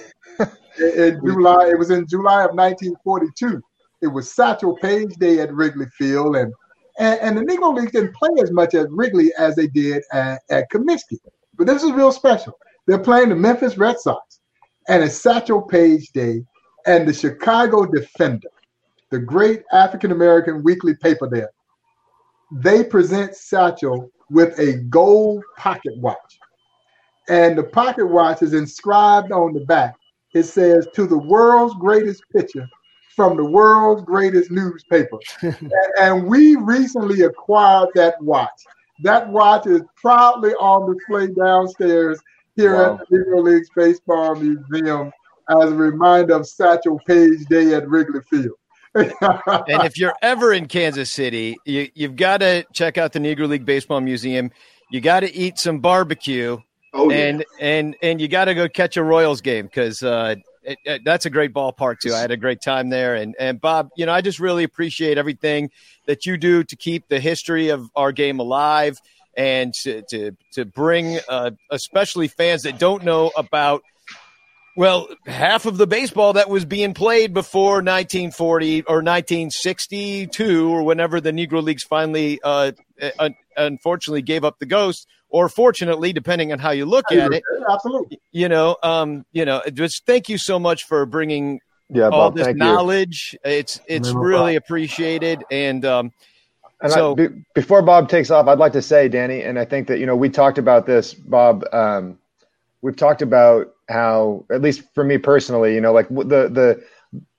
[0.79, 1.69] in July.
[1.71, 3.63] It was in July of 1942.
[4.03, 6.53] It was Satchel Paige Day at Wrigley Field, and
[6.99, 10.41] and, and the Negro Leagues didn't play as much at Wrigley as they did at,
[10.51, 11.19] at Comiskey.
[11.57, 12.59] But this is real special.
[12.87, 14.41] They're playing the Memphis Red Sox,
[14.89, 16.43] and it's Satchel Paige Day,
[16.87, 18.49] and the Chicago Defender,
[19.11, 21.51] the great African American weekly paper there,
[22.53, 26.39] they present Satchel with a gold pocket watch.
[27.29, 29.97] And the pocket watch is inscribed on the back
[30.37, 32.69] it says to the world's greatest pitcher
[33.15, 35.17] from the world's greatest newspaper.
[35.41, 38.61] and, and, we recently acquired that watch.
[39.03, 42.21] That watch is proudly on display downstairs
[42.55, 42.95] here wow.
[43.01, 45.11] at the Negro Leagues Baseball Museum
[45.49, 48.57] as a reminder of Satchel Paige Day at Wrigley Field.
[48.95, 53.49] and if you're ever in Kansas City, you, you've got to check out the Negro
[53.49, 54.51] League Baseball Museum.
[54.91, 56.59] You got to eat some barbecue
[56.97, 57.67] Oh, and yeah.
[57.67, 60.37] and and you got to go catch a Royals game because uh,
[61.05, 62.15] that's a great ballpark too.
[62.15, 65.19] I had a great time there, and and Bob, you know, I just really appreciate
[65.19, 65.71] everything
[66.07, 68.99] that you do to keep the history of our game alive
[69.37, 73.83] and to to, to bring uh, especially fans that don't know about
[74.77, 81.19] well, half of the baseball that was being played before 1940 or 1962 or whenever
[81.19, 82.73] the Negro Leagues finally, uh,
[83.57, 87.43] unfortunately, gave up the ghost, or fortunately, depending on how you look at it.
[87.69, 88.21] Absolutely.
[88.33, 92.37] You know, um, you know, just thank you so much for bringing yeah, all Bob,
[92.37, 93.37] this knowledge.
[93.45, 93.51] You.
[93.51, 96.13] It's it's really appreciated, and um,
[96.81, 99.65] and so I, be, before Bob takes off, I'd like to say, Danny, and I
[99.65, 101.65] think that you know we talked about this, Bob.
[101.73, 102.19] Um,
[102.83, 106.83] we've talked about how, at least for me personally, you know, like the the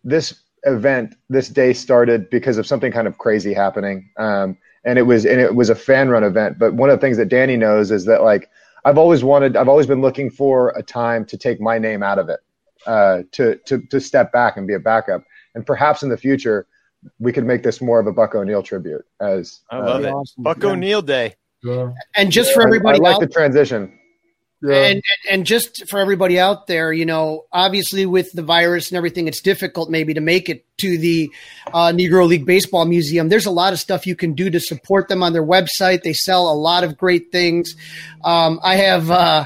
[0.03, 4.57] this event, this day started because of something kind of crazy happening, um,
[4.88, 6.57] and it was and it was a fan run event.
[6.57, 8.49] But one of the things that Danny knows is that like
[8.85, 12.18] I've always wanted, I've always been looking for a time to take my name out
[12.18, 12.39] of it,
[12.88, 15.23] uh, to to to step back and be a backup,
[15.53, 16.68] and perhaps in the future
[17.19, 19.05] we could make this more of a Buck O'Neil tribute.
[19.19, 20.43] As I love uh, it, awesome.
[20.43, 20.69] Buck yeah.
[20.69, 21.35] O'Neil Day.
[21.64, 21.91] Yeah.
[22.15, 23.97] And just for everybody, I, I like the transition.
[24.62, 24.86] Yeah.
[24.86, 29.28] And and just for everybody out there, you know, obviously with the virus and everything,
[29.28, 31.30] it's difficult maybe to make it to the
[31.68, 33.30] uh, Negro League Baseball Museum.
[33.30, 36.02] There's a lot of stuff you can do to support them on their website.
[36.02, 37.76] They sell a lot of great things.
[38.24, 39.46] Um, I have uh,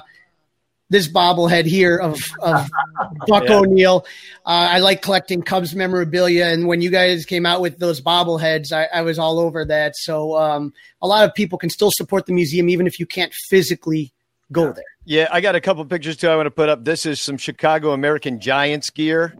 [0.89, 2.69] this bobblehead here of, of
[3.27, 3.57] Buck yeah.
[3.57, 4.05] O'Neil.
[4.45, 8.71] Uh, I like collecting Cubs memorabilia, and when you guys came out with those bobbleheads,
[8.71, 9.97] I, I was all over that.
[9.97, 13.33] So um, a lot of people can still support the museum even if you can't
[13.33, 14.13] physically
[14.51, 14.83] go there.
[15.05, 16.29] Yeah, I got a couple pictures too.
[16.29, 16.83] I want to put up.
[16.83, 19.35] This is some Chicago American Giants gear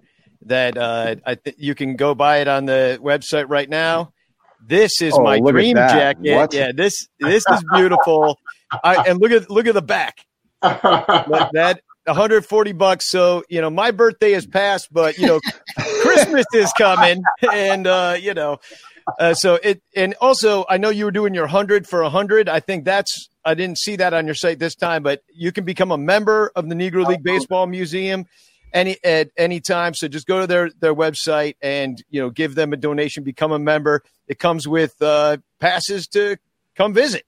[0.46, 4.12] that uh, I th- you can go buy it on the website right now.
[4.66, 6.36] This is oh, my dream jacket.
[6.36, 6.54] What?
[6.54, 8.40] Yeah, this this is beautiful.
[8.84, 10.26] I, and look at look at the back.
[10.62, 13.10] that, that 140 bucks.
[13.10, 15.40] So you know, my birthday is past, but you know,
[16.02, 17.22] Christmas is coming,
[17.52, 18.58] and uh, you know,
[19.20, 19.82] uh, so it.
[19.96, 22.50] And also, I know you were doing your hundred for a hundred.
[22.50, 23.30] I think that's.
[23.44, 26.52] I didn't see that on your site this time, but you can become a member
[26.56, 28.28] of the Negro League Baseball Museum
[28.74, 29.94] any at any time.
[29.94, 33.52] So just go to their their website and you know give them a donation, become
[33.52, 34.04] a member.
[34.28, 36.38] It comes with uh, passes to
[36.76, 37.26] come visit,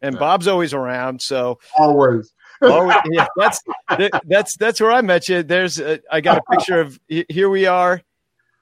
[0.00, 1.22] and Bob's always around.
[1.22, 2.32] So always.
[2.62, 3.62] oh yeah, that's
[4.26, 5.42] that's that's where I met you.
[5.42, 8.02] There's a, I got a picture of here we are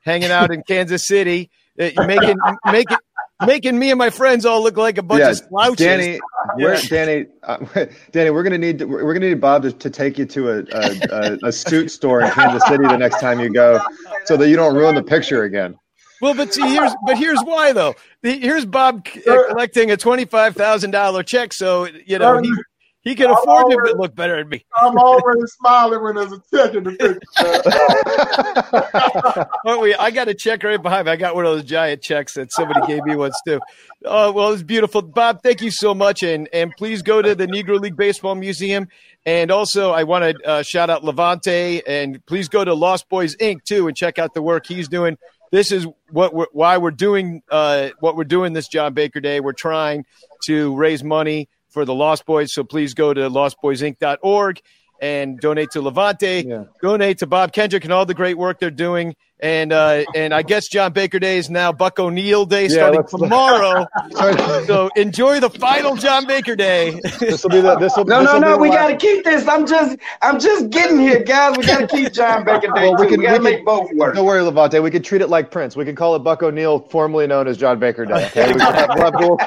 [0.05, 2.37] hanging out in Kansas City, making
[2.71, 2.97] making
[3.47, 5.77] making me and my friends all look like a bunch Yeah, of slouches.
[5.87, 6.21] Danny,
[6.57, 6.81] we're.
[6.83, 7.59] Danny, uh,
[8.13, 10.99] Danny, we're gonna need we're gonna need Bob to, to take you to a, a,
[11.11, 13.81] a, a suit store in Kansas City the next time you go,
[14.25, 15.77] so that you don't ruin the picture again.
[16.21, 17.95] Well, but see, here's but here's why though.
[18.23, 22.53] The- Here's Bob uh, collecting a twenty five thousand dollar check, so you know he
[23.03, 24.65] he can afford to look better than me.
[24.75, 27.19] I'm already smiling when there's a check in the picture.
[29.81, 31.13] Wait, I got a check right behind me.
[31.13, 33.61] I got one of those giant checks that somebody gave me once too.
[34.05, 35.43] Oh, well, it's beautiful, Bob.
[35.43, 38.89] Thank you so much, and and please go to the Negro League Baseball Museum.
[39.25, 43.37] And also, I want to uh, shout out LaVonte, and please go to Lost Boyz
[43.39, 43.65] Inc.
[43.65, 45.19] too, and check out the work he's doing.
[45.51, 49.41] This is what we're, why we're doing uh, what we're doing this John Baker Day.
[49.41, 50.05] We're trying
[50.47, 54.61] to raise money for the Lost Boyz, so please go to lostboyzinc.org
[55.01, 59.15] and donate to LaVonte, donate to Bob Kendrick and all the great work they're doing.
[59.41, 63.01] And uh, and I guess John Baker Day is now Buck O'Neil Day Yeah, starting
[63.01, 63.87] let's- tomorrow.
[64.67, 67.01] so enjoy the final John Baker Day.
[67.21, 68.53] This will be the this will No, this no, will no.
[68.53, 69.47] the We got to keep this.
[69.47, 71.57] I'm just, I'm just getting here, guys.
[71.57, 72.91] We got to keep John Baker Day.
[72.91, 74.17] Well, we can, we got to we make both work.
[74.17, 74.83] Don't worry, LaVonte.
[74.83, 75.77] We can treat it like Prince.
[75.77, 78.27] We can call it Buck O'Neil, formerly known as John Baker Day.
[78.27, 78.53] Okay?
[78.53, 79.39] We have, we'll, have, we'll,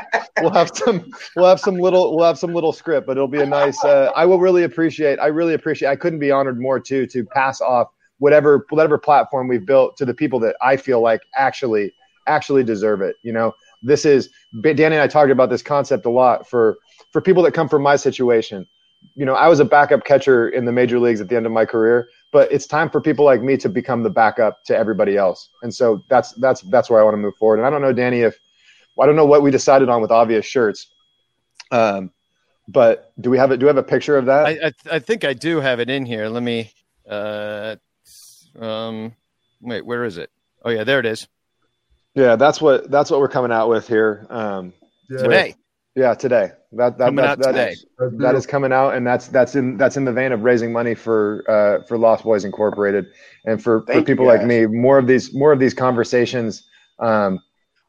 [0.42, 3.42] we'll have some, we'll have some little, we'll have some little script, but it'll be
[3.42, 3.84] a nice.
[3.84, 5.20] Uh, I will really appreciate.
[5.20, 5.90] I really appreciate.
[5.90, 7.90] I couldn't be honored more too to pass off
[8.22, 11.92] whatever whatever platform we've built to the people that I feel like actually
[12.28, 13.16] actually deserve it.
[13.24, 14.30] You know, this is
[14.62, 16.78] Danny and I talked about this concept a lot for
[17.12, 18.68] for people that come from my situation.
[19.16, 21.52] You know, I was a backup catcher in the major leagues at the end of
[21.52, 25.18] my career, but it's time for people like me to become the backup to everybody
[25.18, 25.50] else.
[25.64, 27.58] And so that's that's that's where I want to move forward.
[27.58, 28.38] And I don't know, Danny, if
[29.02, 30.94] I don't know what we decided on with obvious shirts.
[31.72, 32.12] Um,
[32.68, 33.58] but do we have it?
[33.58, 34.46] Do we have a picture of that?
[34.46, 36.28] I, I I think I do have it in here.
[36.28, 36.72] Let me.
[37.10, 37.78] Uh,
[38.60, 39.14] um,
[39.62, 40.30] wait, where is it?
[40.64, 41.28] Oh yeah, there it is.
[42.16, 44.74] Yeah, that's what that's what we're coming out with here um,
[45.10, 45.56] Today.
[45.96, 46.52] Yeah, today.
[46.74, 48.18] That that Coming that, out that- today.
[48.20, 50.96] that is coming out, and that's that's in that's in the vein of raising money
[50.96, 53.08] for uh, for Lost Boyz Incorporated,
[53.46, 56.64] and for, for Thank you, people like me, more of these more of these conversations,
[57.00, 57.40] um,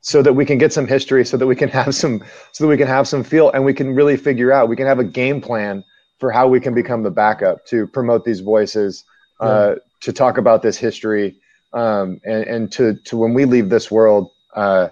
[0.00, 2.68] so that we can get some history, so that we can have some so that
[2.68, 5.04] we can have some feel, and we can really figure out we can have a
[5.04, 5.84] game plan
[6.18, 9.04] for how we can become the backup to promote these voices,
[9.40, 11.40] uh, to talk about this history,
[11.72, 14.88] um, and and to to when we leave this world, uh,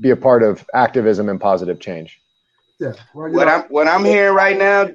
[0.00, 2.20] be a part of activism and positive change.
[2.80, 2.92] Yeah.
[3.14, 4.90] Well, what I'm what I'm hearing right now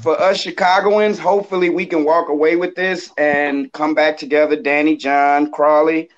[0.00, 4.96] for us Chicagoans, hopefully we can walk away with this and come back together, Danny,
[4.96, 6.08] John, Crawly,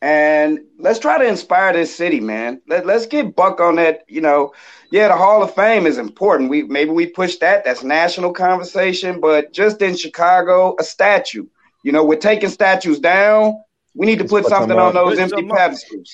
[0.00, 2.60] and let's try to inspire this city, man.
[2.68, 4.04] Let, let's get Buck on that.
[4.08, 4.52] You know,
[4.92, 6.50] yeah, the Hall of Fame is important.
[6.50, 7.64] We maybe we push that.
[7.64, 11.46] That's national conversation, but just in Chicago, a statue.
[11.86, 13.62] You know, we're taking statues down.
[13.94, 16.10] We need to put, put something on those Put empty some pedestals.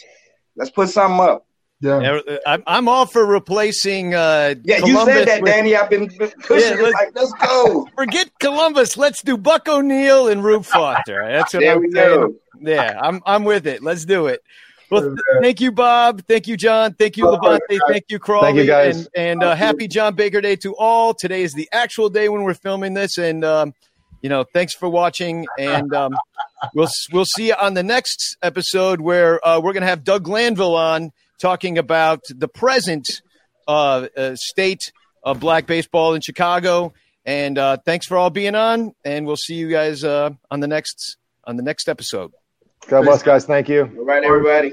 [0.55, 1.47] Let's put something up.
[1.81, 2.21] yeah.
[2.29, 4.15] Yeah, I'm I'm all for replacing.
[4.15, 5.75] Uh, Yeah, you said that, with- Danny.
[5.75, 6.83] I've been pushing Yeah, it.
[6.83, 7.89] let's- Like, let's go.
[7.97, 8.99] Forget Columbus.
[8.99, 11.25] Let's do Buck O'Neil and Rube Foster.
[11.27, 12.21] That's what There I'm we saying.
[12.21, 12.35] go.
[12.61, 13.83] Yeah, I'm I'm with it.
[13.83, 14.43] Let's do it.
[14.91, 16.23] Well, th- thank you, Bob.
[16.29, 16.93] Thank you, John.
[16.93, 17.79] Thank you, LaVonte.
[17.89, 18.49] Thank you, Crawly.
[18.49, 18.97] Thank you, guys.
[18.99, 21.15] And, and uh, happy John Baker Day to all.
[21.15, 23.73] Today is the actual day when we're filming this, and um,
[24.23, 25.47] you know, thanks for watching.
[25.59, 26.17] And um,
[26.75, 30.25] we'll we'll see you on the next episode where uh, we're going to have Doug
[30.25, 33.07] Glanville on talking about the present
[33.69, 34.93] uh, uh, state
[35.23, 36.93] of black baseball in Chicago.
[37.25, 40.67] And uh, thanks for all being on, and we'll see you guys uh, on the
[40.67, 42.33] next on the next episode.
[42.89, 43.45] God bless, guys.
[43.45, 43.83] Thank you.
[43.99, 44.73] All right, everybody.